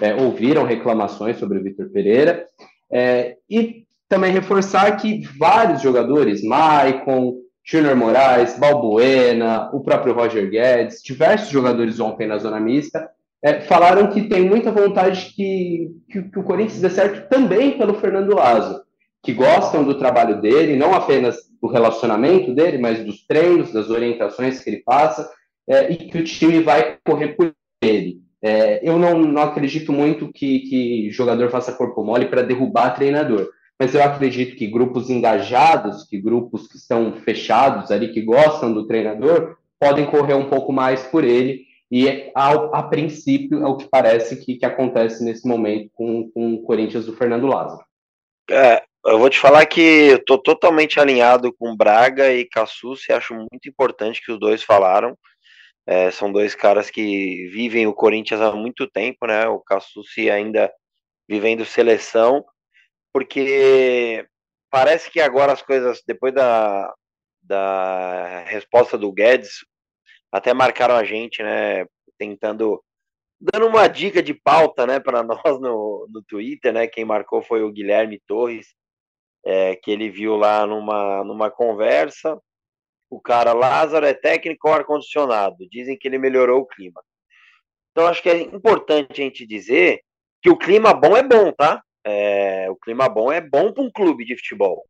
é, 0.00 0.14
ouviram 0.14 0.64
reclamações 0.64 1.38
sobre 1.38 1.58
o 1.58 1.62
Vitor 1.62 1.88
Pereira. 1.90 2.46
É, 2.92 3.36
e 3.48 3.84
também 4.08 4.32
reforçar 4.32 4.96
que 4.96 5.20
vários 5.38 5.82
jogadores, 5.82 6.42
Maicon, 6.42 7.36
Júnior 7.70 7.94
Moraes, 7.94 8.58
Balbuena, 8.58 9.70
o 9.72 9.78
próprio 9.78 10.12
Roger 10.12 10.50
Guedes, 10.50 11.00
diversos 11.04 11.50
jogadores 11.50 12.00
ontem 12.00 12.26
na 12.26 12.36
zona 12.36 12.58
mista, 12.58 13.08
é, 13.40 13.60
falaram 13.60 14.10
que 14.10 14.22
tem 14.22 14.42
muita 14.42 14.72
vontade 14.72 15.32
que, 15.36 15.88
que, 16.10 16.22
que, 16.24 16.38
o 16.40 16.42
Corinthians 16.42 16.80
dê 16.80 16.90
certo 16.90 17.28
também 17.28 17.78
pelo 17.78 17.94
Fernando 17.94 18.34
Lazo, 18.34 18.82
que 19.22 19.32
gostam 19.32 19.84
do 19.84 19.96
trabalho 19.96 20.40
dele, 20.40 20.74
não 20.74 20.92
apenas 20.92 21.36
do 21.62 21.68
relacionamento 21.68 22.52
dele, 22.52 22.76
mas 22.76 23.04
dos 23.04 23.24
treinos, 23.24 23.72
das 23.72 23.88
orientações 23.88 24.58
que 24.58 24.68
ele 24.68 24.82
passa, 24.84 25.30
é, 25.68 25.92
e 25.92 25.96
que 25.96 26.18
o 26.18 26.24
time 26.24 26.60
vai 26.64 26.98
correr 27.06 27.36
por 27.36 27.54
ele. 27.80 28.20
É, 28.42 28.80
eu 28.82 28.98
não, 28.98 29.16
não 29.16 29.42
acredito 29.42 29.92
muito 29.92 30.32
que, 30.32 30.58
que 30.60 31.10
jogador 31.12 31.48
faça 31.50 31.70
corpo 31.70 32.02
mole 32.02 32.26
para 32.26 32.42
derrubar 32.42 32.96
treinador, 32.96 33.48
mas 33.80 33.94
eu 33.94 34.02
acredito 34.02 34.56
que 34.56 34.66
grupos 34.66 35.08
engajados, 35.08 36.04
que 36.04 36.20
grupos 36.20 36.68
que 36.68 36.76
estão 36.76 37.14
fechados 37.14 37.90
ali, 37.90 38.12
que 38.12 38.20
gostam 38.20 38.74
do 38.74 38.86
treinador, 38.86 39.56
podem 39.78 40.04
correr 40.04 40.34
um 40.34 40.50
pouco 40.50 40.70
mais 40.70 41.02
por 41.06 41.24
ele, 41.24 41.64
e 41.90 42.30
ao, 42.34 42.74
a 42.74 42.82
princípio 42.82 43.64
é 43.64 43.66
o 43.66 43.78
que 43.78 43.88
parece 43.88 44.44
que, 44.44 44.56
que 44.56 44.66
acontece 44.66 45.24
nesse 45.24 45.48
momento 45.48 45.88
com, 45.94 46.30
com 46.30 46.54
o 46.54 46.62
Corinthians 46.62 47.06
do 47.06 47.16
Fernando 47.16 47.46
Lázaro. 47.46 47.82
É, 48.50 48.82
eu 49.06 49.18
vou 49.18 49.30
te 49.30 49.38
falar 49.38 49.64
que 49.64 49.80
eu 49.80 50.24
tô 50.26 50.36
totalmente 50.36 51.00
alinhado 51.00 51.50
com 51.50 51.74
Braga 51.74 52.30
e 52.30 52.44
Cassucci, 52.44 53.14
acho 53.14 53.34
muito 53.34 53.66
importante 53.66 54.22
que 54.22 54.30
os 54.30 54.38
dois 54.38 54.62
falaram. 54.62 55.16
É, 55.86 56.10
são 56.10 56.30
dois 56.30 56.54
caras 56.54 56.90
que 56.90 57.48
vivem 57.48 57.86
o 57.86 57.94
Corinthians 57.94 58.42
há 58.42 58.52
muito 58.52 58.86
tempo, 58.86 59.26
né? 59.26 59.48
O 59.48 59.58
Cassucci 59.58 60.30
ainda 60.30 60.70
vivendo 61.26 61.64
seleção, 61.64 62.44
porque 63.12 64.26
parece 64.70 65.10
que 65.10 65.20
agora 65.20 65.52
as 65.52 65.62
coisas, 65.62 66.02
depois 66.06 66.32
da, 66.32 66.92
da 67.42 68.44
resposta 68.46 68.96
do 68.96 69.12
Guedes, 69.12 69.64
até 70.32 70.54
marcaram 70.54 70.94
a 70.94 71.04
gente, 71.04 71.42
né? 71.42 71.86
Tentando 72.18 72.82
dando 73.40 73.66
uma 73.66 73.88
dica 73.88 74.22
de 74.22 74.34
pauta, 74.34 74.86
né, 74.86 75.00
para 75.00 75.22
nós 75.24 75.60
no, 75.60 76.06
no 76.10 76.22
Twitter, 76.22 76.72
né? 76.72 76.86
Quem 76.86 77.04
marcou 77.04 77.42
foi 77.42 77.62
o 77.62 77.72
Guilherme 77.72 78.20
Torres, 78.26 78.74
é, 79.44 79.74
que 79.76 79.90
ele 79.90 80.10
viu 80.10 80.36
lá 80.36 80.66
numa, 80.66 81.24
numa 81.24 81.50
conversa. 81.50 82.38
O 83.08 83.20
cara, 83.20 83.52
Lázaro 83.52 84.06
é 84.06 84.14
técnico 84.14 84.68
ar-condicionado. 84.68 85.68
Dizem 85.68 85.98
que 85.98 86.06
ele 86.06 86.18
melhorou 86.18 86.60
o 86.60 86.66
clima. 86.66 87.02
Então, 87.90 88.06
acho 88.06 88.22
que 88.22 88.28
é 88.28 88.40
importante 88.40 89.20
a 89.20 89.24
gente 89.24 89.46
dizer 89.46 90.00
que 90.42 90.50
o 90.50 90.56
clima 90.56 90.94
bom 90.94 91.16
é 91.16 91.22
bom, 91.22 91.50
tá? 91.52 91.82
É, 92.04 92.70
o 92.70 92.76
clima 92.76 93.08
bom 93.08 93.30
é 93.30 93.40
bom 93.40 93.72
para 93.72 93.82
um 93.82 93.90
clube 93.90 94.24
de 94.24 94.36
futebol. 94.36 94.84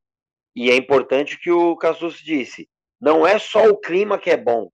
E 0.55 0.71
é 0.71 0.77
importante 0.77 1.39
que 1.39 1.51
o 1.51 1.77
Cassus 1.77 2.19
disse: 2.19 2.69
não 3.01 3.27
é 3.27 3.39
só 3.39 3.67
o 3.67 3.79
clima 3.79 4.19
que 4.19 4.31
é 4.31 4.37
bom. 4.37 4.71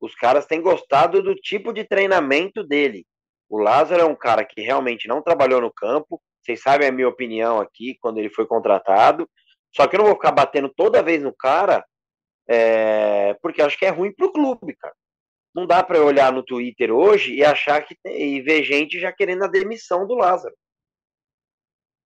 Os 0.00 0.14
caras 0.14 0.46
têm 0.46 0.60
gostado 0.60 1.22
do 1.22 1.34
tipo 1.34 1.72
de 1.72 1.84
treinamento 1.84 2.62
dele. 2.62 3.04
O 3.48 3.58
Lázaro 3.58 4.02
é 4.02 4.04
um 4.04 4.14
cara 4.14 4.44
que 4.44 4.60
realmente 4.60 5.08
não 5.08 5.22
trabalhou 5.22 5.60
no 5.60 5.72
campo, 5.72 6.20
vocês 6.42 6.62
sabem 6.62 6.88
a 6.88 6.92
minha 6.92 7.08
opinião 7.08 7.60
aqui 7.60 7.96
quando 8.00 8.18
ele 8.18 8.30
foi 8.30 8.46
contratado. 8.46 9.28
Só 9.74 9.86
que 9.86 9.96
eu 9.96 9.98
não 9.98 10.06
vou 10.06 10.14
ficar 10.14 10.32
batendo 10.32 10.68
toda 10.68 11.02
vez 11.02 11.22
no 11.22 11.34
cara, 11.34 11.84
é, 12.48 13.34
porque 13.42 13.60
acho 13.60 13.76
que 13.76 13.84
é 13.84 13.90
ruim 13.90 14.12
pro 14.12 14.32
clube, 14.32 14.76
cara. 14.76 14.94
Não 15.54 15.66
dá 15.66 15.82
para 15.82 16.02
olhar 16.02 16.32
no 16.32 16.44
Twitter 16.44 16.92
hoje 16.92 17.34
e 17.34 17.44
achar 17.44 17.82
que 17.82 17.96
e 18.04 18.40
ver 18.42 18.62
gente 18.62 19.00
já 19.00 19.10
querendo 19.12 19.44
a 19.44 19.48
demissão 19.48 20.06
do 20.06 20.14
Lázaro. 20.14 20.54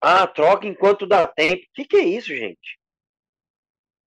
Ah, 0.01 0.25
troca 0.27 0.67
enquanto 0.67 1.05
dá 1.05 1.27
tempo. 1.27 1.61
O 1.63 1.73
que, 1.73 1.85
que 1.85 1.97
é 1.97 2.03
isso, 2.03 2.29
gente? 2.29 2.79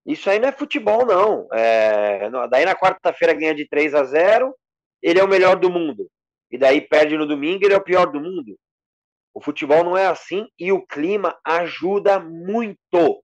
Isso 0.07 0.29
aí 0.29 0.39
não 0.39 0.49
é 0.49 0.53
futebol, 0.53 1.07
não. 1.07 1.47
É, 1.53 2.29
daí 2.49 2.65
na 2.65 2.75
quarta-feira 2.75 3.35
ganha 3.35 3.55
de 3.55 3.69
3 3.69 3.95
a 3.95 4.05
0, 4.05 4.55
ele 5.01 5.21
é 5.21 5.25
o 5.25 5.29
melhor 5.29 5.57
do 5.57 5.71
mundo. 5.71 6.11
E 6.51 6.59
daí 6.59 6.81
perde 6.81 7.17
no 7.17 7.27
domingo, 7.27 7.65
ele 7.65 7.75
é 7.75 7.77
o 7.77 7.85
pior 7.85 8.11
do 8.11 8.21
mundo. 8.21 8.59
O 9.35 9.41
futebol 9.41 9.83
não 9.85 9.97
é 9.97 10.07
assim 10.07 10.47
e 10.59 10.73
o 10.73 10.85
clima 10.87 11.39
ajuda 11.45 12.19
muito. 12.19 13.23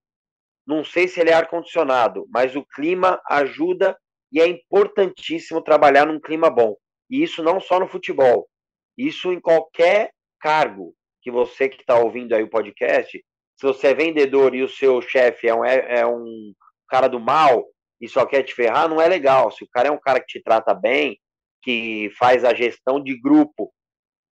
Não 0.66 0.84
sei 0.84 1.08
se 1.08 1.20
ele 1.20 1.30
é 1.30 1.34
ar-condicionado, 1.34 2.26
mas 2.30 2.54
o 2.54 2.64
clima 2.64 3.20
ajuda 3.28 3.98
e 4.32 4.40
é 4.40 4.46
importantíssimo 4.46 5.62
trabalhar 5.62 6.06
num 6.06 6.20
clima 6.20 6.50
bom. 6.50 6.76
E 7.10 7.22
isso 7.22 7.42
não 7.42 7.60
só 7.60 7.80
no 7.80 7.88
futebol, 7.88 8.48
isso 8.96 9.32
em 9.32 9.40
qualquer 9.40 10.12
cargo 10.40 10.94
que 11.28 11.30
você 11.30 11.68
que 11.68 11.82
está 11.82 11.98
ouvindo 11.98 12.34
aí 12.34 12.42
o 12.42 12.48
podcast, 12.48 13.12
se 13.12 13.66
você 13.66 13.88
é 13.88 13.94
vendedor 13.94 14.54
e 14.54 14.62
o 14.62 14.68
seu 14.68 15.02
chefe 15.02 15.46
é 15.46 15.54
um, 15.54 15.62
é, 15.62 16.00
é 16.00 16.06
um 16.06 16.54
cara 16.88 17.06
do 17.06 17.20
mal 17.20 17.66
e 18.00 18.08
só 18.08 18.24
quer 18.24 18.42
te 18.44 18.54
ferrar, 18.54 18.88
não 18.88 19.00
é 19.00 19.06
legal. 19.06 19.50
Se 19.50 19.62
o 19.62 19.68
cara 19.68 19.88
é 19.88 19.90
um 19.90 20.00
cara 20.00 20.20
que 20.20 20.26
te 20.26 20.42
trata 20.42 20.72
bem, 20.72 21.20
que 21.62 22.10
faz 22.18 22.46
a 22.46 22.54
gestão 22.54 23.02
de 23.02 23.20
grupo 23.20 23.70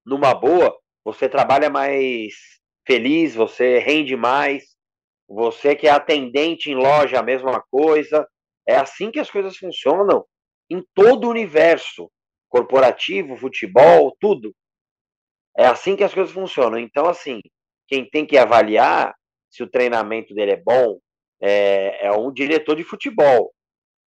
numa 0.06 0.34
boa, 0.34 0.74
você 1.04 1.28
trabalha 1.28 1.70
mais 1.70 2.34
feliz, 2.88 3.36
você 3.36 3.80
rende 3.80 4.16
mais, 4.16 4.64
você 5.28 5.76
que 5.76 5.88
é 5.88 5.92
atendente 5.92 6.72
em 6.72 6.76
loja, 6.76 7.20
a 7.20 7.24
mesma 7.24 7.62
coisa. 7.70 8.26
É 8.66 8.78
assim 8.78 9.12
que 9.12 9.20
as 9.20 9.30
coisas 9.30 9.58
funcionam 9.58 10.24
em 10.70 10.82
todo 10.94 11.26
o 11.26 11.32
universo 11.32 12.10
corporativo, 12.48 13.36
futebol, 13.36 14.16
tudo. 14.18 14.56
É 15.58 15.66
assim 15.68 15.96
que 15.96 16.04
as 16.04 16.14
coisas 16.14 16.34
funcionam. 16.34 16.78
Então, 16.78 17.08
assim, 17.08 17.40
quem 17.88 18.10
tem 18.10 18.26
que 18.26 18.38
avaliar 18.38 19.16
se 19.50 19.64
o 19.64 19.70
treinamento 19.70 20.34
dele 20.34 20.52
é 20.52 20.62
bom 20.62 21.00
é, 21.42 22.08
é 22.08 22.12
um 22.12 22.32
diretor 22.32 22.76
de 22.76 22.84
futebol. 22.84 23.54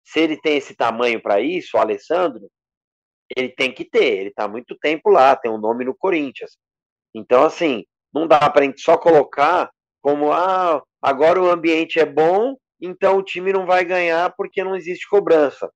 Se 0.05 0.21
ele 0.21 0.41
tem 0.41 0.57
esse 0.57 0.75
tamanho 0.75 1.21
para 1.21 1.41
isso, 1.41 1.77
o 1.77 1.81
Alessandro, 1.81 2.49
ele 3.35 3.49
tem 3.49 3.73
que 3.73 3.85
ter. 3.85 4.19
Ele 4.19 4.29
está 4.29 4.47
muito 4.49 4.77
tempo 4.79 5.11
lá, 5.11 5.35
tem 5.37 5.51
um 5.51 5.59
nome 5.59 5.85
no 5.85 5.95
Corinthians. 5.95 6.57
Então, 7.15 7.45
assim, 7.45 7.85
não 8.13 8.27
dá 8.27 8.39
para 8.51 8.63
a 8.63 8.65
gente 8.65 8.81
só 8.81 8.97
colocar 8.97 9.71
como, 10.03 10.33
ah, 10.33 10.83
agora 11.01 11.41
o 11.41 11.51
ambiente 11.51 11.99
é 11.99 12.05
bom, 12.05 12.57
então 12.81 13.17
o 13.17 13.23
time 13.23 13.53
não 13.53 13.65
vai 13.65 13.85
ganhar 13.85 14.35
porque 14.37 14.63
não 14.63 14.77
existe 14.77 15.09
cobrança. 15.09 15.71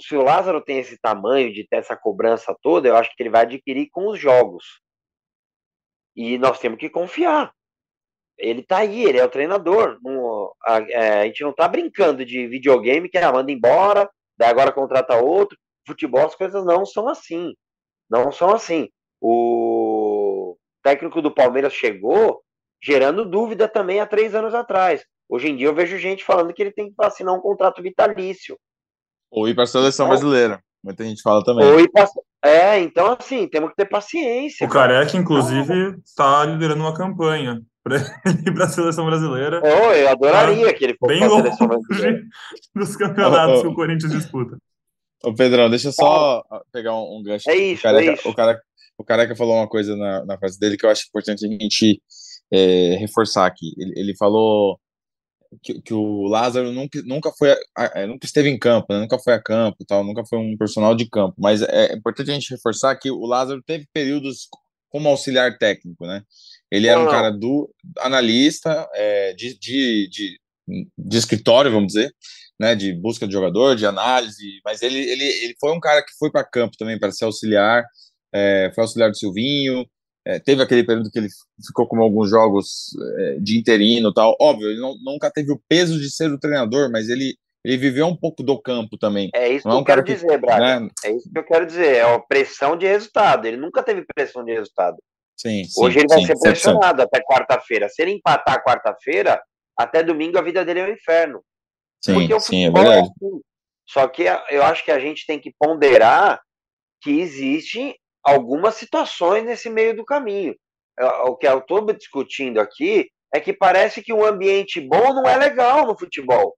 Se 0.00 0.16
o 0.16 0.22
Lázaro 0.22 0.60
tem 0.60 0.78
esse 0.78 0.98
tamanho 0.98 1.52
de 1.52 1.66
ter 1.66 1.76
essa 1.76 1.96
cobrança 1.96 2.56
toda, 2.62 2.88
eu 2.88 2.96
acho 2.96 3.14
que 3.14 3.22
ele 3.22 3.30
vai 3.30 3.42
adquirir 3.42 3.88
com 3.90 4.08
os 4.08 4.18
jogos. 4.18 4.80
E 6.16 6.38
nós 6.38 6.58
temos 6.58 6.78
que 6.78 6.88
confiar. 6.88 7.52
Ele 8.38 8.62
tá 8.62 8.78
aí, 8.78 9.04
ele 9.04 9.18
é 9.18 9.24
o 9.24 9.30
treinador. 9.30 9.98
Não, 10.02 10.52
a, 10.64 10.78
é, 10.80 11.20
a, 11.20 11.24
gente 11.26 11.42
não 11.42 11.52
tá 11.52 11.68
brincando 11.68 12.24
de 12.24 12.46
videogame 12.46 13.08
que 13.08 13.18
ah, 13.18 13.32
manda 13.32 13.52
embora, 13.52 14.10
daí 14.36 14.50
agora 14.50 14.72
contrata 14.72 15.16
outro. 15.16 15.58
Futebol, 15.86 16.26
as 16.26 16.34
coisas 16.34 16.64
não 16.64 16.84
são 16.84 17.08
assim. 17.08 17.54
Não 18.10 18.32
são 18.32 18.50
assim. 18.50 18.88
O, 19.20 20.56
técnico 20.86 21.20
do 21.20 21.34
Palmeiras 21.34 21.72
chegou 21.72 22.40
gerando 22.80 23.28
dúvida 23.28 23.66
também 23.66 23.98
há 23.98 24.06
três 24.06 24.36
anos 24.36 24.54
atrás. 24.54 25.04
Hoje 25.28 25.48
em 25.48 25.56
dia 25.56 25.66
eu 25.66 25.74
vejo 25.74 25.98
gente 25.98 26.24
falando 26.24 26.54
que 26.54 26.62
ele 26.62 26.70
tem 26.70 26.88
que 26.88 26.94
assinar 27.00 27.34
um 27.34 27.40
contrato 27.40 27.82
vitalício. 27.82 28.56
Ou 29.28 29.48
ir 29.48 29.54
para 29.54 29.64
a 29.64 29.66
seleção 29.66 30.06
então, 30.06 30.16
brasileira. 30.16 30.62
Muita 30.82 31.04
gente 31.04 31.22
fala 31.22 31.42
também. 31.44 31.66
Ou. 31.66 31.80
É, 32.44 32.78
então 32.80 33.16
assim, 33.18 33.48
temos 33.48 33.70
que 33.70 33.76
ter 33.76 33.86
paciência. 33.86 34.66
O 34.66 34.70
Careca, 34.70 35.16
inclusive, 35.16 35.96
está 36.04 36.44
liderando 36.44 36.80
uma 36.80 36.94
campanha 36.94 37.60
para 37.82 37.96
ir 38.46 38.54
para 38.54 38.64
a 38.64 38.68
seleção 38.68 39.06
brasileira. 39.06 39.60
Oh, 39.64 39.92
eu 39.92 40.08
adoraria 40.08 40.66
tá 40.66 40.74
que 40.74 40.84
ele 40.84 40.96
fosse 40.98 41.18
bem 41.18 41.26
longe 41.26 41.48
dos 42.74 42.96
campeonatos 42.96 43.56
oh, 43.56 43.58
oh, 43.58 43.62
que 43.62 43.68
o 43.68 43.74
Corinthians 43.74 44.12
disputa. 44.12 44.56
Ô 45.24 45.34
Pedrão, 45.34 45.68
deixa 45.70 45.88
eu 45.88 45.92
só 45.92 46.42
pegar 46.72 46.94
um, 46.94 47.18
um 47.18 47.22
gancho. 47.22 47.50
É 47.50 47.56
isso, 47.56 47.80
o 47.80 47.82
careca, 47.82 48.10
é 48.10 48.14
isso. 48.14 48.28
O 48.28 48.34
cara, 48.34 48.60
o 48.98 49.04
Careca 49.04 49.36
falou 49.36 49.56
uma 49.56 49.68
coisa 49.68 49.96
na, 49.96 50.24
na 50.24 50.38
frase 50.38 50.58
dele 50.58 50.76
que 50.76 50.86
eu 50.86 50.90
acho 50.90 51.06
importante 51.08 51.44
a 51.44 51.48
gente 51.48 52.00
é, 52.50 52.96
reforçar 52.98 53.46
aqui. 53.46 53.74
Ele, 53.76 53.92
ele 53.96 54.16
falou 54.16 54.78
que, 55.62 55.80
que, 55.80 55.94
o 55.94 56.24
Lázaro 56.24 56.72
nunca, 56.72 57.02
nunca 57.04 57.32
foi 57.32 57.52
a, 57.76 58.06
nunca 58.06 58.26
esteve 58.26 58.48
em 58.48 58.58
campo, 58.58 58.92
né? 58.92 59.00
nunca 59.00 59.18
foi 59.18 59.34
a 59.34 59.42
campo, 59.42 59.84
tal, 59.86 60.04
nunca 60.04 60.24
foi 60.24 60.38
um 60.38 60.56
personal 60.56 60.94
de 60.94 61.08
campo. 61.08 61.34
Mas 61.38 61.62
é 61.62 61.94
importante 61.94 62.30
a 62.30 62.34
gente 62.34 62.50
reforçar 62.50 62.96
que 62.96 63.10
o 63.10 63.26
Lázaro 63.26 63.62
teve 63.62 63.86
períodos 63.92 64.48
como 64.88 65.08
auxiliar 65.08 65.58
técnico, 65.58 66.06
né? 66.06 66.22
Ele 66.70 66.88
era 66.88 66.98
um 66.98 67.06
cara 67.06 67.30
do 67.30 67.72
analista, 67.98 68.88
é, 68.94 69.32
de, 69.34 69.58
de, 69.58 70.08
de, 70.08 70.40
de, 70.98 71.16
escritório, 71.18 71.70
vamos 71.70 71.88
dizer, 71.88 72.12
né? 72.58 72.74
De 72.74 72.92
busca 72.92 73.26
de 73.26 73.32
jogador, 73.32 73.76
de 73.76 73.86
análise. 73.86 74.60
Mas 74.64 74.82
ele, 74.82 74.98
ele, 74.98 75.24
ele 75.24 75.54
foi 75.60 75.72
um 75.72 75.80
cara 75.80 76.02
que 76.02 76.12
foi 76.18 76.30
para 76.30 76.44
campo 76.44 76.76
também 76.78 76.98
para 76.98 77.12
ser 77.12 77.24
auxiliar. 77.24 77.84
É, 78.32 78.70
foi 78.74 78.82
auxiliar 78.82 79.10
do 79.10 79.16
Silvinho, 79.16 79.86
é, 80.26 80.40
teve 80.40 80.60
aquele 80.60 80.82
período 80.82 81.08
que 81.08 81.18
ele 81.20 81.28
ficou 81.64 81.86
com 81.86 82.02
alguns 82.02 82.28
jogos 82.28 82.88
é, 83.18 83.36
de 83.38 83.56
interino 83.56 84.12
tal. 84.12 84.36
Óbvio, 84.40 84.68
ele 84.68 84.80
não, 84.80 84.96
nunca 85.04 85.30
teve 85.30 85.52
o 85.52 85.62
peso 85.68 86.00
de 86.00 86.10
ser 86.10 86.32
o 86.32 86.38
treinador, 86.38 86.90
mas 86.90 87.08
ele, 87.08 87.36
ele 87.64 87.76
viveu 87.76 88.06
um 88.06 88.16
pouco 88.16 88.42
do 88.42 88.60
campo 88.60 88.98
também. 88.98 89.30
É 89.32 89.48
isso 89.48 89.68
não 89.68 89.84
que 89.84 89.92
é 89.92 89.94
eu 89.94 90.02
quero 90.02 90.04
que, 90.04 90.14
dizer, 90.14 90.38
Braga. 90.38 90.80
Né? 90.80 90.90
É 91.04 91.12
isso 91.12 91.30
que 91.30 91.38
eu 91.38 91.44
quero 91.44 91.64
dizer. 91.64 91.96
É 91.98 92.02
a 92.02 92.18
pressão 92.18 92.76
de 92.76 92.86
resultado. 92.86 93.46
Ele 93.46 93.56
nunca 93.56 93.84
teve 93.84 94.04
pressão 94.04 94.44
de 94.44 94.52
resultado. 94.52 94.96
Sim, 95.36 95.62
Hoje 95.78 96.00
ele 96.00 96.08
vai 96.08 96.18
sim, 96.18 96.26
ser 96.26 96.38
pressionado 96.40 97.02
100%. 97.02 97.04
até 97.04 97.22
quarta-feira. 97.22 97.88
Se 97.88 98.02
ele 98.02 98.12
empatar 98.12 98.64
quarta-feira, 98.64 99.40
até 99.78 100.02
domingo 100.02 100.38
a 100.38 100.42
vida 100.42 100.64
dele 100.64 100.80
é 100.80 100.86
um 100.86 100.92
inferno. 100.92 101.40
Sim, 102.04 102.14
Porque 102.14 102.40
sim, 102.40 102.64
é, 102.64 102.68
é 102.68 102.70
verdade. 102.72 102.98
É 102.98 103.00
assim. 103.02 103.40
Só 103.88 104.08
que 104.08 104.24
eu 104.50 104.64
acho 104.64 104.84
que 104.84 104.90
a 104.90 104.98
gente 104.98 105.24
tem 105.24 105.38
que 105.38 105.54
ponderar 105.56 106.40
que 107.00 107.20
existe 107.20 107.94
algumas 108.26 108.74
situações 108.74 109.44
nesse 109.44 109.70
meio 109.70 109.94
do 109.94 110.04
caminho. 110.04 110.54
O 111.26 111.36
que 111.36 111.46
eu 111.46 111.58
estou 111.58 111.80
discutindo 111.92 112.58
aqui 112.58 113.08
é 113.32 113.38
que 113.38 113.52
parece 113.52 114.02
que 114.02 114.12
um 114.12 114.24
ambiente 114.24 114.80
bom 114.80 115.14
não 115.14 115.24
é 115.24 115.36
legal 115.36 115.86
no 115.86 115.98
futebol. 115.98 116.56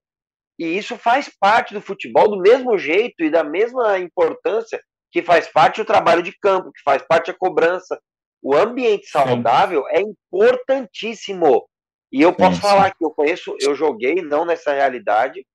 E 0.57 0.65
isso 0.77 0.97
faz 0.97 1.29
parte 1.39 1.73
do 1.73 1.81
futebol 1.81 2.29
do 2.29 2.41
mesmo 2.41 2.77
jeito 2.77 3.23
e 3.23 3.29
da 3.29 3.43
mesma 3.43 3.99
importância 3.99 4.81
que 5.11 5.21
faz 5.21 5.47
parte 5.47 5.81
o 5.81 5.85
trabalho 5.85 6.23
de 6.23 6.37
campo, 6.39 6.71
que 6.71 6.81
faz 6.83 7.01
parte 7.01 7.31
a 7.31 7.37
cobrança. 7.37 7.99
O 8.41 8.55
ambiente 8.55 9.07
saudável 9.07 9.85
é 9.89 10.01
importantíssimo. 10.01 11.67
E 12.11 12.21
eu 12.21 12.33
posso 12.33 12.59
falar 12.59 12.91
que 12.91 13.03
eu 13.05 13.11
conheço, 13.11 13.55
eu 13.61 13.75
joguei, 13.75 14.15
não 14.15 14.45
nessa 14.45 14.73
realidade, 14.73 15.45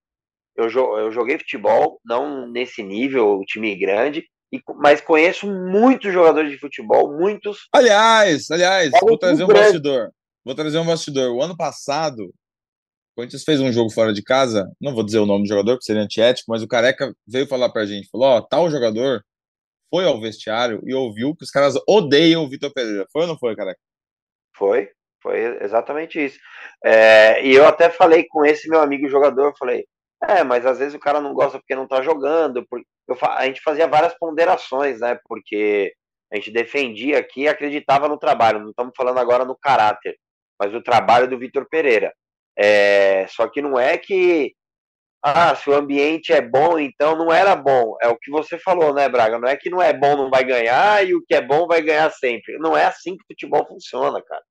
eu, 0.56 0.68
eu 0.68 1.10
joguei 1.10 1.38
futebol, 1.38 2.00
não 2.04 2.46
nesse 2.46 2.82
nível, 2.82 3.40
time 3.46 3.74
grande, 3.74 4.28
mas 4.76 5.00
conheço 5.00 5.46
muitos 5.46 6.12
jogadores 6.12 6.50
de 6.50 6.58
futebol, 6.58 7.16
muitos. 7.16 7.68
Aliás, 7.72 8.50
aliás, 8.50 8.92
é 8.92 9.00
vou 9.00 9.18
trazer 9.18 9.44
um 9.44 9.48
grande. 9.48 9.64
bastidor. 9.64 10.10
Vou 10.44 10.54
trazer 10.54 10.78
um 10.78 10.86
bastidor. 10.86 11.34
O 11.34 11.42
ano 11.42 11.56
passado, 11.56 12.24
o 12.24 12.32
Corinthians 13.16 13.44
fez 13.44 13.60
um 13.60 13.72
jogo 13.72 13.90
fora 13.90 14.12
de 14.12 14.22
casa, 14.22 14.70
não 14.80 14.94
vou 14.94 15.04
dizer 15.04 15.18
o 15.18 15.26
nome 15.26 15.44
do 15.44 15.48
jogador, 15.48 15.72
porque 15.72 15.86
seria 15.86 16.02
antiético, 16.02 16.50
mas 16.50 16.62
o 16.62 16.68
Careca 16.68 17.14
veio 17.26 17.46
falar 17.46 17.70
pra 17.70 17.86
gente, 17.86 18.08
falou, 18.10 18.28
ó, 18.28 18.38
oh, 18.38 18.42
tal 18.42 18.70
jogador 18.70 19.24
foi 19.90 20.04
ao 20.04 20.20
vestiário 20.20 20.80
e 20.84 20.92
ouviu 20.92 21.36
que 21.36 21.44
os 21.44 21.50
caras 21.50 21.74
odeiam 21.88 22.44
o 22.44 22.48
Vitor 22.48 22.72
Pereira. 22.72 23.06
Foi 23.12 23.22
ou 23.22 23.28
não 23.28 23.38
foi, 23.38 23.54
Careca? 23.54 23.78
Foi, 24.56 24.88
foi 25.22 25.62
exatamente 25.62 26.22
isso. 26.22 26.38
É, 26.84 27.44
e 27.46 27.54
eu 27.54 27.66
até 27.66 27.88
falei 27.88 28.24
com 28.28 28.44
esse 28.44 28.68
meu 28.68 28.80
amigo 28.80 29.08
jogador, 29.08 29.54
falei, 29.56 29.86
é, 30.28 30.44
mas 30.44 30.66
às 30.66 30.78
vezes 30.78 30.94
o 30.94 30.98
cara 30.98 31.20
não 31.20 31.34
gosta 31.34 31.58
porque 31.58 31.74
não 31.74 31.86
tá 31.86 32.02
jogando. 32.02 32.66
A 33.22 33.46
gente 33.46 33.60
fazia 33.62 33.86
várias 33.86 34.16
ponderações, 34.18 35.00
né? 35.00 35.18
Porque 35.26 35.92
a 36.32 36.36
gente 36.36 36.50
defendia 36.50 37.18
aqui 37.18 37.42
e 37.42 37.48
acreditava 37.48 38.08
no 38.08 38.18
trabalho. 38.18 38.60
Não 38.60 38.70
estamos 38.70 38.92
falando 38.96 39.18
agora 39.18 39.44
no 39.44 39.56
caráter, 39.56 40.16
mas 40.58 40.74
o 40.74 40.82
trabalho 40.82 41.28
do 41.28 41.38
Vitor 41.38 41.66
Pereira. 41.68 42.12
É, 42.56 43.26
só 43.28 43.48
que 43.48 43.60
não 43.60 43.78
é 43.78 43.98
que 43.98 44.54
ah, 45.26 45.56
se 45.56 45.70
o 45.70 45.74
ambiente 45.74 46.32
é 46.34 46.40
bom, 46.42 46.78
então 46.78 47.16
não 47.16 47.32
era 47.32 47.56
bom. 47.56 47.96
É 48.02 48.08
o 48.08 48.16
que 48.18 48.30
você 48.30 48.58
falou, 48.58 48.92
né, 48.92 49.08
Braga? 49.08 49.38
Não 49.38 49.48
é 49.48 49.56
que 49.56 49.70
não 49.70 49.80
é 49.80 49.90
bom 49.92 50.16
não 50.16 50.28
vai 50.28 50.44
ganhar 50.44 51.06
e 51.06 51.14
o 51.14 51.22
que 51.26 51.34
é 51.34 51.40
bom 51.40 51.66
vai 51.66 51.80
ganhar 51.80 52.10
sempre. 52.10 52.58
Não 52.58 52.76
é 52.76 52.84
assim 52.84 53.16
que 53.16 53.22
o 53.22 53.26
futebol 53.28 53.66
funciona, 53.66 54.22
cara. 54.22 54.42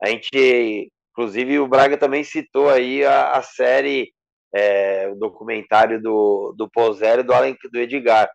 A 0.00 0.08
gente, 0.08 0.92
inclusive, 1.12 1.58
o 1.58 1.66
Braga 1.66 1.98
também 1.98 2.22
citou 2.22 2.70
aí 2.70 3.04
a, 3.04 3.32
a 3.32 3.42
série 3.42 4.12
é, 4.54 5.08
o 5.08 5.14
documentário 5.14 6.00
do, 6.00 6.54
do 6.56 6.68
Pozero 6.68 7.20
e 7.20 7.24
do, 7.24 7.32
Allen, 7.32 7.56
do 7.70 7.78
Edgar. 7.78 8.28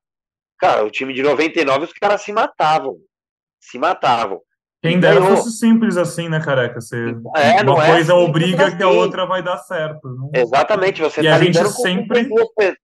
Cara, 0.59 0.84
o 0.84 0.91
time 0.91 1.13
de 1.13 1.22
99, 1.22 1.86
os 1.86 1.93
caras 1.93 2.22
se 2.22 2.32
matavam. 2.32 2.97
Se 3.59 3.78
matavam. 3.78 4.41
Quem 4.82 4.99
dera 4.99 5.20
fosse 5.22 5.51
simples 5.51 5.97
assim, 5.97 6.30
né, 6.30 6.39
careca? 6.39 6.80
Você, 6.80 7.16
é, 7.36 7.63
uma 7.63 7.84
é 7.84 7.91
coisa 7.91 8.13
é 8.13 8.16
obriga 8.16 8.68
assim. 8.68 8.78
que 8.78 8.84
a 8.84 8.89
outra 8.89 9.26
vai 9.26 9.41
dar 9.41 9.57
certo. 9.57 10.07
Não... 10.07 10.30
Exatamente, 10.34 11.01
você 11.01 11.22
e 11.22 11.24
tá 11.24 11.36
a 11.36 11.39
gente 11.39 11.70
sempre. 11.70 12.30
Você 12.30 12.76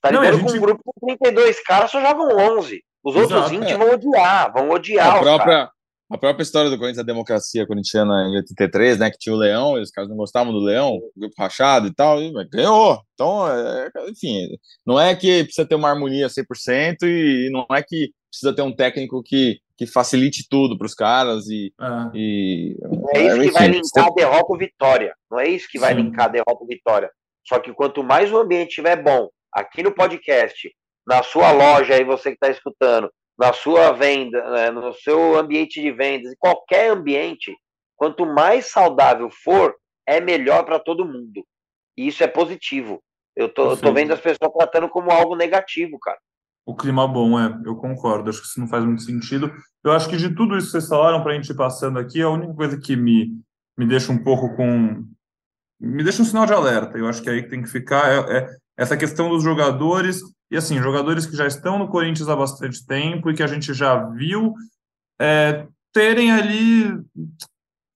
tá 0.00 0.10
lidando 0.10 0.38
gente... 0.38 0.50
com 0.50 0.56
um 0.56 0.60
grupo 0.60 0.82
com 0.82 1.06
32 1.06 1.62
caras, 1.62 1.90
só 1.90 2.00
jogam 2.00 2.58
11. 2.58 2.82
Os 3.04 3.16
outros 3.16 3.38
Exato, 3.38 3.50
20 3.50 3.70
é. 3.70 3.76
vão 3.76 3.90
odiar, 3.92 4.52
vão 4.52 4.70
odiar. 4.70 5.16
A 5.16 5.20
própria, 5.20 5.70
a 6.14 6.18
própria 6.18 6.44
história 6.44 6.70
do 6.70 6.78
Corinthians, 6.78 7.00
a 7.00 7.06
democracia 7.06 7.66
corintiana 7.66 8.28
em 8.28 8.36
83, 8.36 8.98
né, 8.98 9.10
que 9.10 9.18
tinha 9.18 9.34
o 9.34 9.38
Leão, 9.38 9.76
e 9.76 9.82
os 9.82 9.90
caras 9.90 10.08
não 10.08 10.16
gostavam 10.16 10.52
do 10.52 10.60
Leão, 10.60 11.00
grupo 11.16 11.34
rachado 11.36 11.88
e 11.88 11.94
tal, 11.94 12.22
e 12.22 12.32
ganhou. 12.48 13.00
Então, 13.14 13.48
é, 13.48 13.90
enfim, 14.08 14.48
não 14.86 15.00
é 15.00 15.14
que 15.16 15.42
precisa 15.42 15.66
ter 15.66 15.74
uma 15.74 15.90
harmonia 15.90 16.28
100% 16.28 17.02
e 17.02 17.50
não 17.52 17.66
é 17.76 17.82
que 17.82 18.12
precisa 18.30 18.54
ter 18.54 18.62
um 18.62 18.74
técnico 18.74 19.22
que, 19.24 19.58
que 19.76 19.86
facilite 19.86 20.46
tudo 20.48 20.78
para 20.78 20.86
os 20.86 20.94
caras 20.94 21.48
e, 21.48 21.72
ah. 21.80 22.10
e, 22.14 22.76
Não 22.80 23.10
é 23.12 23.26
isso 23.26 23.40
que 23.42 23.50
vai 23.52 23.68
linkar 23.68 24.06
a 24.06 24.10
derrota 24.10 24.46
ou 24.52 24.58
vitória. 24.58 25.14
Não 25.30 25.40
é 25.40 25.48
isso 25.48 25.68
que 25.68 25.78
vai 25.80 25.94
Sim. 25.94 26.02
linkar 26.02 26.26
a 26.26 26.28
derrota 26.28 26.58
ou 26.60 26.66
vitória. 26.66 27.10
Só 27.44 27.58
que 27.58 27.72
quanto 27.72 28.04
mais 28.04 28.32
o 28.32 28.38
ambiente 28.38 28.70
estiver 28.70 29.02
bom, 29.02 29.28
aqui 29.52 29.82
no 29.82 29.92
podcast, 29.92 30.70
na 31.06 31.22
sua 31.22 31.50
loja 31.50 31.94
aí, 31.94 32.04
você 32.04 32.30
que 32.30 32.36
está 32.36 32.48
escutando, 32.48 33.10
na 33.38 33.52
sua 33.52 33.92
venda, 33.92 34.50
né, 34.50 34.70
no 34.70 34.92
seu 34.94 35.36
ambiente 35.36 35.80
de 35.80 35.90
vendas, 35.90 36.32
em 36.32 36.36
qualquer 36.36 36.90
ambiente, 36.90 37.54
quanto 37.96 38.24
mais 38.26 38.66
saudável 38.66 39.28
for, 39.30 39.74
é 40.06 40.20
melhor 40.20 40.64
para 40.64 40.78
todo 40.78 41.04
mundo. 41.04 41.44
E 41.96 42.06
isso 42.06 42.22
é 42.22 42.26
positivo. 42.26 43.02
Eu 43.36 43.48
tô, 43.48 43.72
eu 43.72 43.76
tô 43.76 43.92
vendo 43.92 44.12
as 44.12 44.20
pessoas 44.20 44.52
tratando 44.56 44.88
como 44.88 45.10
algo 45.10 45.34
negativo, 45.34 45.98
cara. 45.98 46.18
O 46.66 46.74
clima 46.74 47.06
bom, 47.06 47.38
é, 47.38 47.60
eu 47.66 47.76
concordo. 47.76 48.30
Acho 48.30 48.40
que 48.40 48.46
isso 48.46 48.60
não 48.60 48.68
faz 48.68 48.84
muito 48.84 49.02
sentido. 49.02 49.52
Eu 49.82 49.92
acho 49.92 50.08
que 50.08 50.16
de 50.16 50.34
tudo 50.34 50.56
isso 50.56 50.68
que 50.68 50.72
vocês 50.72 50.88
falaram, 50.88 51.22
para 51.22 51.32
a 51.32 51.34
gente 51.34 51.50
ir 51.50 51.56
passando 51.56 51.98
aqui, 51.98 52.22
a 52.22 52.30
única 52.30 52.54
coisa 52.54 52.78
que 52.80 52.96
me, 52.96 53.38
me 53.76 53.86
deixa 53.86 54.12
um 54.12 54.22
pouco 54.22 54.56
com. 54.56 55.04
Me 55.78 56.02
deixa 56.02 56.22
um 56.22 56.24
sinal 56.24 56.46
de 56.46 56.54
alerta. 56.54 56.96
Eu 56.96 57.06
acho 57.06 57.22
que 57.22 57.28
aí 57.28 57.46
tem 57.46 57.62
que 57.62 57.68
ficar 57.68 58.08
é, 58.08 58.38
é 58.38 58.56
essa 58.78 58.96
questão 58.96 59.28
dos 59.28 59.42
jogadores 59.42 60.20
e 60.54 60.56
assim, 60.56 60.80
jogadores 60.80 61.26
que 61.26 61.36
já 61.36 61.48
estão 61.48 61.80
no 61.80 61.88
Corinthians 61.88 62.28
há 62.28 62.36
bastante 62.36 62.86
tempo 62.86 63.28
e 63.28 63.34
que 63.34 63.42
a 63.42 63.46
gente 63.48 63.74
já 63.74 63.96
viu 63.96 64.54
é, 65.20 65.66
terem 65.92 66.30
ali 66.30 66.96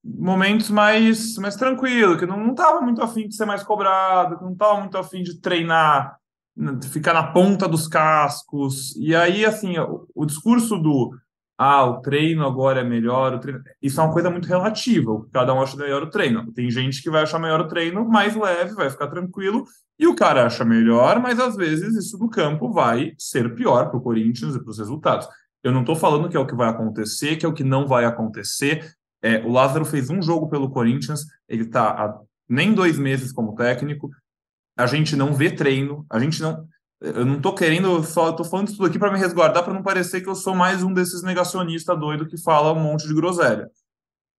momentos 0.05 0.69
mais, 0.69 1.37
mais 1.37 1.55
tranquilos, 1.55 2.19
que 2.19 2.27
não 2.27 2.51
estava 2.51 2.81
muito 2.81 3.01
afim 3.01 3.29
de 3.29 3.37
ser 3.37 3.45
mais 3.45 3.63
cobrado, 3.63 4.39
que 4.39 4.43
não 4.43 4.55
estava 4.55 4.81
muito 4.81 4.99
afim 4.99 5.23
de 5.23 5.41
treinar, 5.41 6.19
de 6.57 6.89
ficar 6.89 7.15
na 7.15 7.33
ponta 7.33 7.69
dos 7.69 7.87
cascos. 7.87 8.97
E 8.97 9.15
aí, 9.15 9.47
assim, 9.47 9.79
o, 9.79 10.09
o 10.13 10.27
discurso 10.27 10.77
do 10.79 11.15
ah, 11.59 11.85
o 11.85 12.01
treino 12.01 12.47
agora 12.47 12.81
é 12.83 12.85
melhor, 12.85 13.37
treino... 13.41 13.61
isso 13.83 14.01
é 14.01 14.05
uma 14.05 14.13
coisa 14.13 14.31
muito 14.31 14.47
relativa, 14.47 15.27
cada 15.33 15.53
um 15.53 15.61
acha 15.61 15.77
melhor 15.77 16.05
o 16.05 16.11
treino. 16.11 16.53
Tem 16.53 16.71
gente 16.71 17.03
que 17.03 17.11
vai 17.11 17.23
achar 17.23 17.41
melhor 17.41 17.61
o 17.61 17.67
treino 17.67 18.09
mais 18.09 18.37
leve, 18.37 18.75
vai 18.75 18.89
ficar 18.89 19.09
tranquilo, 19.09 19.65
e 19.99 20.07
o 20.07 20.15
cara 20.15 20.47
acha 20.47 20.65
melhor, 20.65 21.21
mas 21.21 21.41
às 21.41 21.57
vezes 21.57 21.97
isso 21.97 22.17
do 22.17 22.29
campo 22.29 22.73
vai 22.73 23.13
ser 23.19 23.57
pior 23.57 23.91
para 23.91 23.99
o 23.99 24.01
Corinthians 24.01 24.55
e 24.55 24.61
para 24.63 24.71
os 24.71 24.79
resultados. 24.79 25.27
Eu 25.63 25.73
não 25.73 25.81
estou 25.81 25.97
falando 25.97 26.29
que 26.29 26.37
é 26.37 26.41
o 26.41 26.47
que 26.47 26.55
vai 26.55 26.69
acontecer, 26.69 27.37
que 27.37 27.45
é 27.45 27.49
o 27.49 27.53
que 27.53 27.65
não 27.65 27.89
vai 27.89 28.05
acontecer. 28.05 28.95
É, 29.21 29.41
o 29.41 29.51
Lázaro 29.51 29.85
fez 29.85 30.09
um 30.09 30.23
jogo 30.23 30.49
pelo 30.49 30.71
Corinthians, 30.71 31.25
ele 31.49 31.65
está 31.65 31.91
há 31.91 32.21
nem 32.49 32.73
dois 32.73 32.97
meses 32.97 33.33
como 33.33 33.57
técnico. 33.57 34.09
A 34.77 34.87
gente 34.87 35.17
não 35.17 35.35
vê 35.35 35.51
treino, 35.51 36.07
a 36.09 36.21
gente 36.21 36.41
não. 36.41 36.65
Eu 37.01 37.25
não 37.25 37.37
estou 37.37 37.55
querendo, 37.55 38.03
só 38.03 38.31
estou 38.31 38.45
falando 38.45 38.69
isso 38.69 38.77
tudo 38.77 38.89
aqui 38.89 38.99
para 38.99 39.13
me 39.13 39.19
resguardar, 39.19 39.63
para 39.63 39.75
não 39.75 39.83
parecer 39.83 40.21
que 40.21 40.29
eu 40.29 40.35
sou 40.35 40.55
mais 40.55 40.83
um 40.83 40.93
desses 40.93 41.23
negacionistas 41.23 41.99
doido 41.99 42.27
que 42.27 42.37
fala 42.43 42.73
um 42.73 42.81
monte 42.81 43.07
de 43.07 43.15
groselha. 43.15 43.71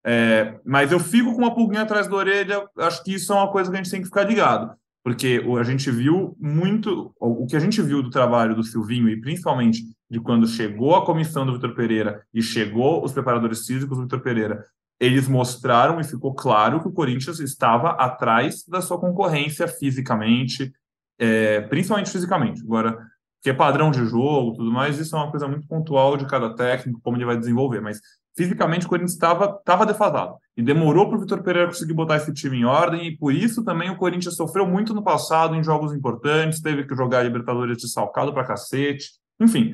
É, 0.05 0.59
mas 0.65 0.91
eu 0.91 0.99
fico 0.99 1.33
com 1.33 1.39
uma 1.39 1.53
pulguinha 1.53 1.83
atrás 1.83 2.07
da 2.07 2.15
orelha, 2.15 2.67
acho 2.77 3.03
que 3.03 3.13
isso 3.13 3.31
é 3.31 3.35
uma 3.35 3.51
coisa 3.51 3.69
que 3.69 3.77
a 3.77 3.81
gente 3.81 3.91
tem 3.91 4.01
que 4.01 4.07
ficar 4.07 4.23
ligado 4.23 4.77
porque 5.03 5.41
a 5.59 5.63
gente 5.63 5.89
viu 5.89 6.35
muito, 6.39 7.13
o 7.19 7.45
que 7.45 7.55
a 7.55 7.59
gente 7.59 7.81
viu 7.81 8.03
do 8.03 8.09
trabalho 8.09 8.55
do 8.55 8.63
Silvinho, 8.63 9.09
e 9.09 9.19
principalmente 9.19 9.83
de 10.09 10.19
quando 10.19 10.47
chegou 10.47 10.95
a 10.95 11.05
comissão 11.05 11.45
do 11.45 11.53
Vitor 11.53 11.73
Pereira 11.73 12.23
e 12.33 12.41
chegou 12.41 13.03
os 13.03 13.11
preparadores 13.11 13.65
físicos 13.65 13.97
do 13.97 14.03
Vitor 14.03 14.21
Pereira, 14.21 14.65
eles 14.99 15.27
mostraram 15.27 15.99
e 15.99 16.03
ficou 16.03 16.33
claro 16.35 16.81
que 16.81 16.87
o 16.87 16.91
Corinthians 16.91 17.39
estava 17.39 17.91
atrás 17.91 18.65
da 18.67 18.81
sua 18.81 18.99
concorrência 18.99 19.67
fisicamente, 19.67 20.73
é, 21.19 21.61
principalmente 21.61 22.09
fisicamente. 22.09 22.61
Agora, 22.61 22.97
que 23.41 23.49
é 23.49 23.53
padrão 23.53 23.91
de 23.91 24.05
jogo 24.05 24.53
tudo 24.55 24.71
mais, 24.71 24.97
isso 24.97 25.15
é 25.15 25.19
uma 25.19 25.31
coisa 25.31 25.47
muito 25.47 25.67
pontual 25.67 26.17
de 26.17 26.25
cada 26.25 26.55
técnico, 26.55 26.99
como 27.01 27.17
ele 27.17 27.25
vai 27.25 27.37
desenvolver, 27.37 27.81
mas 27.81 27.99
fisicamente 28.35 28.85
o 28.85 28.89
Corinthians 28.89 29.13
estava 29.13 29.85
defasado. 29.85 30.35
E 30.55 30.63
demorou 30.63 31.07
para 31.07 31.17
o 31.17 31.21
Vitor 31.21 31.41
Pereira 31.41 31.67
conseguir 31.67 31.93
botar 31.93 32.17
esse 32.17 32.33
time 32.33 32.57
em 32.57 32.65
ordem, 32.65 33.07
e 33.07 33.17
por 33.17 33.33
isso 33.33 33.63
também 33.63 33.89
o 33.89 33.97
Corinthians 33.97 34.35
sofreu 34.35 34.65
muito 34.65 34.93
no 34.93 35.03
passado 35.03 35.55
em 35.55 35.63
jogos 35.63 35.93
importantes, 35.93 36.61
teve 36.61 36.85
que 36.85 36.95
jogar 36.95 37.23
Libertadores 37.23 37.77
de 37.77 37.89
salcado 37.89 38.33
para 38.33 38.45
cacete. 38.45 39.11
Enfim, 39.39 39.73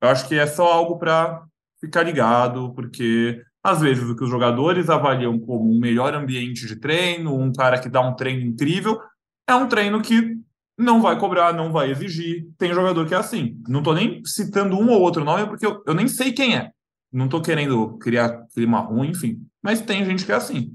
eu 0.00 0.08
acho 0.08 0.26
que 0.28 0.36
é 0.36 0.46
só 0.46 0.72
algo 0.72 0.98
para 0.98 1.44
ficar 1.80 2.02
ligado, 2.02 2.72
porque 2.74 3.42
às 3.62 3.80
vezes 3.80 4.08
o 4.08 4.16
que 4.16 4.24
os 4.24 4.30
jogadores 4.30 4.88
avaliam 4.88 5.38
como 5.38 5.70
um 5.70 5.78
melhor 5.78 6.14
ambiente 6.14 6.66
de 6.66 6.76
treino, 6.76 7.36
um 7.36 7.52
cara 7.52 7.78
que 7.78 7.88
dá 7.88 8.00
um 8.00 8.14
treino 8.14 8.42
incrível, 8.42 9.00
é 9.48 9.54
um 9.54 9.68
treino 9.68 10.00
que 10.00 10.38
não 10.80 11.02
vai 11.02 11.18
cobrar, 11.18 11.52
não 11.52 11.70
vai 11.70 11.90
exigir. 11.90 12.48
Tem 12.56 12.72
jogador 12.72 13.06
que 13.06 13.14
é 13.14 13.18
assim. 13.18 13.60
Não 13.68 13.80
estou 13.80 13.94
nem 13.94 14.24
citando 14.24 14.76
um 14.76 14.90
ou 14.90 15.00
outro 15.00 15.24
nome, 15.24 15.46
porque 15.46 15.66
eu, 15.66 15.82
eu 15.86 15.94
nem 15.94 16.08
sei 16.08 16.32
quem 16.32 16.56
é. 16.56 16.70
Não 17.12 17.26
estou 17.26 17.42
querendo 17.42 17.98
criar 17.98 18.46
clima 18.54 18.80
ruim, 18.80 19.10
enfim. 19.10 19.46
Mas 19.62 19.80
tem 19.82 20.04
gente 20.04 20.24
que 20.24 20.32
é 20.32 20.36
assim. 20.36 20.72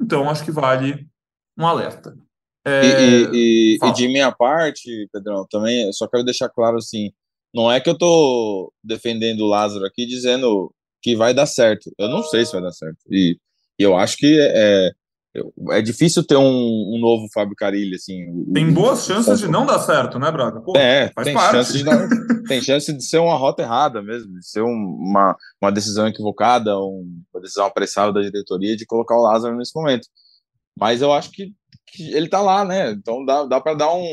Então, 0.00 0.28
acho 0.28 0.44
que 0.44 0.50
vale 0.50 1.06
um 1.58 1.66
alerta. 1.66 2.14
É... 2.64 2.82
E, 2.84 3.30
e, 3.32 3.78
e, 3.82 3.92
de 3.92 4.08
minha 4.08 4.30
parte, 4.30 5.08
Pedrão, 5.12 5.46
também 5.48 5.90
só 5.92 6.06
quero 6.06 6.24
deixar 6.24 6.48
claro 6.48 6.76
assim: 6.76 7.10
não 7.54 7.70
é 7.70 7.80
que 7.80 7.88
eu 7.88 7.94
estou 7.94 8.72
defendendo 8.84 9.40
o 9.40 9.48
Lázaro 9.48 9.86
aqui 9.86 10.04
dizendo 10.04 10.72
que 11.00 11.16
vai 11.16 11.32
dar 11.32 11.46
certo. 11.46 11.90
Eu 11.96 12.08
não 12.08 12.22
sei 12.22 12.44
se 12.44 12.52
vai 12.52 12.60
dar 12.60 12.72
certo. 12.72 12.98
E, 13.08 13.38
e 13.78 13.82
eu 13.82 13.96
acho 13.96 14.16
que 14.16 14.38
é, 14.38 14.90
é 15.70 15.82
difícil 15.82 16.24
ter 16.24 16.36
um, 16.36 16.42
um 16.94 16.98
novo 17.00 17.26
Fábio 17.32 17.56
Carilli, 17.56 17.96
assim. 17.96 18.44
Tem 18.52 18.72
boas 18.72 19.04
chances 19.04 19.38
de 19.38 19.48
não 19.48 19.66
dar 19.66 19.78
certo, 19.78 20.18
né, 20.18 20.30
Braga? 20.30 20.60
Pô, 20.60 20.76
é, 20.76 21.10
tem 21.22 21.36
chance, 21.36 21.76
de 21.76 21.84
dar, 21.84 22.08
tem 22.48 22.60
chance 22.60 22.92
de 22.92 23.04
ser 23.04 23.18
uma 23.18 23.36
rota 23.36 23.62
errada 23.62 24.02
mesmo, 24.02 24.38
de 24.38 24.46
ser 24.46 24.62
um, 24.62 24.68
uma, 24.68 25.36
uma 25.60 25.72
decisão 25.72 26.06
equivocada, 26.06 26.78
um, 26.78 27.22
uma 27.32 27.40
decisão 27.40 27.66
apressada 27.66 28.12
da 28.12 28.22
diretoria 28.22 28.76
de 28.76 28.86
colocar 28.86 29.16
o 29.16 29.22
Lázaro 29.22 29.56
nesse 29.56 29.72
momento. 29.74 30.06
Mas 30.78 31.02
eu 31.02 31.12
acho 31.12 31.30
que, 31.30 31.52
que 31.86 32.12
ele 32.12 32.28
tá 32.28 32.40
lá, 32.40 32.64
né? 32.64 32.90
Então 32.90 33.24
dá, 33.24 33.44
dá 33.44 33.60
para 33.60 33.74
dar 33.74 33.92
um 33.92 34.06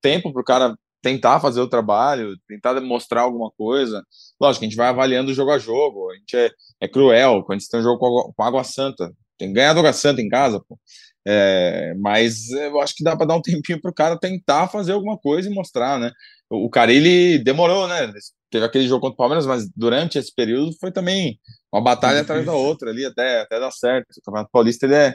tempo 0.00 0.32
pro 0.32 0.44
cara 0.44 0.76
tentar 1.02 1.40
fazer 1.40 1.60
o 1.60 1.68
trabalho, 1.68 2.36
tentar 2.46 2.74
demonstrar 2.74 3.24
alguma 3.24 3.50
coisa. 3.50 4.04
Lógico, 4.40 4.64
a 4.64 4.68
gente 4.68 4.76
vai 4.76 4.88
avaliando 4.88 5.34
jogo 5.34 5.50
a 5.50 5.58
jogo, 5.58 6.10
a 6.10 6.16
gente 6.16 6.36
é, 6.36 6.50
é 6.80 6.88
cruel, 6.88 7.42
quando 7.42 7.56
a 7.56 7.58
gente 7.60 7.70
tem 7.70 7.80
um 7.80 7.82
jogo 7.82 8.32
com 8.34 8.42
água 8.42 8.64
santa, 8.64 9.12
tem 9.40 9.48
que 9.48 9.54
ganhar 9.54 9.72
do 9.72 9.92
Santa 9.92 10.20
em 10.20 10.28
casa, 10.28 10.60
pô. 10.60 10.78
É, 11.26 11.94
mas 11.98 12.50
eu 12.50 12.80
acho 12.80 12.94
que 12.94 13.04
dá 13.04 13.16
para 13.16 13.26
dar 13.26 13.36
um 13.36 13.42
tempinho 13.42 13.80
para 13.80 13.90
o 13.90 13.94
cara 13.94 14.18
tentar 14.18 14.68
fazer 14.68 14.92
alguma 14.92 15.18
coisa 15.18 15.48
e 15.48 15.54
mostrar, 15.54 15.98
né? 15.98 16.12
O 16.48 16.68
cara 16.68 16.92
ele 16.92 17.38
demorou, 17.38 17.86
né? 17.88 18.12
Teve 18.50 18.64
aquele 18.64 18.86
jogo 18.86 19.02
contra 19.02 19.14
o 19.14 19.16
Palmeiras, 19.16 19.46
mas 19.46 19.68
durante 19.74 20.18
esse 20.18 20.34
período 20.34 20.72
foi 20.80 20.90
também 20.90 21.38
uma 21.72 21.82
batalha 21.82 22.20
atrás 22.20 22.44
da 22.44 22.52
outra 22.52 22.90
ali, 22.90 23.04
até, 23.04 23.42
até 23.42 23.60
dar 23.60 23.70
certo. 23.70 24.08
O 24.10 24.22
Campeonato 24.22 24.50
Paulista 24.52 24.86
ele 24.86 24.96
é, 24.96 25.14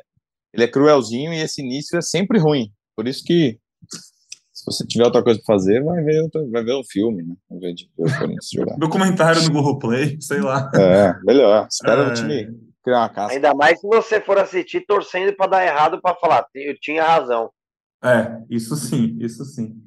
ele 0.53 0.63
é 0.63 0.67
cruelzinho 0.67 1.33
e 1.33 1.41
esse 1.41 1.61
início 1.61 1.97
é 1.97 2.01
sempre 2.01 2.39
ruim. 2.39 2.71
Por 2.95 3.07
isso 3.07 3.23
que 3.25 3.59
se 4.53 4.65
você 4.65 4.87
tiver 4.87 5.03
outra 5.03 5.21
coisa 5.21 5.41
para 5.45 5.55
fazer, 5.55 5.83
vai 5.83 6.01
ver, 6.01 6.29
vai 6.49 6.63
ver 6.63 6.73
o 6.73 6.83
filme, 6.85 7.21
né? 7.23 7.35
Vai 7.49 7.59
ver, 7.59 7.73
de 7.73 7.89
ver 7.97 8.05
o 8.05 8.17
Corinthians 8.17 8.49
jogar. 8.53 8.77
Documentário 8.79 9.43
no 9.43 9.51
Google 9.51 9.79
Play, 9.79 10.17
sei 10.21 10.39
lá. 10.39 10.71
É, 10.73 11.13
melhor. 11.25 11.67
Espera 11.69 12.03
é... 12.03 12.07
o 12.07 12.13
time 12.13 12.65
criar 12.85 12.99
uma 12.99 13.09
casca. 13.09 13.33
Ainda 13.33 13.53
mais 13.55 13.79
se 13.79 13.87
você 13.87 14.21
for 14.21 14.37
assistir 14.37 14.85
torcendo 14.85 15.35
para 15.35 15.47
dar 15.47 15.65
errado 15.65 15.99
para 15.99 16.15
falar, 16.15 16.45
eu 16.53 16.79
tinha 16.79 17.03
razão. 17.03 17.49
É, 18.03 18.39
isso 18.49 18.75
sim, 18.75 19.17
isso 19.19 19.43
sim. 19.43 19.83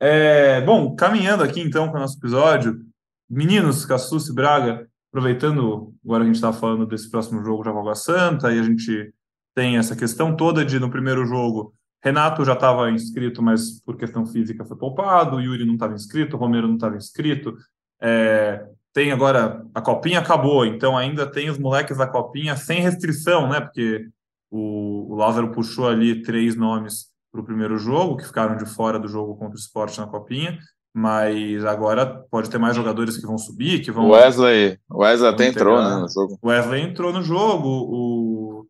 É, 0.00 0.60
bom, 0.62 0.96
caminhando 0.96 1.44
aqui 1.44 1.60
então 1.60 1.88
com 1.88 1.96
o 1.96 2.00
nosso 2.00 2.18
episódio, 2.18 2.80
meninos, 3.28 3.84
Cassus 3.86 4.28
e 4.28 4.34
Braga, 4.34 4.88
aproveitando 5.12 5.94
agora 6.04 6.24
a 6.24 6.26
gente 6.26 6.36
está 6.36 6.52
falando 6.52 6.86
desse 6.86 7.08
próximo 7.08 7.44
jogo 7.44 7.62
de 7.62 7.68
Água 7.68 7.94
Santa, 7.94 8.52
e 8.52 8.58
a 8.58 8.62
gente 8.62 9.14
tem 9.54 9.78
essa 9.78 9.94
questão 9.94 10.34
toda 10.34 10.64
de 10.64 10.80
no 10.80 10.90
primeiro 10.90 11.24
jogo, 11.24 11.72
Renato 12.02 12.44
já 12.44 12.54
estava 12.54 12.90
inscrito, 12.90 13.42
mas 13.42 13.80
por 13.82 13.96
questão 13.96 14.26
física 14.26 14.64
foi 14.64 14.76
poupado, 14.76 15.40
Yuri 15.40 15.66
não 15.66 15.74
estava 15.74 15.94
inscrito, 15.94 16.36
Romero 16.36 16.66
não 16.66 16.76
estava 16.76 16.96
inscrito, 16.96 17.54
é, 18.00 18.66
tem 18.92 19.12
agora 19.12 19.64
a 19.74 19.80
copinha 19.80 20.18
acabou, 20.18 20.66
então 20.66 20.96
ainda 20.96 21.26
tem 21.26 21.48
os 21.48 21.58
moleques 21.58 21.96
da 21.96 22.06
copinha 22.06 22.56
sem 22.56 22.80
restrição, 22.80 23.48
né? 23.48 23.60
Porque 23.60 24.08
o, 24.50 25.12
o 25.12 25.14
Lázaro 25.14 25.52
puxou 25.52 25.88
ali 25.88 26.22
três 26.22 26.56
nomes 26.56 27.06
para 27.30 27.40
o 27.40 27.44
primeiro 27.44 27.78
jogo 27.78 28.16
que 28.16 28.26
ficaram 28.26 28.56
de 28.56 28.66
fora 28.66 28.98
do 28.98 29.06
jogo 29.06 29.36
contra 29.36 29.54
o 29.54 29.60
esporte 29.60 30.00
na 30.00 30.06
copinha, 30.06 30.58
mas 30.92 31.64
agora 31.64 32.04
pode 32.30 32.50
ter 32.50 32.58
mais 32.58 32.74
jogadores 32.74 33.16
que 33.16 33.26
vão 33.26 33.38
subir, 33.38 33.80
que 33.80 33.92
vão. 33.92 34.10
Wesley, 34.10 34.78
Wesley 34.92 35.30
até 35.30 35.46
entrou 35.46 35.80
né, 35.80 35.96
no 35.96 36.08
jogo. 36.08 36.38
Wesley 36.44 36.82
entrou 36.82 37.12
no 37.12 37.22
jogo, 37.22 37.68
o, 37.68 38.66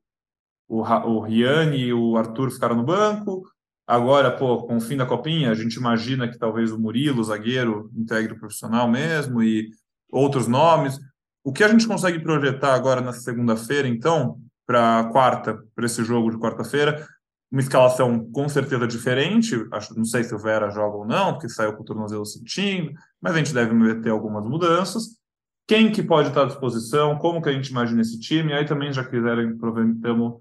o, 0.69 0.83
o 0.83 1.21
Riane 1.21 1.79
e 1.79 1.93
o 1.95 2.17
Arthur 2.17 2.51
ficaram 2.51 2.77
no 2.77 2.85
banco. 2.85 3.43
Agora, 3.87 4.31
pô, 4.31 4.59
com 4.67 4.77
o 4.77 4.81
fim 4.81 4.97
da 4.97 5.07
copinha, 5.07 5.51
a 5.51 5.55
gente 5.55 5.75
imagina 5.75 6.29
que 6.29 6.39
talvez 6.39 6.71
o 6.71 6.79
Murilo, 6.79 7.21
o 7.21 7.25
zagueiro, 7.25 7.91
integre 7.97 8.35
o 8.35 8.39
profissional 8.39 8.89
mesmo, 8.89 9.43
e 9.43 9.69
outros 10.11 10.47
nomes. 10.47 10.99
O 11.45 11.53
que 11.53 11.65
a 11.65 11.69
gente 11.69 11.87
consegue 11.87 12.19
projetar 12.19 12.75
agora 12.75 13.01
na 13.01 13.13
segunda-feira, 13.13 13.89
então, 13.89 14.39
para 14.67 15.05
quarta, 15.13 15.59
para 15.75 15.87
esse 15.87 16.05
jogo 16.05 16.31
de 16.31 16.39
quarta-feira, 16.39 17.07
uma 17.51 17.61
escalação 17.61 18.31
com 18.31 18.49
certeza 18.49 18.87
diferente. 18.87 19.57
Acho, 19.73 19.97
não 19.97 20.05
sei 20.05 20.23
se 20.23 20.35
o 20.35 20.39
Vera 20.39 20.71
joga 20.71 20.97
ou 20.99 21.07
não, 21.07 21.33
porque 21.33 21.49
saiu 21.49 21.75
com 21.75 21.83
o 21.83 21.85
tornozelo 21.85 22.25
sentindo, 22.25 22.93
mas 23.21 23.35
a 23.35 23.39
gente 23.39 23.53
deve 23.53 23.95
ter 23.97 24.11
algumas 24.11 24.47
mudanças. 24.47 25.19
Quem 25.67 25.91
que 25.91 26.03
pode 26.03 26.29
estar 26.29 26.43
à 26.43 26.47
disposição? 26.47 27.19
Como 27.19 27.43
que 27.43 27.49
a 27.49 27.53
gente 27.53 27.69
imagina 27.69 28.01
esse 28.01 28.19
time? 28.21 28.53
Aí 28.53 28.65
também, 28.65 28.93
já 28.93 29.05
quiserem 29.05 29.51
aproveitamos, 29.51 30.41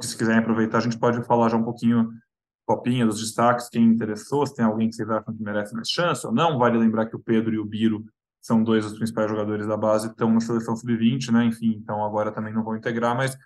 se 0.00 0.16
quiserem 0.16 0.40
aproveitar, 0.40 0.78
a 0.78 0.82
gente 0.82 0.98
pode 0.98 1.22
falar 1.24 1.48
já 1.48 1.56
um 1.56 1.64
pouquinho 1.64 2.10
copinha 2.66 3.04
dos 3.04 3.20
destaques, 3.20 3.68
quem 3.68 3.84
interessou, 3.84 4.46
se 4.46 4.54
tem 4.54 4.64
alguém 4.64 4.88
que 4.88 4.94
vocês 4.94 5.10
acham 5.10 5.34
que 5.34 5.42
merece 5.42 5.74
mais 5.74 5.88
chance 5.88 6.26
ou 6.26 6.32
não. 6.32 6.58
Vale 6.58 6.78
lembrar 6.78 7.06
que 7.06 7.16
o 7.16 7.18
Pedro 7.18 7.54
e 7.54 7.58
o 7.58 7.64
Biro 7.64 8.04
são 8.42 8.62
dois 8.62 8.84
dos 8.84 8.98
principais 8.98 9.30
jogadores 9.30 9.66
da 9.66 9.76
base, 9.76 10.08
estão 10.08 10.30
na 10.32 10.40
seleção 10.40 10.74
sub-20, 10.74 11.30
né? 11.30 11.44
Enfim, 11.44 11.78
então 11.80 12.04
agora 12.04 12.32
também 12.32 12.52
não 12.52 12.64
vão 12.64 12.76
integrar, 12.76 13.16
mas 13.16 13.38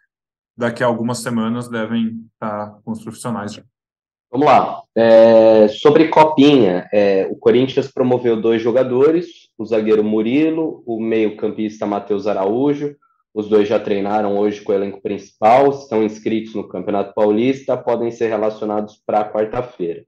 daqui 0.57 0.83
a 0.83 0.87
algumas 0.87 1.19
semanas 1.19 1.69
devem 1.69 2.27
estar 2.33 2.81
com 2.83 2.93
os 2.93 3.03
profissionais 3.03 3.53
já. 3.53 3.63
Vamos 4.31 4.47
lá. 4.47 4.83
É, 4.95 5.69
sobre 5.69 6.09
Copinha, 6.09 6.89
é, 6.93 7.29
o 7.31 7.37
Corinthians 7.37 7.93
promoveu 7.93 8.41
dois 8.41 8.61
jogadores, 8.63 9.49
o 9.57 9.65
zagueiro 9.65 10.03
Murilo, 10.03 10.83
o 10.87 11.01
meio-campista 11.01 11.87
Matheus 11.87 12.27
Araújo. 12.27 12.97
Os 13.35 13.49
dois 13.49 13.69
já 13.69 13.79
treinaram 13.79 14.39
hoje 14.39 14.63
com 14.63 14.73
o 14.73 14.75
elenco 14.75 15.03
principal, 15.03 15.69
estão 15.69 16.03
inscritos 16.03 16.55
no 16.55 16.67
Campeonato 16.67 17.13
Paulista, 17.13 17.77
podem 17.77 18.11
ser 18.11 18.29
relacionados 18.29 19.01
para 19.07 19.31
quarta-feira. 19.31 20.05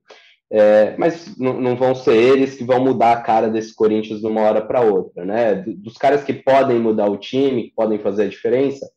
É, 0.50 0.96
mas 0.96 1.36
não 1.36 1.76
vão 1.76 1.94
ser 1.94 2.14
eles 2.14 2.54
que 2.54 2.64
vão 2.64 2.80
mudar 2.80 3.12
a 3.12 3.20
cara 3.20 3.50
desse 3.50 3.74
Corinthians 3.74 4.20
de 4.20 4.26
uma 4.26 4.40
hora 4.40 4.62
para 4.62 4.80
outra, 4.80 5.24
né? 5.24 5.54
Dos 5.54 5.96
caras 5.98 6.24
que 6.24 6.32
podem 6.32 6.78
mudar 6.78 7.06
o 7.06 7.18
time, 7.18 7.64
que 7.64 7.74
podem 7.74 7.98
fazer 7.98 8.24
a 8.24 8.28
diferença. 8.28 8.88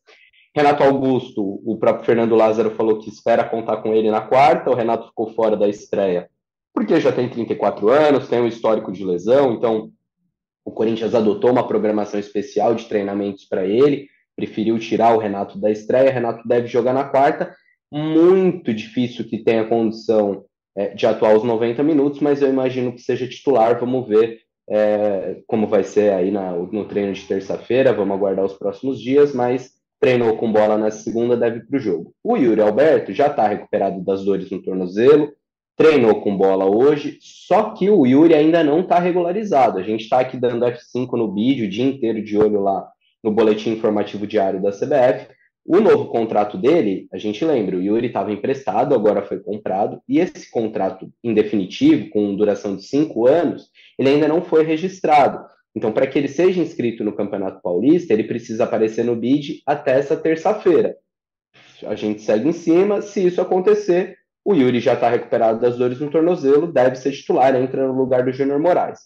Renato 0.55 0.83
Augusto, 0.83 1.61
o 1.65 1.77
próprio 1.77 2.05
Fernando 2.05 2.35
Lázaro 2.35 2.71
falou 2.71 2.99
que 2.99 3.09
espera 3.09 3.43
contar 3.43 3.77
com 3.77 3.93
ele 3.93 4.09
na 4.09 4.21
quarta. 4.21 4.69
O 4.69 4.75
Renato 4.75 5.07
ficou 5.07 5.33
fora 5.33 5.57
da 5.57 5.67
estreia 5.67 6.29
porque 6.73 6.99
já 6.99 7.11
tem 7.11 7.29
34 7.29 7.89
anos, 7.89 8.27
tem 8.27 8.41
um 8.41 8.47
histórico 8.47 8.91
de 8.91 9.03
lesão, 9.03 9.53
então 9.53 9.91
o 10.63 10.71
Corinthians 10.71 11.13
adotou 11.13 11.51
uma 11.51 11.67
programação 11.67 12.19
especial 12.19 12.75
de 12.75 12.85
treinamentos 12.85 13.45
para 13.45 13.65
ele, 13.65 14.07
preferiu 14.35 14.79
tirar 14.79 15.15
o 15.15 15.19
Renato 15.19 15.59
da 15.59 15.69
estreia. 15.69 16.09
O 16.09 16.13
Renato 16.13 16.47
deve 16.47 16.67
jogar 16.67 16.93
na 16.93 17.03
quarta. 17.03 17.53
Muito 17.91 18.73
difícil 18.73 19.27
que 19.27 19.43
tenha 19.43 19.67
condição 19.67 20.45
é, 20.75 20.89
de 20.89 21.05
atuar 21.05 21.35
os 21.35 21.43
90 21.43 21.83
minutos, 21.83 22.19
mas 22.19 22.41
eu 22.41 22.49
imagino 22.49 22.93
que 22.93 23.01
seja 23.01 23.27
titular. 23.27 23.79
Vamos 23.79 24.07
ver 24.07 24.39
é, 24.69 25.41
como 25.47 25.67
vai 25.67 25.83
ser 25.83 26.13
aí 26.13 26.31
na, 26.31 26.51
no 26.51 26.85
treino 26.85 27.13
de 27.13 27.23
terça-feira. 27.23 27.93
Vamos 27.93 28.15
aguardar 28.15 28.45
os 28.45 28.53
próximos 28.53 29.01
dias, 29.01 29.33
mas 29.33 29.71
treinou 29.99 30.35
com 30.37 30.51
bola 30.51 30.77
na 30.77 30.89
segunda, 30.89 31.37
deve 31.37 31.61
para 31.61 31.77
o 31.77 31.79
jogo. 31.79 32.13
O 32.23 32.35
Yuri 32.35 32.61
Alberto 32.61 33.13
já 33.13 33.27
está 33.27 33.47
recuperado 33.47 34.03
das 34.03 34.25
dores 34.25 34.49
no 34.49 34.61
tornozelo, 34.61 35.31
treinou 35.77 36.21
com 36.21 36.35
bola 36.35 36.65
hoje, 36.65 37.19
só 37.21 37.71
que 37.71 37.89
o 37.89 38.05
Yuri 38.05 38.33
ainda 38.33 38.63
não 38.63 38.81
está 38.81 38.97
regularizado. 38.97 39.77
A 39.77 39.83
gente 39.83 40.01
está 40.01 40.19
aqui 40.19 40.37
dando 40.37 40.65
F5 40.65 41.11
no 41.13 41.33
vídeo, 41.33 41.67
o 41.67 41.69
dia 41.69 41.85
inteiro 41.85 42.23
de 42.23 42.35
olho 42.35 42.61
lá 42.61 42.87
no 43.23 43.31
boletim 43.31 43.71
informativo 43.71 44.25
diário 44.25 44.61
da 44.61 44.71
CBF. 44.71 45.27
O 45.65 45.79
novo 45.79 46.07
contrato 46.07 46.57
dele, 46.57 47.07
a 47.13 47.17
gente 47.17 47.45
lembra, 47.45 47.77
o 47.77 47.81
Yuri 47.81 48.07
estava 48.07 48.31
emprestado, 48.31 48.95
agora 48.95 49.21
foi 49.21 49.39
comprado, 49.39 50.01
e 50.09 50.19
esse 50.19 50.49
contrato 50.49 51.11
em 51.23 51.33
definitivo, 51.33 52.09
com 52.09 52.35
duração 52.35 52.75
de 52.75 52.83
cinco 52.83 53.27
anos, 53.27 53.69
ele 53.97 54.09
ainda 54.09 54.27
não 54.27 54.41
foi 54.41 54.63
registrado. 54.63 55.45
Então, 55.75 55.91
para 55.91 56.07
que 56.07 56.17
ele 56.17 56.27
seja 56.27 56.59
inscrito 56.61 57.03
no 57.03 57.15
Campeonato 57.15 57.61
Paulista, 57.61 58.11
ele 58.11 58.23
precisa 58.23 58.63
aparecer 58.63 59.05
no 59.05 59.15
BID 59.15 59.61
até 59.65 59.97
essa 59.97 60.17
terça-feira. 60.17 60.97
A 61.85 61.95
gente 61.95 62.21
segue 62.21 62.49
em 62.49 62.53
cima, 62.53 63.01
se 63.01 63.25
isso 63.25 63.39
acontecer, 63.39 64.17
o 64.43 64.55
Yuri 64.55 64.79
já 64.79 64.93
está 64.93 65.09
recuperado 65.09 65.59
das 65.61 65.77
dores 65.77 65.99
no 65.99 66.09
tornozelo, 66.09 66.71
deve 66.71 66.95
ser 66.95 67.11
titular, 67.11 67.55
entra 67.55 67.87
no 67.87 67.93
lugar 67.93 68.25
do 68.25 68.33
Júnior 68.33 68.59
Moraes. 68.59 68.99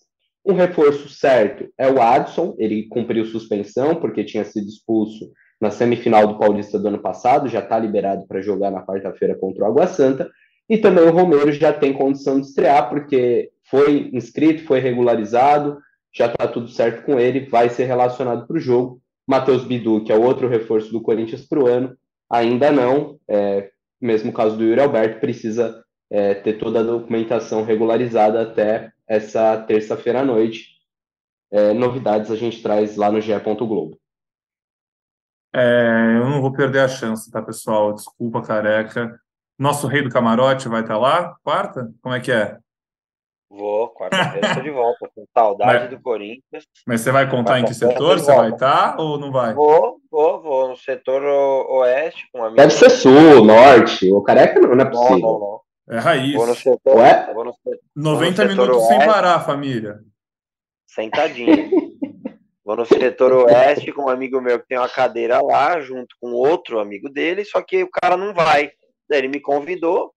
Um 0.45 0.53
reforço 0.53 1.09
certo 1.09 1.67
é 1.77 1.89
o 1.91 2.01
Adson, 2.01 2.55
ele 2.57 2.87
cumpriu 2.87 3.25
suspensão 3.25 3.95
porque 3.95 4.23
tinha 4.23 4.45
sido 4.45 4.67
expulso 4.67 5.31
na 5.59 5.71
semifinal 5.71 6.27
do 6.27 6.37
Paulista 6.37 6.77
do 6.77 6.87
ano 6.87 6.99
passado, 6.99 7.47
já 7.47 7.59
está 7.59 7.79
liberado 7.79 8.25
para 8.27 8.41
jogar 8.41 8.71
na 8.71 8.85
quarta-feira 8.85 9.35
contra 9.35 9.63
o 9.63 9.67
Água 9.67 9.87
Santa. 9.87 10.29
E 10.69 10.77
também 10.77 11.03
o 11.05 11.11
Romero 11.11 11.51
já 11.51 11.71
tem 11.71 11.93
condição 11.93 12.39
de 12.39 12.47
estrear, 12.47 12.89
porque 12.89 13.51
foi 13.69 14.09
inscrito, 14.13 14.63
foi 14.63 14.79
regularizado, 14.79 15.77
já 16.13 16.27
está 16.27 16.47
tudo 16.47 16.67
certo 16.67 17.05
com 17.05 17.19
ele, 17.19 17.47
vai 17.47 17.69
ser 17.69 17.85
relacionado 17.85 18.47
para 18.47 18.57
o 18.57 18.59
jogo. 18.59 19.01
Matheus 19.27 19.63
Bidu, 19.63 20.03
que 20.03 20.11
é 20.11 20.17
outro 20.17 20.47
reforço 20.47 20.91
do 20.91 21.01
Corinthians 21.01 21.45
para 21.45 21.59
o 21.59 21.67
ano, 21.67 21.97
ainda 22.29 22.71
não. 22.71 23.19
É, 23.27 23.69
mesmo 23.99 24.31
caso 24.31 24.55
do 24.57 24.63
Yuri 24.63 24.81
Alberto, 24.81 25.19
precisa 25.19 25.83
é, 26.09 26.33
ter 26.35 26.53
toda 26.53 26.79
a 26.79 26.83
documentação 26.83 27.63
regularizada 27.63 28.41
até 28.41 28.91
essa 29.07 29.57
terça-feira 29.57 30.21
à 30.21 30.25
noite. 30.25 30.75
É, 31.51 31.73
novidades 31.73 32.31
a 32.31 32.35
gente 32.35 32.61
traz 32.61 32.95
lá 32.97 33.11
no 33.11 33.21
GE. 33.21 33.33
Globo. 33.39 33.97
É, 35.57 36.17
eu 36.17 36.29
não 36.29 36.41
vou 36.41 36.51
perder 36.51 36.79
a 36.79 36.87
chance, 36.89 37.31
tá, 37.31 37.41
pessoal? 37.41 37.93
Desculpa, 37.93 38.41
careca. 38.41 39.17
Nosso 39.57 39.87
rei 39.87 40.01
do 40.01 40.09
camarote 40.09 40.67
vai 40.67 40.81
estar 40.81 40.97
lá? 40.97 41.33
Quarta? 41.41 41.93
Como 42.01 42.13
é 42.13 42.19
que 42.19 42.29
é? 42.29 42.57
Vou, 43.49 43.93
quarta-feira 43.93 44.47
estou 44.47 44.63
de 44.63 44.71
volta, 44.71 45.09
com 45.15 45.25
saudade 45.33 45.83
mas, 45.83 45.89
do 45.91 46.01
Corinthians. 46.01 46.65
Mas 46.85 46.99
você 46.99 47.09
vai 47.09 47.29
contar 47.29 47.61
em 47.61 47.63
que 47.63 47.73
setor? 47.73 48.19
Você 48.19 48.35
vai 48.35 48.49
estar 48.49 48.99
ou 48.99 49.17
não 49.17 49.31
vai? 49.31 49.53
Vou, 49.53 49.97
vou, 50.11 50.41
vou. 50.41 50.67
No 50.67 50.75
setor 50.75 51.23
oeste, 51.23 52.27
com 52.33 52.43
a 52.43 52.51
minha. 52.51 52.67
Deve 52.67 52.73
ser 52.73 52.89
sul, 52.89 53.45
norte. 53.45 54.11
O 54.11 54.21
careca 54.21 54.59
não, 54.59 54.75
não 54.75 54.83
é 54.83 54.89
possível. 54.89 55.19
Não, 55.19 55.39
não, 55.39 55.39
não. 55.39 55.61
É 55.87 55.99
raiz. 55.99 56.35
Vou 56.35 56.47
no 56.47 56.55
setor, 56.55 56.97
Ué? 56.97 57.33
Vou 57.33 57.45
no 57.45 57.53
setor, 57.53 57.79
90 57.95 58.43
no 58.43 58.49
minutos 58.49 58.75
oeste, 58.75 58.93
sem 58.93 59.07
parar, 59.07 59.39
família. 59.45 59.99
Sentadinho. 60.85 61.69
vou 62.65 62.75
no 62.75 62.85
setor 62.85 63.31
oeste 63.31 63.91
com 63.91 64.05
um 64.05 64.09
amigo 64.09 64.41
meu 64.41 64.59
que 64.59 64.67
tem 64.67 64.77
uma 64.77 64.89
cadeira 64.89 65.39
lá, 65.41 65.79
junto 65.79 66.15
com 66.19 66.31
outro 66.31 66.79
amigo 66.79 67.09
dele, 67.09 67.45
só 67.45 67.61
que 67.61 67.83
o 67.83 67.89
cara 67.89 68.17
não 68.17 68.33
vai. 68.33 68.71
Daí 69.07 69.19
ele 69.19 69.27
me 69.27 69.39
convidou 69.39 70.11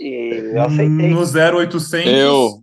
e 0.00 0.52
eu 0.54 0.62
aceitei. 0.62 1.08
No 1.10 1.20
0800. 1.20 2.06
Eu, 2.06 2.62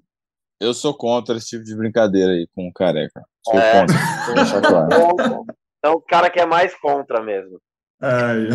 eu 0.59 0.73
sou 0.73 0.95
contra 0.95 1.37
esse 1.37 1.47
tipo 1.47 1.63
de 1.63 1.75
brincadeira 1.75 2.31
aí 2.31 2.47
com 2.55 2.67
o 2.67 2.73
careca. 2.73 3.21
Sou 3.45 3.59
é, 3.59 3.81
contra. 3.81 3.95
Então 5.79 5.95
o 5.95 6.01
cara 6.01 6.29
que 6.29 6.39
é 6.39 6.45
mais 6.45 6.73
contra 6.79 7.21
mesmo. 7.21 7.59
Ai. 8.01 8.47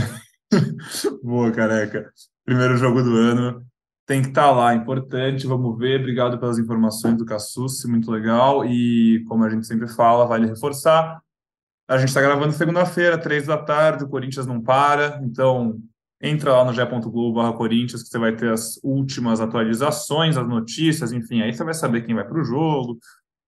Boa, 1.23 1.53
careca. 1.53 2.11
Primeiro 2.43 2.79
jogo 2.79 3.03
do 3.03 3.15
ano. 3.15 3.63
Tem 4.09 4.23
que 4.23 4.29
estar 4.29 4.45
tá 4.45 4.51
lá, 4.51 4.75
importante. 4.75 5.47
Vamos 5.47 5.79
ver. 5.79 6.01
Obrigado 6.01 6.39
pelas 6.39 6.59
informações 6.59 7.19
do 7.19 7.27
Cassus, 7.27 7.85
muito 7.85 8.11
legal. 8.11 8.65
E 8.65 9.23
como 9.29 9.45
a 9.45 9.51
gente 9.51 9.67
sempre 9.67 9.87
fala, 9.87 10.27
vale 10.27 10.47
reforçar. 10.47 11.21
A 11.87 11.99
gente 11.99 12.09
está 12.09 12.23
gravando 12.23 12.55
segunda-feira, 12.55 13.19
três 13.19 13.47
da 13.47 13.59
tarde. 13.59 14.05
O 14.05 14.09
Corinthians 14.09 14.47
não 14.47 14.63
para, 14.63 15.21
então 15.23 15.79
entra 16.23 16.53
lá 16.53 16.65
no 16.65 16.73
ge.globo 16.73 17.53
Corinthians 17.53 18.03
que 18.03 18.09
você 18.09 18.19
vai 18.19 18.35
ter 18.35 18.51
as 18.51 18.81
últimas 18.83 19.43
atualizações, 19.43 20.39
as 20.39 20.49
notícias, 20.49 21.13
enfim, 21.13 21.43
aí 21.43 21.53
você 21.53 21.63
vai 21.63 21.75
saber 21.75 22.01
quem 22.01 22.15
vai 22.15 22.25
para 22.27 22.41
o 22.41 22.45
jogo, 22.45 22.99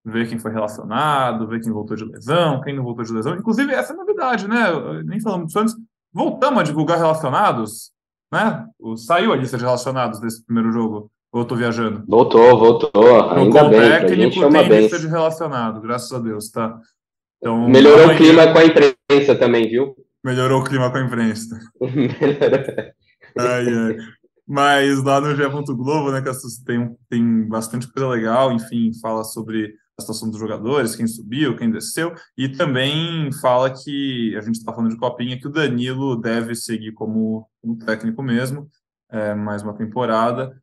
ver 0.04 0.28
quem 0.28 0.38
foi 0.38 0.52
relacionado, 0.52 1.48
ver 1.48 1.60
quem 1.60 1.72
voltou 1.72 1.96
de 1.96 2.04
lesão, 2.04 2.60
quem 2.60 2.76
não 2.76 2.84
voltou 2.84 3.04
de 3.04 3.12
lesão. 3.12 3.34
Inclusive, 3.34 3.72
essa 3.72 3.94
é 3.94 3.96
novidade, 3.96 4.46
né? 4.46 4.66
Nem 5.04 5.20
falamos 5.20 5.46
disso 5.46 5.58
antes. 5.58 5.74
Voltamos 6.12 6.60
a 6.60 6.64
divulgar 6.64 6.98
relacionados, 6.98 7.92
né? 8.30 8.66
Saiu 8.96 9.32
a 9.32 9.36
lista 9.36 9.56
de 9.56 9.64
relacionados 9.64 10.20
desse 10.20 10.44
primeiro 10.44 10.72
jogo. 10.72 11.10
Ou 11.32 11.42
eu 11.42 11.44
tô 11.44 11.54
viajando? 11.54 12.04
Voltou, 12.08 12.58
voltou. 12.58 13.30
Ainda 13.32 13.68
bem, 13.68 13.80
técnico 13.80 14.50
tem 14.50 14.68
lista 14.68 14.98
de 14.98 15.06
relacionado, 15.06 15.80
graças 15.80 16.12
a 16.12 16.18
Deus, 16.18 16.50
tá? 16.50 16.78
Então, 17.38 17.68
Melhorou 17.68 18.08
o 18.08 18.16
clima 18.16 18.52
com 18.52 18.58
a 18.58 18.64
imprensa 18.64 19.34
também, 19.36 19.68
viu? 19.68 19.94
Melhorou 20.24 20.60
o 20.60 20.64
clima 20.64 20.90
com 20.90 20.98
a 20.98 21.04
imprensa. 21.04 21.58
ai, 23.38 23.66
ai. 23.68 23.96
Mas 24.46 25.02
lá 25.04 25.20
no 25.20 25.34
GE. 25.34 25.42
Globo, 25.74 26.10
né, 26.10 26.20
que 26.20 26.30
tem, 26.66 26.96
tem 27.08 27.48
bastante 27.48 27.90
coisa 27.90 28.08
legal, 28.08 28.52
enfim, 28.52 28.90
fala 29.00 29.22
sobre 29.22 29.72
situação 30.00 30.30
dos 30.30 30.38
jogadores, 30.38 30.96
quem 30.96 31.06
subiu, 31.06 31.56
quem 31.56 31.70
desceu, 31.70 32.14
e 32.36 32.48
também 32.48 33.30
fala 33.40 33.70
que 33.70 34.36
a 34.36 34.40
gente 34.40 34.56
está 34.56 34.72
falando 34.72 34.90
de 34.90 34.98
copinha, 34.98 35.38
que 35.38 35.46
o 35.46 35.52
Danilo 35.52 36.20
deve 36.20 36.54
seguir 36.54 36.92
como, 36.92 37.48
como 37.60 37.78
técnico 37.78 38.22
mesmo, 38.22 38.68
é, 39.10 39.34
mais 39.34 39.62
uma 39.62 39.74
temporada. 39.74 40.60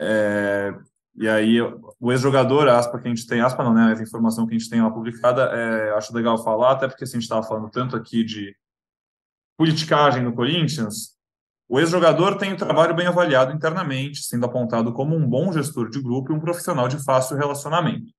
É, 0.00 0.74
e 1.16 1.28
aí, 1.28 1.60
o 1.60 2.12
ex-jogador, 2.12 2.68
aspa, 2.68 2.98
que 2.98 3.06
a 3.06 3.10
gente 3.10 3.26
tem, 3.26 3.40
aspa 3.40 3.62
não, 3.62 3.72
né, 3.72 3.92
essa 3.92 4.02
informação 4.02 4.46
que 4.46 4.54
a 4.54 4.58
gente 4.58 4.68
tem 4.68 4.82
lá 4.82 4.90
publicada, 4.90 5.42
é, 5.44 5.92
acho 5.94 6.14
legal 6.14 6.42
falar, 6.42 6.72
até 6.72 6.88
porque 6.88 7.04
assim, 7.04 7.18
a 7.18 7.20
gente 7.20 7.24
estava 7.24 7.46
falando 7.46 7.70
tanto 7.70 7.96
aqui 7.96 8.24
de 8.24 8.54
politicagem 9.56 10.22
no 10.22 10.34
Corinthians, 10.34 11.14
o 11.68 11.80
ex-jogador 11.80 12.36
tem 12.36 12.52
o 12.52 12.56
trabalho 12.56 12.94
bem 12.94 13.06
avaliado 13.06 13.52
internamente, 13.52 14.22
sendo 14.22 14.44
apontado 14.44 14.92
como 14.92 15.16
um 15.16 15.26
bom 15.26 15.52
gestor 15.52 15.88
de 15.88 16.00
grupo 16.00 16.32
e 16.32 16.36
um 16.36 16.40
profissional 16.40 16.88
de 16.88 17.02
fácil 17.02 17.36
relacionamento. 17.36 18.12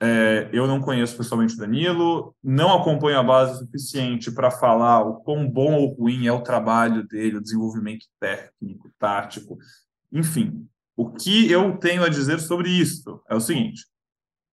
É, 0.00 0.50
eu 0.52 0.66
não 0.66 0.80
conheço 0.80 1.16
pessoalmente 1.16 1.54
o 1.54 1.58
Danilo, 1.58 2.34
não 2.44 2.74
acompanho 2.74 3.18
a 3.18 3.22
base 3.22 3.58
suficiente 3.58 4.30
para 4.30 4.50
falar 4.50 5.00
o 5.00 5.16
quão 5.22 5.48
bom 5.48 5.74
ou 5.74 5.94
ruim 5.94 6.26
é 6.26 6.32
o 6.32 6.42
trabalho 6.42 7.06
dele, 7.06 7.38
o 7.38 7.42
desenvolvimento 7.42 8.06
técnico, 8.20 8.90
tático, 8.98 9.56
enfim. 10.12 10.68
O 10.94 11.10
que 11.10 11.50
eu 11.50 11.76
tenho 11.78 12.04
a 12.04 12.08
dizer 12.08 12.40
sobre 12.40 12.68
isso 12.68 13.22
é 13.28 13.34
o 13.34 13.40
seguinte: 13.40 13.86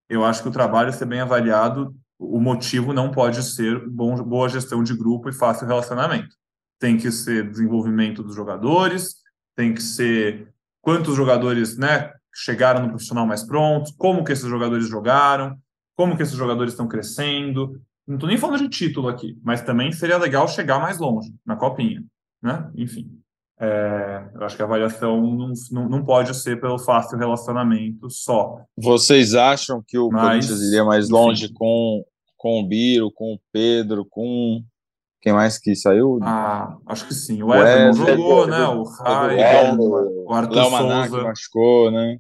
eu 0.09 0.25
acho 0.25 0.43
que 0.43 0.49
o 0.49 0.53
trabalho 0.53 0.93
ser 0.93 1.07
bem 1.07 1.21
avaliado 1.21 1.95
o 2.23 2.41
motivo 2.41 2.93
não 2.93 3.11
pode 3.11 3.43
ser 3.43 3.89
bom, 3.89 4.15
boa 4.23 4.49
gestão 4.49 4.83
de 4.83 4.97
grupo 4.97 5.29
e 5.29 5.33
fácil 5.33 5.67
relacionamento. 5.67 6.37
Tem 6.79 6.97
que 6.97 7.11
ser 7.11 7.51
desenvolvimento 7.51 8.23
dos 8.23 8.35
jogadores, 8.35 9.17
tem 9.57 9.75
que 9.75 9.83
ser 9.83 10.49
quantos 10.81 11.17
jogadores 11.17 11.77
né, 11.77 12.13
chegaram 12.35 12.83
no 12.83 12.89
profissional 12.89 13.27
mais 13.27 13.43
prontos, 13.43 13.93
como 13.97 14.25
que 14.25 14.33
esses 14.33 14.49
jogadores 14.49 14.89
jogaram, 14.89 15.57
como 15.97 16.17
que 16.17 16.23
esses 16.23 16.37
jogadores 16.37 16.73
estão 16.73 16.89
crescendo. 16.89 17.81
Não 18.07 18.17
estou 18.17 18.29
nem 18.29 18.39
falando 18.39 18.63
de 18.63 18.69
título 18.69 19.09
aqui, 19.09 19.39
mas 19.43 19.63
também 19.63 19.93
seria 19.93 20.19
legal 20.19 20.49
chegar 20.49 20.81
mais 20.81 20.99
longe 20.99 21.33
na 21.47 21.57
copinha. 21.57 22.03
Né? 22.43 22.71
Enfim, 22.75 23.09
é, 23.61 24.25
eu 24.35 24.45
acho 24.45 24.57
que 24.57 24.63
a 24.63 24.65
avaliação 24.65 25.21
não, 25.21 25.53
não, 25.71 25.89
não, 25.89 26.05
pode 26.05 26.35
ser 26.35 26.61
pelo 26.61 26.79
fácil 26.79 27.17
relacionamento 27.17 28.11
só. 28.11 28.65
Vocês 28.77 29.35
acham 29.35 29.83
que 29.87 29.97
o 29.97 30.11
Mas, 30.11 30.47
Corinthians 30.47 30.69
iria 30.69 30.85
mais 30.85 31.09
longe 31.09 31.45
enfim. 31.45 31.55
com 31.55 32.05
com 32.43 32.59
o 32.59 32.67
Biro, 32.67 33.09
com 33.13 33.35
o 33.35 33.41
Pedro, 33.53 34.05
com 34.05 34.65
quem 35.23 35.33
mais 35.33 35.57
que 35.57 35.77
saiu? 35.77 36.19
Ah, 36.21 36.77
acho 36.89 37.07
que 37.07 37.15
sim. 37.15 37.45
O 37.45 37.47
Wesley, 37.47 37.85
não 37.87 37.93
jogou, 37.93 38.47
né? 38.49 38.67
O 38.67 38.83
Rai, 38.83 39.37
o 39.77 40.33
Arthur 40.33 40.55
Léo 40.57 40.71
Souza. 40.71 41.23
machucou, 41.23 41.91
né? 41.93 42.19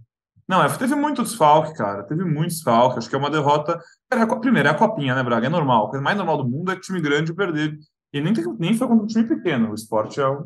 Não, 0.48 0.62
é, 0.62 0.68
teve 0.78 0.94
muito 0.94 1.22
desfalque, 1.22 1.74
cara. 1.74 2.05
Teve 2.05 2.24
muito 2.24 2.50
desfalque. 2.50 2.98
Acho 2.98 3.09
que 3.09 3.16
é 3.16 3.18
uma 3.18 3.30
derrota. 3.30 3.80
Primeiro, 4.40 4.68
é 4.68 4.70
a 4.70 4.74
copinha, 4.74 5.16
né, 5.16 5.22
Braga? 5.22 5.46
É 5.48 5.50
normal. 5.50 5.86
A 5.86 5.90
coisa 5.90 6.03
mais 6.03 6.16
normal 6.16 6.38
do 6.38 6.48
mundo 6.48 6.70
é 6.70 6.76
time 6.78 7.00
grande 7.00 7.34
perder. 7.34 7.76
E 8.12 8.20
nem, 8.20 8.32
nem 8.59 8.74
foi 8.74 8.86
contra 8.86 9.05
um 9.05 9.09
time 9.09 9.24
pequeno. 9.24 9.72
O 9.72 9.74
esporte 9.74 10.20
é 10.20 10.28
um 10.28 10.44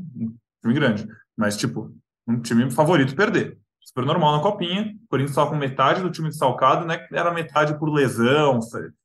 time 0.62 0.74
grande. 0.74 1.06
Mas, 1.36 1.58
tipo, 1.58 1.92
um 2.26 2.40
time 2.40 2.70
favorito 2.70 3.14
perder. 3.14 3.58
Super 3.82 4.06
normal 4.06 4.36
na 4.36 4.42
copinha. 4.42 4.94
O 5.04 5.08
Corinthians 5.10 5.32
estava 5.32 5.50
com 5.50 5.56
metade 5.56 6.00
do 6.00 6.10
time 6.10 6.28
desfalcado, 6.28 6.86
né? 6.86 7.06
Era 7.12 7.34
metade 7.34 7.78
por 7.78 7.92
lesão, 7.92 8.60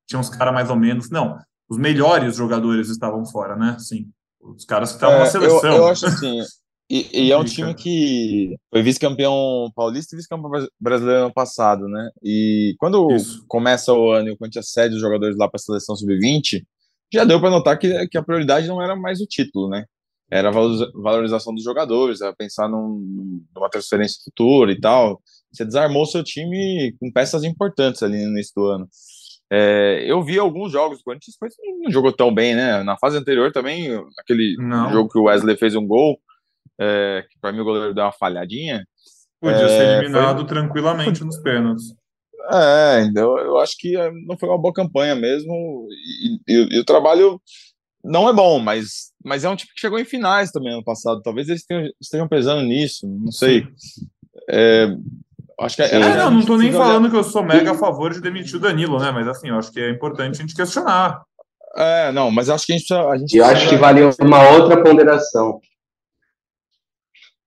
tinha 0.08 0.20
uns 0.20 0.30
caras 0.30 0.54
mais 0.54 0.70
ou 0.70 0.76
menos. 0.78 1.10
Não, 1.10 1.38
os 1.72 1.78
melhores 1.78 2.36
jogadores 2.36 2.90
estavam 2.90 3.26
fora, 3.26 3.56
né? 3.56 3.78
Sim. 3.80 4.10
Os 4.42 4.66
caras 4.66 4.90
que 4.90 4.96
estavam 4.96 5.16
é, 5.16 5.20
na 5.20 5.26
seleção. 5.28 5.72
Eu, 5.72 5.78
eu 5.78 5.88
acho 5.88 6.06
assim. 6.06 6.42
E, 6.90 7.28
e, 7.28 7.32
é 7.32 7.38
um 7.38 7.46
time 7.46 7.74
que 7.74 8.54
foi 8.70 8.84
vice-campeão 8.84 9.72
paulista 9.74 10.14
e 10.14 10.18
vice-campeão 10.18 10.52
brasileiro 10.78 11.22
ano 11.22 11.34
passado, 11.34 11.88
né? 11.88 12.10
E 12.22 12.76
quando 12.78 13.10
Isso. 13.16 13.46
começa 13.48 13.94
o 13.94 14.12
ano 14.12 14.28
e 14.28 14.32
o 14.32 14.38
Corinthians 14.38 14.70
cede 14.70 14.96
os 14.96 15.00
jogadores 15.00 15.38
lá 15.38 15.48
para 15.48 15.56
a 15.56 15.62
seleção 15.64 15.96
sub-20, 15.96 16.62
já 17.14 17.24
deu 17.24 17.40
para 17.40 17.50
notar 17.50 17.80
que, 17.80 18.06
que 18.10 18.18
a 18.18 18.24
prioridade 18.24 18.68
não 18.68 18.82
era 18.82 18.94
mais 18.94 19.22
o 19.22 19.26
título, 19.26 19.70
né? 19.70 19.86
Era 20.30 20.50
a 20.50 20.52
valorização 20.94 21.56
dos 21.56 21.64
jogadores, 21.64 22.20
era 22.20 22.36
pensar 22.36 22.68
num, 22.68 23.42
numa 23.56 23.70
transferência 23.70 24.20
futura 24.26 24.74
e 24.74 24.80
tal. 24.80 25.22
Você 25.54 25.64
desarmou 25.64 26.06
seu 26.06 26.22
time 26.22 26.94
com 27.00 27.10
peças 27.10 27.46
importantes 27.46 28.04
ali 28.04 28.18
no 28.26 28.32
início 28.32 28.52
do 28.54 28.66
ano. 28.66 28.90
É, 29.54 30.06
eu 30.08 30.24
vi 30.24 30.40
alguns 30.40 30.72
jogos 30.72 31.00
do 31.00 31.04
Corinthians, 31.04 31.36
mas 31.42 31.54
não 31.84 31.92
jogou 31.92 32.14
tão 32.14 32.34
bem, 32.34 32.56
né? 32.56 32.82
Na 32.84 32.98
fase 32.98 33.18
anterior 33.18 33.52
também, 33.52 33.90
aquele 34.18 34.56
não. 34.58 34.90
jogo 34.94 35.10
que 35.10 35.20
o 35.20 35.24
Wesley 35.24 35.58
fez 35.58 35.76
um 35.76 35.86
gol, 35.86 36.18
é, 36.80 37.26
que 37.30 37.38
para 37.38 37.52
mim 37.52 37.60
o 37.60 37.66
goleiro 37.66 37.94
deu 37.94 38.06
uma 38.06 38.14
falhadinha. 38.14 38.88
Podia 39.42 39.66
é, 39.66 39.68
ser 39.68 39.98
eliminado 39.98 40.38
foi... 40.38 40.48
tranquilamente 40.48 41.24
nos 41.26 41.38
pênaltis. 41.40 41.94
É, 42.50 43.04
então 43.04 43.38
eu 43.40 43.58
acho 43.60 43.76
que 43.78 43.98
é, 43.98 44.10
não 44.26 44.38
foi 44.38 44.48
uma 44.48 44.58
boa 44.58 44.74
campanha 44.74 45.16
mesmo. 45.16 45.88
E, 45.92 46.40
e, 46.48 46.76
e, 46.78 46.80
o 46.80 46.86
trabalho 46.86 47.40
não 48.04 48.30
é 48.30 48.34
bom, 48.34 48.58
mas, 48.58 49.12
mas 49.24 49.44
é 49.44 49.50
um 49.50 49.56
tipo 49.56 49.74
que 49.74 49.82
chegou 49.82 50.00
em 50.00 50.06
finais 50.06 50.50
também 50.50 50.72
ano 50.72 50.84
passado. 50.84 51.22
Talvez 51.22 51.50
eles 51.50 51.66
tenham, 51.66 51.90
estejam 52.00 52.28
pesando 52.28 52.62
nisso, 52.64 53.06
não 53.06 53.34
sei. 53.34 53.68
É, 54.50 54.88
Acho 55.62 55.76
que 55.76 55.82
é, 55.84 55.96
é, 55.96 56.18
não, 56.18 56.32
não 56.32 56.46
tô 56.46 56.58
nem 56.58 56.72
falando 56.72 57.10
que 57.10 57.16
eu 57.16 57.24
sou 57.24 57.44
mega 57.44 57.72
a 57.72 57.78
favor 57.78 58.12
de 58.12 58.20
demitir 58.20 58.56
o 58.56 58.60
Danilo, 58.60 59.00
né? 59.00 59.12
Mas 59.12 59.28
assim, 59.28 59.50
eu 59.50 59.58
acho 59.58 59.72
que 59.72 59.80
é 59.80 59.90
importante 59.90 60.40
a 60.40 60.42
gente 60.42 60.56
questionar. 60.56 61.24
É, 61.76 62.12
não, 62.12 62.32
mas 62.32 62.50
acho 62.50 62.66
que 62.66 62.74
a 62.74 62.78
gente 62.78 62.88
precisa. 62.88 63.10
A 63.10 63.18
gente 63.18 63.38
eu 63.38 63.46
acho 63.46 63.70
que 63.70 63.76
vale 63.78 64.02
uma 64.20 64.50
outra 64.50 64.84
ponderação. 64.84 65.60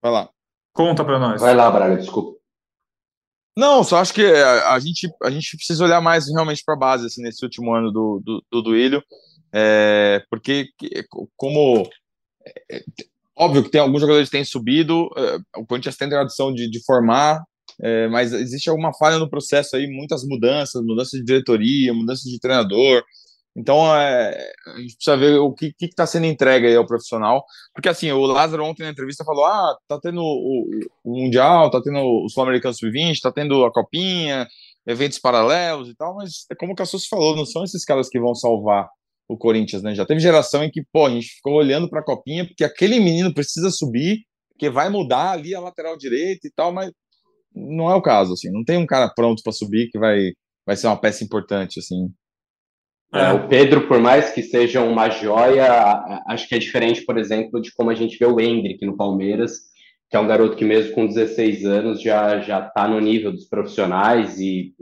Vai 0.01 0.13
lá. 0.13 0.29
Conta 0.73 1.05
para 1.05 1.19
nós. 1.19 1.41
Vai 1.41 1.55
lá, 1.55 1.71
Braga, 1.71 1.97
desculpa. 1.97 2.39
Não, 3.57 3.85
só 3.85 3.99
acho 3.99 4.13
que 4.13 4.25
a, 4.25 4.75
a, 4.75 4.81
gente, 4.81 5.09
a 5.23 5.31
gente 5.31 5.57
precisa 5.57 5.85
olhar 5.85 6.01
mais 6.01 6.29
realmente 6.29 6.63
para 6.65 6.75
a 6.75 6.79
base 6.79 7.07
assim, 7.07 7.23
nesse 7.23 7.45
último 7.45 7.73
ano 7.73 7.93
do, 7.93 8.21
do, 8.25 8.45
do 8.51 8.63
Duílio, 8.63 9.03
é, 9.53 10.25
porque 10.29 10.69
como 11.37 11.89
é, 12.71 12.83
óbvio 13.37 13.63
que 13.63 13.71
tem 13.71 13.81
alguns 13.81 14.01
jogadores 14.01 14.29
que 14.29 14.37
têm 14.37 14.45
subido, 14.45 15.09
é, 15.17 15.39
o 15.61 15.67
Corinthians 15.67 15.97
tem 15.97 16.09
tradição 16.09 16.53
de, 16.53 16.69
de 16.69 16.85
formar, 16.85 17.45
é, 17.81 18.09
mas 18.09 18.33
existe 18.33 18.71
alguma 18.71 18.93
falha 18.95 19.19
no 19.19 19.31
processo 19.31 19.77
aí, 19.77 19.87
muitas 19.87 20.25
mudanças, 20.25 20.83
mudança 20.83 21.17
de 21.17 21.25
diretoria, 21.25 21.93
mudança 21.93 22.29
de 22.29 22.39
treinador, 22.39 23.03
então, 23.57 23.95
é, 23.97 24.53
a 24.67 24.81
gente 24.81 24.97
precisa 24.97 25.17
ver 25.17 25.39
o 25.39 25.53
que 25.53 25.73
está 25.81 26.05
sendo 26.07 26.27
entregue 26.27 26.67
aí 26.67 26.75
ao 26.75 26.87
profissional. 26.87 27.45
Porque, 27.73 27.89
assim, 27.89 28.11
o 28.11 28.27
Lázaro 28.27 28.65
ontem 28.65 28.83
na 28.83 28.91
entrevista 28.91 29.25
falou: 29.25 29.45
ah, 29.45 29.77
tá 29.87 29.99
tendo 30.01 30.21
o, 30.21 30.69
o 31.05 31.23
Mundial, 31.23 31.71
tá 31.71 31.81
tendo 31.81 32.01
o 32.01 32.29
Sul-Americano 32.29 32.75
Sub-20, 32.75 33.21
tá 33.23 33.31
tendo 33.31 33.65
a 33.65 33.73
Copinha, 33.73 34.49
eventos 34.87 35.19
paralelos 35.21 35.89
e 35.89 35.95
tal, 35.95 36.17
mas 36.17 36.47
é 36.51 36.55
como 36.55 36.73
o 36.73 36.77
Cassus 36.77 37.07
falou, 37.07 37.37
não 37.37 37.47
são 37.47 37.65
esses 37.65 37.85
caras 37.85 38.09
que 38.09 38.19
vão 38.21 38.35
salvar 38.35 38.89
o 39.29 39.39
Corinthians, 39.39 39.83
né? 39.83 39.95
Já 39.95 40.05
teve 40.05 40.21
geração 40.21 40.65
em 40.65 40.71
que, 40.71 40.83
pô, 40.93 41.07
a 41.07 41.11
gente 41.11 41.29
ficou 41.29 41.55
olhando 41.55 41.89
para 41.89 42.01
a 42.01 42.05
Copinha 42.05 42.47
porque 42.47 42.65
aquele 42.65 43.01
menino 43.01 43.33
precisa 43.33 43.71
subir, 43.71 44.19
porque 44.51 44.69
vai 44.69 44.89
mudar 44.91 45.31
ali 45.33 45.55
a 45.55 45.61
lateral 45.61 45.97
direita 45.97 46.47
e 46.47 46.51
tal, 46.51 46.73
mas 46.73 46.91
não 47.55 47.91
é 47.91 47.95
o 47.95 48.03
caso, 48.03 48.33
assim. 48.33 48.51
Não 48.51 48.65
tem 48.65 48.77
um 48.77 48.87
cara 48.87 49.09
pronto 49.09 49.43
para 49.43 49.53
subir 49.53 49.89
que 49.91 49.99
vai, 49.99 50.33
vai 50.67 50.77
ser 50.77 50.87
uma 50.89 51.01
peça 51.01 51.23
importante, 51.23 51.79
assim. 51.79 52.11
É, 53.13 53.33
o 53.33 53.47
Pedro, 53.47 53.87
por 53.87 54.01
mais 54.01 54.31
que 54.31 54.43
seja 54.43 54.83
uma 54.83 55.09
joia, 55.09 55.67
acho 56.27 56.49
que 56.49 56.55
é 56.57 56.59
diferente, 56.59 57.05
por 57.05 57.17
exemplo, 57.17 57.63
de 57.63 57.73
como 57.73 57.91
a 57.91 57.95
gente 57.95 58.19
vê 58.19 58.27
o 58.27 58.41
Hendrick 58.41 58.85
no 58.85 58.97
Palmeiras, 58.97 59.53
que 60.11 60.17
é 60.17 60.21
um 60.21 60.27
garoto 60.27 60.57
que 60.57 60.65
mesmo 60.65 60.93
com 60.95 61.07
16 61.07 61.65
anos 61.65 62.03
já 62.03 62.41
já 62.41 62.67
está 62.67 62.89
no 62.89 62.99
nível 62.99 63.31
dos 63.31 63.45
profissionais 63.45 64.39
e, 64.41 64.75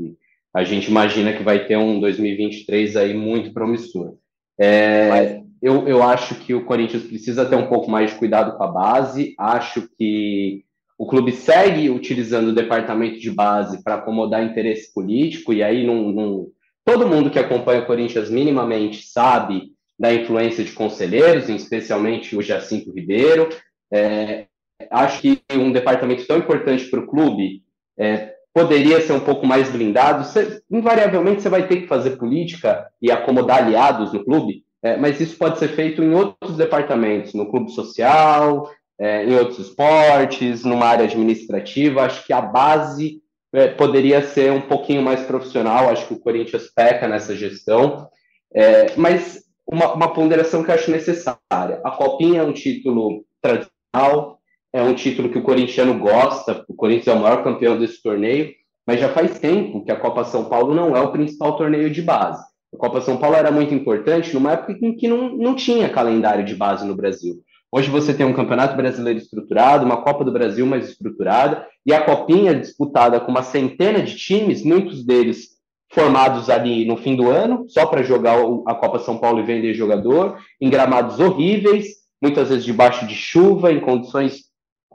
a 0.55 0.65
gente 0.65 0.89
imagina 0.89 1.33
que 1.33 1.43
vai 1.43 1.67
ter 1.67 1.79
um 1.79 1.99
2023 1.99 2.97
aí 2.97 3.15
muito 3.15 3.55
promissor. 3.55 4.17
É, 4.61 5.41
eu, 5.63 5.89
eu 5.89 6.03
acho 6.03 6.35
que 6.35 6.53
o 6.53 6.67
Corinthians 6.67 7.05
precisa 7.05 7.47
ter 7.47 7.57
um 7.57 7.69
pouco 7.69 7.91
mais 7.91 8.11
de 8.11 8.19
cuidado 8.19 8.57
com 8.57 8.63
a 8.63 8.69
base. 8.69 9.35
Acho 9.39 9.89
que 9.97 10.63
o 10.99 11.07
clube 11.07 11.33
segue 11.33 11.91
utilizando 11.91 12.49
o 12.49 12.55
departamento 12.55 13.19
de 13.19 13.31
base 13.31 13.83
para 13.83 13.97
acomodar 13.97 14.45
interesse 14.45 14.93
político, 14.93 15.53
e 15.53 15.63
aí 15.63 15.87
não, 15.87 16.13
não 16.13 16.47
Todo 16.85 17.07
mundo 17.07 17.31
que 17.31 17.39
acompanha 17.39 17.83
o 17.83 17.87
Corinthians 17.87 18.29
minimamente 18.29 19.07
sabe 19.07 19.73
da 19.99 20.13
influência 20.13 20.65
de 20.65 20.73
conselheiros, 20.73 21.49
especialmente 21.49 22.37
o 22.37 22.43
Jacinto 22.43 22.93
Ribeiro. 22.93 23.49
É, 23.93 24.47
acho 24.91 25.21
que 25.21 25.41
um 25.53 25.71
departamento 25.71 26.27
tão 26.27 26.39
importante 26.39 26.87
para 26.87 26.99
o 26.99 27.07
clube 27.07 27.63
é, 27.97 28.35
poderia 28.53 29.01
ser 29.01 29.13
um 29.13 29.21
pouco 29.21 29.47
mais 29.47 29.71
blindado. 29.71 30.27
Invariavelmente 30.69 31.43
você 31.43 31.49
vai 31.49 31.69
ter 31.69 31.83
que 31.83 31.87
fazer 31.87 32.17
política 32.17 32.89
e 33.01 33.13
acomodar 33.13 33.63
aliados 33.63 34.13
no 34.13 34.25
clube, 34.25 34.65
é, 34.83 34.97
mas 34.97 35.21
isso 35.21 35.37
pode 35.39 35.61
ser 35.61 35.69
feito 35.69 36.03
em 36.03 36.13
outros 36.13 36.57
departamentos, 36.57 37.33
no 37.33 37.49
clube 37.49 37.71
social, 37.71 38.69
é, 38.99 39.25
em 39.25 39.35
outros 39.35 39.59
esportes, 39.59 40.65
numa 40.65 40.87
área 40.87 41.05
administrativa. 41.05 42.03
Acho 42.03 42.27
que 42.27 42.33
a 42.33 42.41
base 42.41 43.23
é, 43.53 43.69
poderia 43.69 44.23
ser 44.23 44.53
um 44.53 44.61
pouquinho 44.61 45.03
mais 45.03 45.23
profissional. 45.23 45.89
Acho 45.89 46.07
que 46.07 46.15
o 46.15 46.21
Corinthians 46.21 46.71
peca 46.75 47.07
nessa 47.09 47.35
gestão, 47.35 48.09
é, 48.55 48.95
mas 48.97 49.43
uma, 49.67 49.93
uma, 49.95 50.13
ponderação 50.13 50.63
que 50.63 50.71
eu 50.71 50.75
acho 50.75 50.91
necessária. 50.91 51.81
A 51.85 51.91
Copinha 51.91 52.41
é 52.41 52.45
um 52.45 52.53
título 52.53 53.25
tradicional, 53.41 54.39
é 54.73 54.83
um 54.83 54.95
título 54.95 55.31
que 55.31 55.39
o 55.39 55.43
corintiano 55.43 55.99
gosta. 55.99 56.65
O 56.69 56.75
Corinthians 56.75 57.09
é 57.09 57.19
o 57.19 57.23
maior 57.23 57.45
campeão 57.45 57.79
desse 57.79 58.03
torneio, 58.03 58.53
mas 58.87 59.01
já 59.01 59.09
faz 59.09 59.39
tempo 59.39 59.85
que 59.85 59.93
a 59.93 59.97
Copa 59.97 60.25
São 60.25 60.47
Paulo 60.47 60.75
não 60.75 60.97
é 60.97 61.01
o 61.01 61.13
principal 61.13 61.57
torneio 61.57 61.91
de 61.91 62.03
base. 62.03 62.43
A 62.75 62.79
Copa 62.79 63.01
São 63.03 63.19
Paulo 63.19 63.37
era 63.37 63.51
muito 63.51 63.75
importante 63.75 64.33
numa 64.33 64.53
época 64.53 64.73
em 64.81 64.97
que 64.97 65.07
não, 65.07 65.37
não 65.37 65.55
tinha 65.55 65.91
calendário 65.91 66.45
de 66.45 66.55
base 66.55 66.87
no 66.87 66.95
Brasil. 66.95 67.43
Hoje 67.75 67.89
você 67.89 68.13
tem 68.13 68.27
um 68.27 68.35
campeonato 68.35 68.77
brasileiro 68.77 69.19
estruturado, 69.19 69.87
uma 69.87 70.03
Copa 70.03 70.23
do 70.23 70.31
Brasil 70.31 70.67
mais 70.67 70.91
estruturada, 70.91 71.67
e 71.87 71.95
a 71.95 72.05
Copinha 72.05 72.55
disputada 72.55 73.19
com 73.19 73.31
uma 73.31 73.43
centena 73.43 74.03
de 74.03 74.15
times, 74.15 74.63
muitos 74.63 75.03
deles 75.03 75.53
formados 75.91 76.51
ali 76.51 76.85
no 76.85 76.99
fim 76.99 77.17
do 77.17 77.31
ano, 77.31 77.65
só 77.69 77.87
para 77.87 78.03
jogar 78.03 78.37
a 78.67 78.75
Copa 78.75 78.99
São 78.99 79.17
Paulo 79.17 79.41
e 79.41 79.45
vender 79.47 79.73
jogador, 79.73 80.39
em 80.61 80.69
gramados 80.69 81.19
horríveis, 81.19 81.87
muitas 82.21 82.51
vezes 82.51 82.65
debaixo 82.65 83.07
de 83.07 83.15
chuva, 83.15 83.73
em 83.73 83.81
condições 83.81 84.43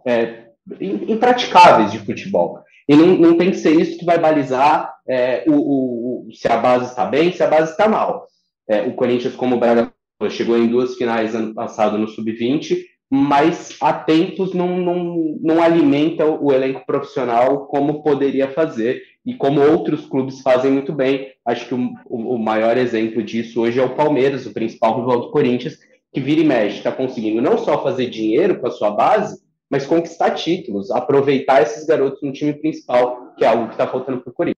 é, 0.05 0.45
impraticáveis 0.79 1.91
de 1.91 1.97
futebol. 1.97 2.59
E 2.87 2.95
não, 2.95 3.07
não, 3.07 3.37
tem 3.37 3.49
que 3.49 3.57
ser 3.57 3.71
isso 3.71 3.97
que 3.97 4.05
vai 4.05 4.19
balizar 4.19 4.93
é, 5.07 5.43
o, 5.47 5.53
o, 5.53 6.27
o, 6.27 6.33
se 6.33 6.47
a 6.47 6.57
base 6.57 6.85
está 6.85 7.05
bem, 7.05 7.31
se 7.31 7.41
a 7.41 7.47
base 7.47 7.71
está 7.71 7.87
mal. 7.87 8.27
É, 8.69 8.83
o 8.83 8.93
Corinthians, 8.93 9.35
como 9.35 9.55
o 9.55 9.59
Braga 9.59 9.91
chegou 10.29 10.57
em 10.57 10.67
duas 10.67 10.95
finais 10.95 11.35
ano 11.35 11.53
passado 11.53 11.97
no 11.97 12.07
Sub-20, 12.07 12.77
mas 13.09 13.77
há 13.79 13.93
tempos 13.93 14.53
não, 14.53 14.77
não, 14.77 15.37
não 15.39 15.63
alimenta 15.63 16.25
o 16.25 16.51
elenco 16.51 16.85
profissional 16.85 17.67
como 17.67 18.03
poderia 18.03 18.49
fazer 18.51 19.01
e 19.25 19.33
como 19.33 19.61
outros 19.61 20.05
clubes 20.05 20.41
fazem 20.41 20.71
muito 20.71 20.91
bem. 20.91 21.31
Acho 21.45 21.67
que 21.67 21.73
o, 21.73 21.89
o 22.05 22.37
maior 22.37 22.77
exemplo 22.77 23.23
disso 23.23 23.61
hoje 23.61 23.79
é 23.79 23.83
o 23.83 23.95
Palmeiras, 23.95 24.45
o 24.45 24.53
principal 24.53 24.99
rival 24.99 25.21
do 25.21 25.31
Corinthians, 25.31 25.77
que 26.13 26.19
vira 26.19 26.41
e 26.41 26.45
mexe, 26.45 26.77
está 26.77 26.91
conseguindo 26.91 27.41
não 27.41 27.57
só 27.57 27.81
fazer 27.83 28.09
dinheiro 28.09 28.59
com 28.59 28.67
a 28.67 28.71
sua 28.71 28.91
base, 28.91 29.41
mas 29.69 29.85
conquistar 29.85 30.31
títulos, 30.31 30.91
aproveitar 30.91 31.61
esses 31.61 31.85
garotos 31.85 32.21
no 32.21 32.31
time 32.31 32.53
principal, 32.53 33.33
que 33.37 33.45
é 33.45 33.47
algo 33.47 33.67
que 33.67 33.73
está 33.73 33.87
faltando 33.87 34.21
para 34.21 34.31
o 34.31 34.33
Corinthians. 34.33 34.57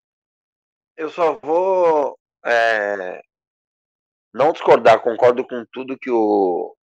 Eu 0.96 1.10
só 1.10 1.40
vou 1.42 2.18
é, 2.46 3.22
não 4.34 4.52
discordar, 4.52 5.02
concordo 5.02 5.46
com 5.46 5.66
tudo 5.72 5.98
que 5.98 6.12
o 6.12 6.76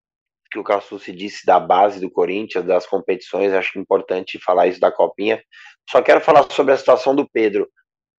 que 0.51 0.59
o 0.59 0.63
Cassucci 0.63 1.11
disse 1.11 1.45
da 1.45 1.59
base 1.59 1.99
do 1.99 2.09
Corinthians, 2.09 2.65
das 2.65 2.85
competições, 2.87 3.51
acho 3.51 3.77
importante 3.77 4.39
falar 4.39 4.67
isso 4.67 4.79
da 4.79 4.91
Copinha. 4.91 5.43
Só 5.89 6.01
quero 6.01 6.21
falar 6.21 6.49
sobre 6.49 6.73
a 6.73 6.77
situação 6.77 7.13
do 7.13 7.27
Pedro. 7.29 7.69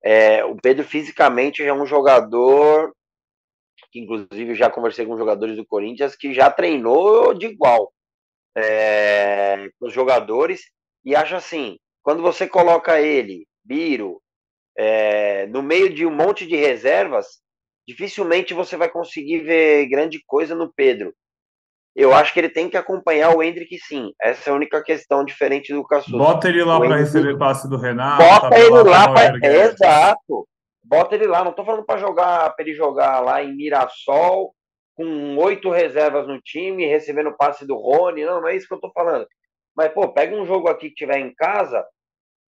É, 0.05 0.45
o 0.45 0.55
Pedro 0.57 0.85
fisicamente 0.85 1.63
é 1.63 1.73
um 1.73 1.87
jogador 1.87 2.93
que 3.91 4.01
inclusive 4.01 4.55
já 4.55 4.69
conversei 4.69 5.07
com 5.07 5.17
jogadores 5.17 5.57
do 5.57 5.65
Corinthians 5.65 6.15
que 6.15 6.35
já 6.35 6.51
treinou 6.51 7.33
de 7.33 7.47
igual 7.47 7.91
é, 8.55 9.71
com 9.79 9.87
os 9.87 9.93
jogadores 9.93 10.63
e 11.05 11.15
acho 11.15 11.37
assim, 11.37 11.79
quando 12.03 12.21
você 12.21 12.47
coloca 12.47 13.01
ele, 13.01 13.47
Biro, 13.65 14.21
é, 14.77 15.47
no 15.47 15.63
meio 15.63 15.93
de 15.93 16.05
um 16.05 16.15
monte 16.15 16.47
de 16.47 16.57
reservas, 16.57 17.41
dificilmente 17.87 18.55
você 18.55 18.77
vai 18.77 18.89
conseguir 18.89 19.41
ver 19.41 19.87
grande 19.89 20.23
coisa 20.27 20.55
no 20.55 20.73
Pedro. 20.73 21.15
Eu 21.95 22.13
acho 22.13 22.33
que 22.35 22.41
ele 22.41 22.51
tem 22.51 22.69
que 22.69 22.77
acompanhar 22.77 23.35
o 23.35 23.43
Hendrick, 23.43 23.79
sim. 23.79 24.13
Essa 24.21 24.51
é 24.51 24.53
a 24.53 24.57
única 24.57 24.83
questão 24.83 25.25
diferente 25.25 25.73
do 25.73 25.83
Cassus. 25.83 26.13
Bota 26.13 26.47
ele 26.47 26.63
lá 26.63 26.79
para 26.79 26.97
receber 26.97 27.39
passe 27.39 27.69
do 27.71 27.79
Renato. 27.79 28.23
Bota 28.23 28.59
ele 28.59 28.83
lá 28.83 29.13
para. 29.15 29.47
Exato. 29.47 30.47
Bota 30.85 31.15
ele 31.15 31.27
lá. 31.27 31.43
Não 31.43 31.53
estou 31.53 31.65
falando 31.65 31.87
para 31.87 31.99
jogar, 31.99 32.55
para 32.55 32.65
ele 32.67 32.75
jogar 32.75 33.21
lá 33.21 33.43
em 33.43 33.57
Mirassol 33.57 34.55
com 34.95 35.37
oito 35.37 35.71
reservas 35.71 36.27
no 36.27 36.39
time, 36.41 36.85
recebendo 36.85 37.35
passe 37.35 37.67
do 37.67 37.77
Rony. 37.77 38.27
Não, 38.27 38.43
não 38.43 38.49
é 38.49 38.57
isso 38.57 38.69
que 38.69 38.75
eu 38.75 38.79
estou 38.79 38.93
falando. 38.93 39.27
Mas, 39.75 39.91
pô, 39.93 40.13
pega 40.13 40.37
um 40.37 40.45
jogo 40.45 40.69
aqui 40.69 40.91
que 40.91 40.97
tiver 40.97 41.19
em 41.19 41.35
casa, 41.35 41.83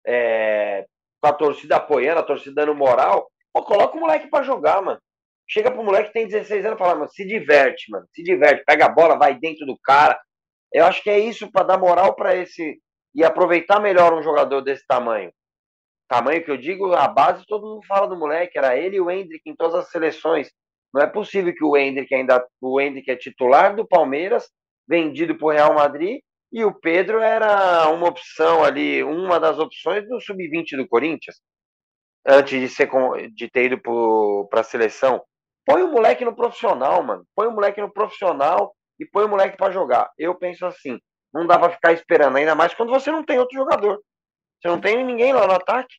é, 0.05 0.87
com 1.21 1.29
a 1.29 1.33
torcida 1.33 1.77
apoiando, 1.77 2.21
a 2.21 2.25
torcida 2.25 2.65
dando 2.65 2.75
moral, 2.75 3.29
pô, 3.53 3.63
coloca 3.63 3.97
o 3.97 4.01
moleque 4.01 4.29
para 4.29 4.45
jogar, 4.45 4.83
mano. 4.83 5.01
Chega 5.49 5.71
pro 5.71 5.85
moleque 5.85 6.09
que 6.09 6.15
tem 6.15 6.27
16 6.27 6.65
anos 6.65 6.77
e 6.77 6.79
fala, 6.79 6.95
mano, 6.97 7.11
se 7.11 7.25
diverte, 7.25 7.91
mano, 7.91 8.07
se 8.13 8.23
diverte, 8.23 8.65
pega 8.65 8.87
a 8.87 8.89
bola, 8.89 9.19
vai 9.19 9.39
dentro 9.39 9.65
do 9.65 9.79
cara. 9.79 10.19
Eu 10.73 10.85
acho 10.85 11.03
que 11.03 11.11
é 11.11 11.19
isso 11.19 11.51
para 11.51 11.67
dar 11.67 11.79
moral 11.79 12.15
para 12.15 12.35
esse 12.35 12.81
e 13.15 13.25
aproveitar 13.25 13.81
melhor 13.81 14.13
um 14.13 14.23
jogador 14.23 14.61
desse 14.61 14.87
tamanho. 14.87 15.33
Tamanho 16.09 16.45
que 16.45 16.51
eu 16.51 16.57
digo, 16.57 16.93
a 16.95 17.09
base 17.09 17.45
todo 17.47 17.67
mundo 17.67 17.87
fala 17.87 18.07
do 18.07 18.17
moleque, 18.17 18.59
era 18.59 18.77
ele 18.77 18.97
e 18.97 19.01
o 19.01 19.11
Hendrick 19.11 19.49
em 19.49 19.57
todas 19.57 19.75
as 19.75 19.91
seleções. 19.91 20.51
Não 20.93 21.03
é 21.03 21.07
possível 21.07 21.53
que 21.55 21.65
o 21.65 21.77
Hendrick 21.77 22.15
ainda 22.15 22.47
o 22.61 22.81
Hendrick 22.81 23.11
é 23.11 23.17
titular 23.17 23.75
do 23.75 23.87
Palmeiras, 23.87 24.49
vendido 24.87 25.37
para 25.37 25.47
o 25.47 25.51
Real 25.51 25.75
Madrid, 25.75 26.21
e 26.53 26.65
o 26.65 26.73
Pedro 26.73 27.21
era 27.21 27.89
uma 27.91 28.09
opção 28.09 28.63
ali, 28.63 29.03
uma 29.03 29.41
das 29.41 29.59
opções 29.59 30.09
do 30.09 30.21
sub-20 30.21 30.77
do 30.77 30.89
Corinthians, 30.89 31.41
antes 32.25 32.61
de 32.61 32.69
ser 32.69 32.89
de 33.35 33.51
ter 33.51 33.73
ido 33.73 33.81
para 34.49 34.61
a 34.61 34.65
seleção. 34.65 35.23
Põe 35.67 35.83
o 35.83 35.91
moleque 35.91 36.25
no 36.25 36.35
profissional, 36.35 37.03
mano. 37.03 37.27
Põe 37.35 37.49
o 37.49 37.51
moleque 37.51 37.81
no 37.81 37.93
profissional 37.93 38.75
e 39.01 39.05
põe 39.05 39.25
o 39.25 39.29
moleque 39.29 39.57
para 39.57 39.73
jogar. 39.73 40.09
Eu 40.17 40.35
penso 40.37 40.65
assim, 40.65 40.99
não 41.35 41.45
dá 41.47 41.59
para 41.59 41.73
ficar 41.73 41.93
esperando, 41.93 42.37
ainda 42.37 42.55
mais 42.55 42.73
quando 42.73 42.91
você 42.91 43.11
não 43.11 43.25
tem 43.25 43.39
outro 43.39 43.59
jogador. 43.59 44.01
Você 44.63 44.69
não 44.69 44.81
tem 44.81 45.05
ninguém 45.05 45.33
lá 45.33 45.47
no 45.47 45.55
ataque. 45.55 45.95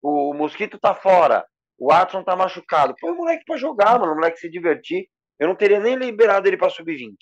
o 0.00 0.32
Mosquito 0.32 0.78
tá 0.78 0.94
fora, 0.94 1.44
o 1.76 1.88
Watson 1.88 2.22
tá 2.22 2.36
machucado. 2.36 2.94
Põe 3.00 3.10
o 3.10 3.16
moleque 3.16 3.44
pra 3.44 3.56
jogar, 3.56 3.98
mano, 3.98 4.12
o 4.12 4.14
moleque 4.14 4.38
se 4.38 4.48
divertir. 4.48 5.08
Eu 5.38 5.48
não 5.48 5.56
teria 5.56 5.80
nem 5.80 5.96
liberado 5.96 6.46
ele 6.46 6.56
pra 6.56 6.70
sub-20. 6.70 7.16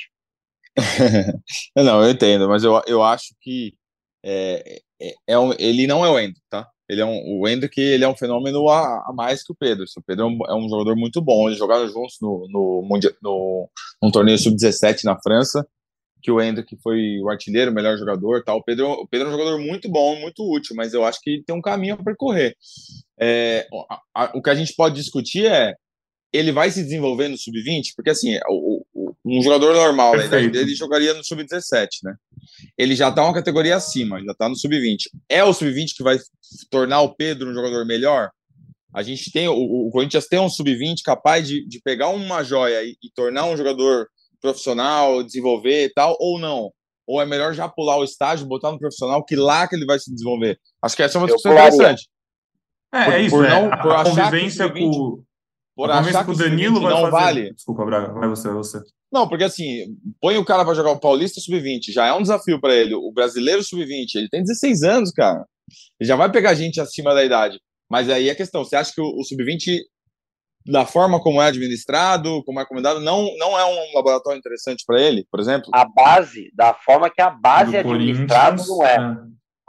não, 1.75 2.05
eu 2.05 2.11
entendo, 2.11 2.47
mas 2.49 2.63
eu, 2.63 2.81
eu 2.87 3.03
acho 3.03 3.35
que 3.41 3.75
é, 4.23 4.81
é, 5.01 5.15
é 5.29 5.39
um, 5.39 5.53
ele 5.59 5.87
não 5.87 6.05
é 6.05 6.11
o 6.11 6.19
Endo, 6.19 6.39
tá? 6.51 6.69
Ele 6.89 7.01
é 7.01 7.05
um, 7.05 7.43
o 7.43 7.69
que 7.69 7.81
ele 7.81 8.05
é 8.05 8.09
um 8.09 8.17
fenômeno 8.17 8.69
a, 8.69 9.05
a, 9.09 9.13
mais 9.13 9.43
que 9.43 9.53
o 9.53 9.57
Pedro. 9.57 9.85
O 9.97 10.03
Pedro 10.03 10.25
é 10.25 10.29
um, 10.29 10.39
é 10.49 10.55
um 10.55 10.69
jogador 10.69 10.97
muito 10.97 11.21
bom. 11.21 11.49
Eles 11.49 11.59
jogaram 11.59 11.89
juntos 11.89 12.17
no, 12.21 12.47
no, 12.49 13.69
no, 14.03 14.13
torneio 14.13 14.39
sub-17 14.39 15.05
na 15.05 15.19
França 15.21 15.67
que 16.23 16.31
o 16.31 16.41
Hendrick 16.41 16.77
foi 16.83 17.21
o 17.21 17.31
artilheiro, 17.31 17.71
o 17.71 17.75
melhor 17.75 17.97
jogador, 17.97 18.43
tal. 18.43 18.59
O 18.59 18.63
Pedro, 18.63 18.91
o 18.91 19.07
Pedro 19.07 19.29
é 19.29 19.31
um 19.31 19.39
jogador 19.39 19.61
muito 19.61 19.89
bom, 19.89 20.19
muito 20.19 20.43
útil, 20.43 20.75
mas 20.75 20.93
eu 20.93 21.05
acho 21.05 21.21
que 21.23 21.41
tem 21.47 21.55
um 21.55 21.61
caminho 21.61 21.95
a 21.95 22.03
percorrer. 22.03 22.57
É, 23.21 23.69
a, 23.89 24.01
a, 24.13 24.37
o 24.37 24.43
que 24.43 24.51
a 24.51 24.55
gente 24.57 24.75
pode 24.75 24.97
discutir 24.97 25.47
é 25.47 25.75
ele 26.33 26.51
vai 26.53 26.71
se 26.71 26.83
desenvolver 26.83 27.29
no 27.29 27.39
sub-20, 27.39 27.93
porque 27.95 28.11
assim, 28.11 28.37
o, 28.49 28.85
um 29.27 29.43
jogador 29.43 29.75
normal, 29.75 30.17
né, 30.17 30.29
dele 30.29 30.75
jogaria 30.75 31.13
no 31.13 31.25
sub-17, 31.25 31.89
né? 32.05 32.15
Ele 32.79 32.95
já 32.95 33.09
está 33.09 33.25
uma 33.25 33.35
categoria 33.35 33.75
acima, 33.75 34.23
já 34.23 34.31
está 34.31 34.49
no 34.49 34.57
sub-20. 34.57 35.09
É 35.29 35.43
o 35.43 35.53
sub-20 35.53 35.97
que 35.97 36.03
vai 36.03 36.17
tornar 36.71 37.01
o 37.01 37.15
Pedro 37.15 37.51
um 37.51 37.55
jogador 37.55 37.85
melhor? 37.85 38.31
A 38.95 39.03
gente 39.03 39.33
tem, 39.33 39.49
o, 39.49 39.55
o 39.55 39.91
Corinthians 39.91 40.29
tem 40.29 40.39
um 40.39 40.49
sub-20 40.49 40.99
capaz 41.05 41.47
de, 41.47 41.67
de 41.67 41.81
pegar 41.83 42.09
uma 42.09 42.45
joia 42.45 42.85
e, 42.85 42.97
e 43.03 43.11
tornar 43.15 43.47
um 43.47 43.57
jogador 43.57 44.09
profissional, 44.41 45.23
desenvolver 45.25 45.87
e 45.87 45.93
tal, 45.93 46.17
ou 46.21 46.39
não? 46.39 46.71
Ou 47.05 47.21
é 47.21 47.27
melhor 47.27 47.53
já 47.53 47.69
pular 47.69 47.97
o 47.97 48.05
estágio, 48.05 48.47
botar 48.47 48.71
no 48.71 48.79
profissional, 48.79 49.25
que 49.25 49.35
lá 49.35 49.67
que 49.67 49.75
ele 49.75 49.87
vai 49.87 49.99
se 49.99 50.13
desenvolver? 50.13 50.59
Acho 50.81 50.95
que 50.95 51.03
essa 51.03 51.19
é 51.19 51.21
uma 51.21 51.27
discussão 51.27 51.53
interessante. 51.53 52.09
É, 52.95 53.05
por, 53.05 53.13
é 53.13 53.23
isso, 53.23 53.37
por 53.37 53.43
né? 53.43 53.49
não, 53.51 53.71
por 53.83 53.93
a, 53.93 54.05
convivência 54.05 54.73
com, 54.73 55.23
por 55.77 55.91
a 55.91 55.99
achar 55.99 56.25
que 56.25 56.31
o 56.31 56.37
Danilo 56.37 56.81
vai 56.81 56.91
não 56.91 57.03
fazer... 57.03 57.11
vale. 57.11 57.53
Desculpa, 57.53 57.85
Braga, 57.85 58.13
vai 58.15 58.29
você, 58.29 58.49
vai 58.49 58.57
você. 58.57 58.81
Não, 59.13 59.29
porque 59.29 59.45
assim, 59.45 59.95
põe 60.21 60.39
o 60.39 60.45
cara 60.45 60.65
para 60.65 60.75
jogar 60.75 60.91
o 60.91 60.99
Paulista 60.99 61.41
Sub-20, 61.41 61.93
já 61.93 62.07
é 62.07 62.13
um 62.15 62.23
desafio 62.23 62.59
para 62.59 62.75
ele. 62.75 62.95
O 62.95 63.13
brasileiro 63.13 63.63
Sub-20, 63.63 64.15
ele 64.15 64.29
tem 64.29 64.43
16 64.43 64.83
anos, 64.83 65.11
cara. 65.13 65.45
Ele 66.01 66.09
já 66.09 66.17
vai 66.17 66.33
pegar 66.33 66.55
gente 66.55 66.81
acima 66.81 67.15
da 67.15 67.23
idade. 67.23 67.61
Mas 67.91 68.09
aí 68.09 68.31
a 68.31 68.35
questão, 68.35 68.65
você 68.65 68.75
acha 68.75 68.93
que 68.93 69.01
o, 69.01 69.05
o 69.05 69.23
Sub-20 69.23 69.79
da 70.67 70.85
forma 70.85 71.21
como 71.21 71.41
é 71.41 71.47
administrado, 71.47 72.43
como 72.45 72.59
é 72.59 72.67
comandado, 72.67 72.99
não, 72.99 73.31
não 73.37 73.57
é 73.57 73.65
um 73.65 73.95
laboratório 73.95 74.39
interessante 74.39 74.83
para 74.85 75.01
ele, 75.01 75.25
por 75.31 75.39
exemplo? 75.39 75.71
A 75.73 75.85
base, 75.85 76.51
da 76.55 76.75
forma 76.75 77.09
que 77.09 77.23
a 77.23 77.31
base 77.31 77.71
do 77.71 77.77
é 77.77 77.81
administrada, 77.81 78.63
não 78.67 78.85
é. 78.85 78.95
é. 78.95 79.17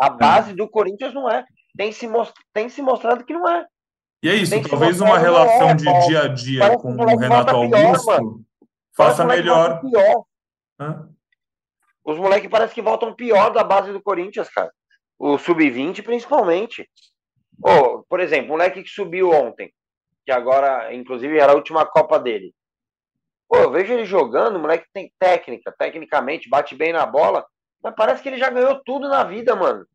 A 0.01 0.09
base 0.09 0.51
é. 0.51 0.55
do 0.55 0.67
Corinthians 0.67 1.13
não 1.13 1.29
é. 1.29 1.45
Tem 1.77 1.91
se, 1.91 2.07
most... 2.07 2.33
tem 2.53 2.69
se 2.69 2.81
mostrado 2.81 3.23
que 3.23 3.33
não 3.33 3.47
é. 3.47 3.65
E 4.21 4.29
é 4.29 4.35
isso, 4.35 4.69
talvez 4.69 4.99
uma 4.99 5.17
relação 5.17 5.69
é, 5.69 5.73
de 5.75 6.07
dia 6.07 6.21
a 6.23 6.27
dia 6.27 6.77
com 6.77 6.95
o 6.95 7.17
Renato 7.17 7.55
Augusto 7.55 8.05
pior, 8.05 8.39
faça 8.95 9.23
melhor. 9.23 9.81
Os 12.03 12.17
moleques 12.17 12.49
parece 12.49 12.73
que 12.73 12.81
voltam 12.81 13.13
pior 13.13 13.51
da 13.51 13.63
base 13.63 13.91
do 13.91 14.01
Corinthians, 14.01 14.49
cara. 14.49 14.71
O 15.19 15.37
sub-20, 15.37 16.03
principalmente. 16.03 16.89
Oh, 17.63 18.03
por 18.09 18.19
exemplo, 18.19 18.47
o 18.47 18.49
moleque 18.49 18.83
que 18.83 18.89
subiu 18.89 19.31
ontem 19.31 19.71
que 20.27 20.31
agora, 20.33 20.93
inclusive, 20.93 21.39
era 21.39 21.53
a 21.53 21.55
última 21.55 21.85
Copa 21.85 22.19
dele. 22.19 22.53
Pô, 23.47 23.55
eu 23.55 23.71
vejo 23.71 23.93
ele 23.93 24.03
jogando, 24.03 24.57
o 24.57 24.59
moleque 24.59 24.85
tem 24.93 25.09
técnica, 25.17 25.73
tecnicamente, 25.79 26.49
bate 26.49 26.75
bem 26.75 26.91
na 26.91 27.05
bola, 27.05 27.45
mas 27.81 27.95
parece 27.95 28.21
que 28.21 28.27
ele 28.27 28.37
já 28.37 28.49
ganhou 28.49 28.81
tudo 28.83 29.07
na 29.07 29.23
vida, 29.23 29.55
mano. 29.55 29.85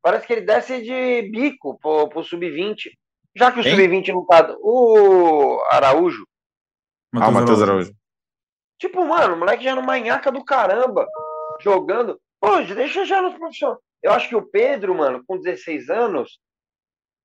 Parece 0.00 0.24
que 0.24 0.32
ele 0.34 0.42
desce 0.42 0.80
de 0.80 1.28
bico 1.32 1.76
pro, 1.80 2.08
pro 2.08 2.22
Sub-20. 2.22 2.92
Já 3.34 3.50
que 3.50 3.60
o 3.60 3.62
Sub-20 3.62 4.08
não 4.08 4.26
tá. 4.26 4.54
O 4.60 5.62
Araújo. 5.70 6.26
Ah, 7.14 7.28
o 7.28 7.32
Matheus 7.32 7.62
Araújo. 7.62 7.94
Tipo, 8.78 9.04
mano, 9.04 9.34
o 9.34 9.38
moleque 9.38 9.64
já 9.64 9.74
no 9.74 9.82
manhaca 9.82 10.30
do 10.32 10.44
caramba, 10.44 11.06
jogando. 11.60 12.20
Pô, 12.40 12.60
deixa 12.60 13.04
já 13.04 13.22
no 13.22 13.32
profissional. 13.32 13.80
Eu 14.02 14.12
acho 14.12 14.28
que 14.28 14.36
o 14.36 14.42
Pedro, 14.42 14.94
mano, 14.94 15.22
com 15.26 15.38
16 15.38 15.88
anos, 15.88 16.38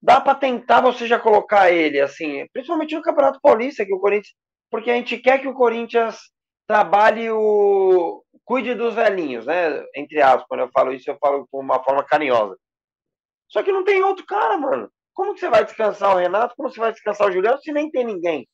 dá 0.02 0.22
para 0.22 0.36
tentar 0.36 0.82
você 0.82 1.08
já 1.08 1.20
colocar 1.20 1.72
ele 1.72 2.00
assim, 2.00 2.48
principalmente 2.54 2.96
no 2.96 3.02
Campeonato 3.02 3.40
Paulista, 3.42 3.86
que 3.86 3.94
o 3.94 4.00
Corinthians, 4.00 4.36
porque 4.70 4.92
a 4.92 4.94
gente 4.94 5.18
quer 5.18 5.40
que 5.40 5.48
o 5.48 5.54
Corinthians 5.54 6.20
trabalhe 6.68 7.32
o 7.32 8.24
cuide 8.46 8.76
dos 8.76 8.94
velhinhos, 8.94 9.46
né? 9.46 9.84
Entre 9.96 10.22
aspas, 10.22 10.46
quando 10.48 10.62
eu 10.62 10.70
falo 10.72 10.94
isso, 10.94 11.10
eu 11.10 11.18
falo 11.18 11.48
por 11.52 11.60
uma 11.60 11.84
forma 11.84 12.04
carinhosa. 12.04 12.58
Só 13.50 13.64
que 13.64 13.72
não 13.72 13.84
tem 13.84 14.02
outro 14.04 14.26
cara, 14.26 14.58
mano. 14.58 14.90
Como 15.18 15.34
que 15.34 15.40
você 15.40 15.50
vai 15.50 15.66
descansar 15.66 16.16
o 16.16 16.20
Renato? 16.20 16.54
Como 16.56 16.70
você 16.70 16.80
vai 16.80 16.94
descansar 16.94 17.28
o 17.28 17.32
Juliano 17.32 17.58
se 17.58 17.74
nem 17.74 17.90
tem 17.90 18.06
ninguém? 18.06 18.48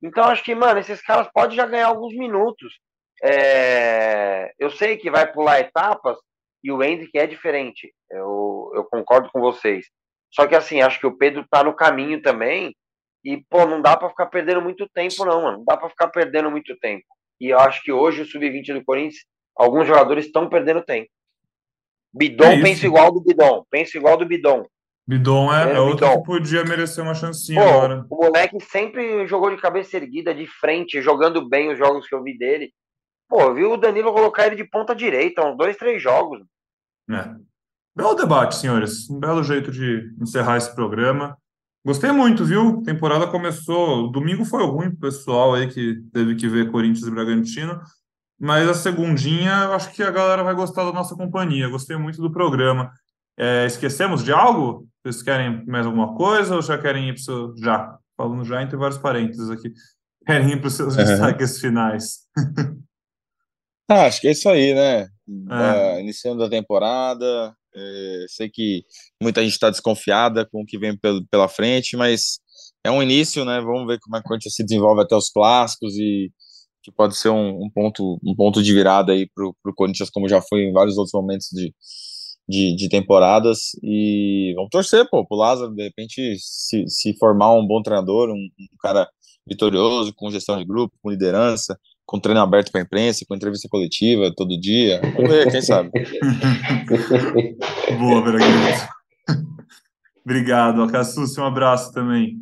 Então 0.00 0.22
acho 0.22 0.44
que, 0.44 0.54
mano, 0.54 0.78
esses 0.78 1.02
caras 1.02 1.28
podem 1.34 1.56
já 1.56 1.66
ganhar 1.66 1.88
alguns 1.88 2.14
minutos. 2.14 2.78
É... 3.20 4.52
Eu 4.60 4.70
sei 4.70 4.96
que 4.96 5.10
vai 5.10 5.32
pular 5.32 5.58
etapas 5.58 6.16
e 6.62 6.70
o 6.70 6.80
Hendrick 6.80 7.18
é 7.18 7.26
diferente. 7.26 7.92
Eu, 8.08 8.70
eu 8.76 8.84
concordo 8.84 9.28
com 9.32 9.40
vocês. 9.40 9.86
Só 10.30 10.46
que 10.46 10.54
assim, 10.54 10.80
acho 10.80 11.00
que 11.00 11.06
o 11.06 11.18
Pedro 11.18 11.44
tá 11.50 11.64
no 11.64 11.74
caminho 11.74 12.22
também. 12.22 12.76
E, 13.24 13.38
pô, 13.50 13.66
não 13.66 13.82
dá 13.82 13.96
para 13.96 14.08
ficar 14.08 14.26
perdendo 14.26 14.62
muito 14.62 14.88
tempo, 14.88 15.24
não, 15.24 15.42
mano. 15.42 15.58
Não 15.58 15.64
dá 15.64 15.76
para 15.76 15.90
ficar 15.90 16.08
perdendo 16.10 16.48
muito 16.48 16.78
tempo. 16.78 17.04
E 17.40 17.48
eu 17.48 17.58
acho 17.58 17.82
que 17.82 17.90
hoje 17.90 18.22
o 18.22 18.24
Sub-20 18.24 18.72
do 18.72 18.84
Corinthians, 18.84 19.24
alguns 19.56 19.88
jogadores 19.88 20.26
estão 20.26 20.48
perdendo 20.48 20.84
tempo. 20.84 21.10
Bidon 22.14 22.52
é 22.52 22.62
pensa 22.62 22.86
igual 22.86 23.10
do 23.10 23.20
Bidon. 23.20 23.64
Pensa 23.68 23.98
igual 23.98 24.16
do 24.16 24.24
Bidon. 24.24 24.64
Bidon 25.06 25.52
é, 25.52 25.72
é, 25.72 25.76
é 25.76 25.80
outro 25.80 26.06
Bidon. 26.06 26.20
que 26.20 26.26
podia 26.26 26.64
merecer 26.64 27.02
uma 27.02 27.14
chancinha 27.14 27.60
Pô, 27.60 27.68
agora. 27.68 28.06
O 28.08 28.16
moleque 28.24 28.60
sempre 28.60 29.26
jogou 29.26 29.50
de 29.50 29.60
cabeça 29.60 29.96
erguida, 29.96 30.34
de 30.34 30.46
frente, 30.46 31.02
jogando 31.02 31.48
bem 31.48 31.72
os 31.72 31.78
jogos 31.78 32.06
que 32.06 32.14
eu 32.14 32.22
vi 32.22 32.36
dele. 32.36 32.72
Pô, 33.28 33.52
viu 33.54 33.72
o 33.72 33.76
Danilo 33.76 34.12
colocar 34.12 34.46
ele 34.46 34.56
de 34.56 34.64
ponta 34.64 34.94
direita, 34.94 35.44
uns 35.44 35.56
dois, 35.56 35.76
três 35.76 36.02
jogos. 36.02 36.40
É. 37.10 37.34
Belo 37.94 38.14
debate, 38.14 38.56
senhores. 38.56 39.08
Um 39.10 39.18
belo 39.18 39.42
jeito 39.42 39.70
de 39.70 40.14
encerrar 40.20 40.56
esse 40.56 40.74
programa. 40.74 41.36
Gostei 41.84 42.12
muito, 42.12 42.44
viu? 42.44 42.78
A 42.80 42.84
temporada 42.84 43.26
começou. 43.26 44.10
Domingo 44.10 44.44
foi 44.44 44.64
ruim 44.64 44.90
pro 44.90 45.10
pessoal 45.10 45.54
aí 45.54 45.66
que 45.66 46.00
teve 46.12 46.36
que 46.36 46.48
ver 46.48 46.70
Corinthians 46.70 47.06
e 47.06 47.10
Bragantino. 47.10 47.80
Mas 48.38 48.68
a 48.68 48.74
segundinha, 48.74 49.64
eu 49.64 49.72
acho 49.72 49.92
que 49.92 50.02
a 50.02 50.10
galera 50.10 50.42
vai 50.42 50.54
gostar 50.54 50.84
da 50.84 50.92
nossa 50.92 51.16
companhia. 51.16 51.68
Gostei 51.68 51.96
muito 51.96 52.20
do 52.22 52.32
programa. 52.32 52.92
É, 53.36 53.66
esquecemos 53.66 54.22
de 54.22 54.32
algo? 54.32 54.86
Vocês 55.04 55.22
querem 55.22 55.64
mais 55.66 55.86
alguma 55.86 56.14
coisa 56.14 56.54
ou 56.54 56.62
já 56.62 56.78
querem 56.78 57.08
ir 57.08 57.14
para 57.14 57.22
seu... 57.22 57.56
Já, 57.56 57.98
falando 58.16 58.44
já 58.44 58.62
entre 58.62 58.76
vários 58.76 58.98
parênteses 58.98 59.50
aqui. 59.50 59.72
Querem 60.24 60.52
ir 60.52 60.60
para 60.60 60.68
os 60.68 60.74
seus 60.74 60.94
destaques 60.96 61.58
finais? 61.58 62.20
ah, 63.90 64.06
acho 64.06 64.20
que 64.20 64.28
é 64.28 64.32
isso 64.32 64.48
aí, 64.48 64.74
né? 64.74 65.08
É. 65.50 66.00
iniciando 66.00 66.44
a 66.44 66.50
temporada, 66.50 67.54
é, 67.74 68.24
sei 68.28 68.50
que 68.50 68.84
muita 69.20 69.42
gente 69.42 69.52
está 69.52 69.70
desconfiada 69.70 70.46
com 70.46 70.62
o 70.62 70.66
que 70.66 70.78
vem 70.78 70.98
pela 71.30 71.48
frente, 71.48 71.96
mas 71.96 72.40
é 72.84 72.90
um 72.90 73.02
início, 73.02 73.44
né? 73.44 73.60
Vamos 73.60 73.86
ver 73.86 73.98
como 74.00 74.16
é 74.16 74.20
que 74.20 74.26
o 74.26 74.28
Corinthians 74.28 74.54
se 74.54 74.64
desenvolve 74.64 75.02
até 75.02 75.16
os 75.16 75.30
clássicos 75.30 75.96
e 75.96 76.30
que 76.82 76.90
pode 76.90 77.16
ser 77.16 77.28
um, 77.28 77.64
um 77.64 77.70
ponto, 77.70 78.18
um 78.24 78.34
ponto 78.34 78.62
de 78.62 78.74
virada 78.74 79.12
aí 79.12 79.28
para 79.32 79.46
o 79.46 79.74
Corinthians, 79.74 80.10
como 80.10 80.28
já 80.28 80.42
foi 80.42 80.62
em 80.62 80.72
vários 80.72 80.98
outros 80.98 81.12
momentos 81.14 81.48
de, 81.52 81.72
de, 82.48 82.74
de, 82.74 82.88
temporadas. 82.88 83.72
E 83.82 84.52
vamos 84.56 84.70
torcer, 84.70 85.08
pô, 85.10 85.26
pro 85.26 85.36
Lázaro, 85.36 85.74
de 85.74 85.82
repente, 85.82 86.36
se, 86.38 86.84
se 86.86 87.16
formar 87.18 87.52
um 87.54 87.66
bom 87.66 87.82
treinador, 87.82 88.30
um, 88.30 88.34
um 88.34 88.76
cara 88.80 89.08
vitorioso, 89.46 90.12
com 90.14 90.30
gestão 90.30 90.58
de 90.58 90.64
grupo, 90.64 90.94
com 91.02 91.10
liderança, 91.10 91.78
com 92.06 92.20
treino 92.20 92.40
aberto 92.40 92.70
para 92.70 92.80
a 92.80 92.84
imprensa, 92.84 93.24
com 93.26 93.34
entrevista 93.34 93.68
coletiva 93.68 94.32
todo 94.34 94.60
dia. 94.60 95.00
Vamos 95.14 95.30
ver, 95.30 95.50
quem 95.50 95.62
sabe. 95.62 95.90
Boa, 97.98 98.22
Braguinho. 98.22 98.92
Obrigado, 100.24 100.82
Acassus, 100.82 101.36
um 101.36 101.44
abraço 101.44 101.92
também. 101.92 102.38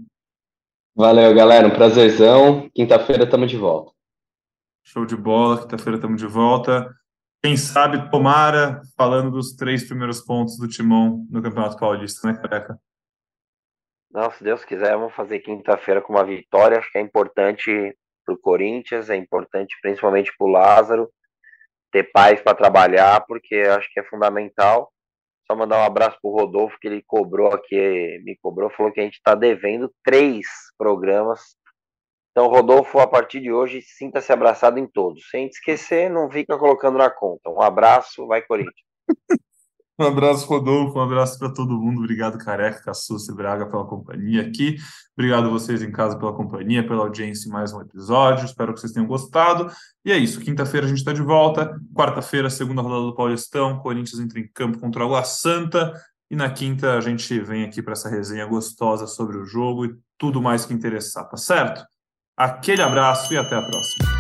Valeu, 0.94 1.34
galera, 1.34 1.66
um 1.66 1.70
prazerzão. 1.70 2.68
Quinta-feira 2.74 3.24
estamos 3.24 3.50
de 3.50 3.56
volta. 3.56 3.92
Show 4.84 5.06
de 5.06 5.16
bola, 5.16 5.60
quinta-feira 5.60 5.96
estamos 5.96 6.20
de 6.20 6.26
volta. 6.26 6.94
Quem 7.42 7.56
sabe, 7.56 8.10
tomara, 8.10 8.82
falando 8.96 9.30
dos 9.30 9.54
três 9.56 9.86
primeiros 9.86 10.20
pontos 10.20 10.58
do 10.58 10.68
Timão 10.68 11.26
no 11.30 11.42
Campeonato 11.42 11.78
Paulista, 11.78 12.28
né, 12.28 12.38
Careca? 12.38 12.78
Não, 14.10 14.30
se 14.30 14.44
Deus 14.44 14.64
quiser, 14.64 14.96
vamos 14.96 15.14
fazer 15.14 15.38
quinta-feira 15.38 16.02
com 16.02 16.12
uma 16.12 16.24
vitória. 16.24 16.78
Acho 16.78 16.90
que 16.92 16.98
é 16.98 17.00
importante 17.00 17.96
para 18.26 18.34
o 18.34 18.38
Corinthians, 18.38 19.08
é 19.08 19.16
importante 19.16 19.74
principalmente 19.80 20.32
para 20.36 20.46
o 20.46 20.50
Lázaro 20.50 21.10
ter 21.90 22.04
paz 22.12 22.40
para 22.40 22.54
trabalhar, 22.54 23.24
porque 23.26 23.56
acho 23.56 23.88
que 23.92 24.00
é 24.00 24.04
fundamental. 24.04 24.92
Só 25.46 25.56
mandar 25.56 25.78
um 25.78 25.84
abraço 25.84 26.18
para 26.20 26.30
o 26.30 26.34
Rodolfo, 26.34 26.78
que 26.80 26.86
ele 26.86 27.02
cobrou 27.06 27.52
aqui, 27.52 28.20
me 28.24 28.36
cobrou, 28.40 28.70
falou 28.70 28.92
que 28.92 29.00
a 29.00 29.02
gente 29.02 29.14
está 29.14 29.34
devendo 29.34 29.92
três 30.04 30.46
programas. 30.78 31.56
Então, 32.30 32.46
Rodolfo, 32.46 32.98
a 33.00 33.06
partir 33.06 33.40
de 33.40 33.52
hoje, 33.52 33.82
sinta-se 33.82 34.32
abraçado 34.32 34.78
em 34.78 34.86
todos. 34.86 35.28
Sem 35.30 35.46
esquecer, 35.46 36.08
não 36.10 36.30
fica 36.30 36.56
colocando 36.56 36.96
na 36.96 37.10
conta. 37.10 37.50
Um 37.50 37.60
abraço, 37.60 38.26
vai 38.26 38.42
Corinthians. 38.42 38.74
Um 40.00 40.04
abraço, 40.04 40.46
Rodolfo. 40.46 40.98
Um 40.98 41.02
abraço 41.02 41.38
para 41.38 41.52
todo 41.52 41.78
mundo. 41.78 41.98
Obrigado, 41.98 42.38
Careca, 42.38 42.82
Cassucci 42.84 43.34
Braga, 43.34 43.66
pela 43.66 43.84
companhia 43.84 44.40
aqui. 44.40 44.78
Obrigado 45.14 45.48
a 45.48 45.50
vocês 45.50 45.82
em 45.82 45.92
casa 45.92 46.18
pela 46.18 46.32
companhia, 46.32 46.82
pela 46.82 47.02
audiência 47.02 47.46
em 47.46 47.52
mais 47.52 47.70
um 47.74 47.82
episódio. 47.82 48.46
Espero 48.46 48.72
que 48.72 48.80
vocês 48.80 48.92
tenham 48.92 49.06
gostado. 49.06 49.70
E 50.02 50.10
é 50.10 50.16
isso. 50.16 50.40
Quinta-feira 50.40 50.86
a 50.86 50.88
gente 50.88 51.00
está 51.00 51.12
de 51.12 51.20
volta. 51.20 51.78
Quarta-feira, 51.94 52.48
segunda 52.48 52.80
rodada 52.80 53.02
do 53.02 53.14
Paulistão. 53.14 53.78
Corinthians 53.80 54.18
entra 54.18 54.40
em 54.40 54.48
campo 54.48 54.78
contra 54.78 55.04
o 55.04 55.22
Santa. 55.22 55.92
E 56.30 56.34
na 56.34 56.48
quinta 56.48 56.96
a 56.96 57.00
gente 57.02 57.38
vem 57.38 57.64
aqui 57.64 57.82
para 57.82 57.92
essa 57.92 58.08
resenha 58.08 58.46
gostosa 58.46 59.06
sobre 59.06 59.36
o 59.36 59.44
jogo 59.44 59.84
e 59.84 59.94
tudo 60.16 60.40
mais 60.40 60.64
que 60.64 60.72
interessar, 60.72 61.28
tá 61.28 61.36
certo? 61.36 61.84
Aquele 62.40 62.80
abraço 62.80 63.34
e 63.34 63.36
até 63.36 63.54
a 63.54 63.60
próxima. 63.60 64.19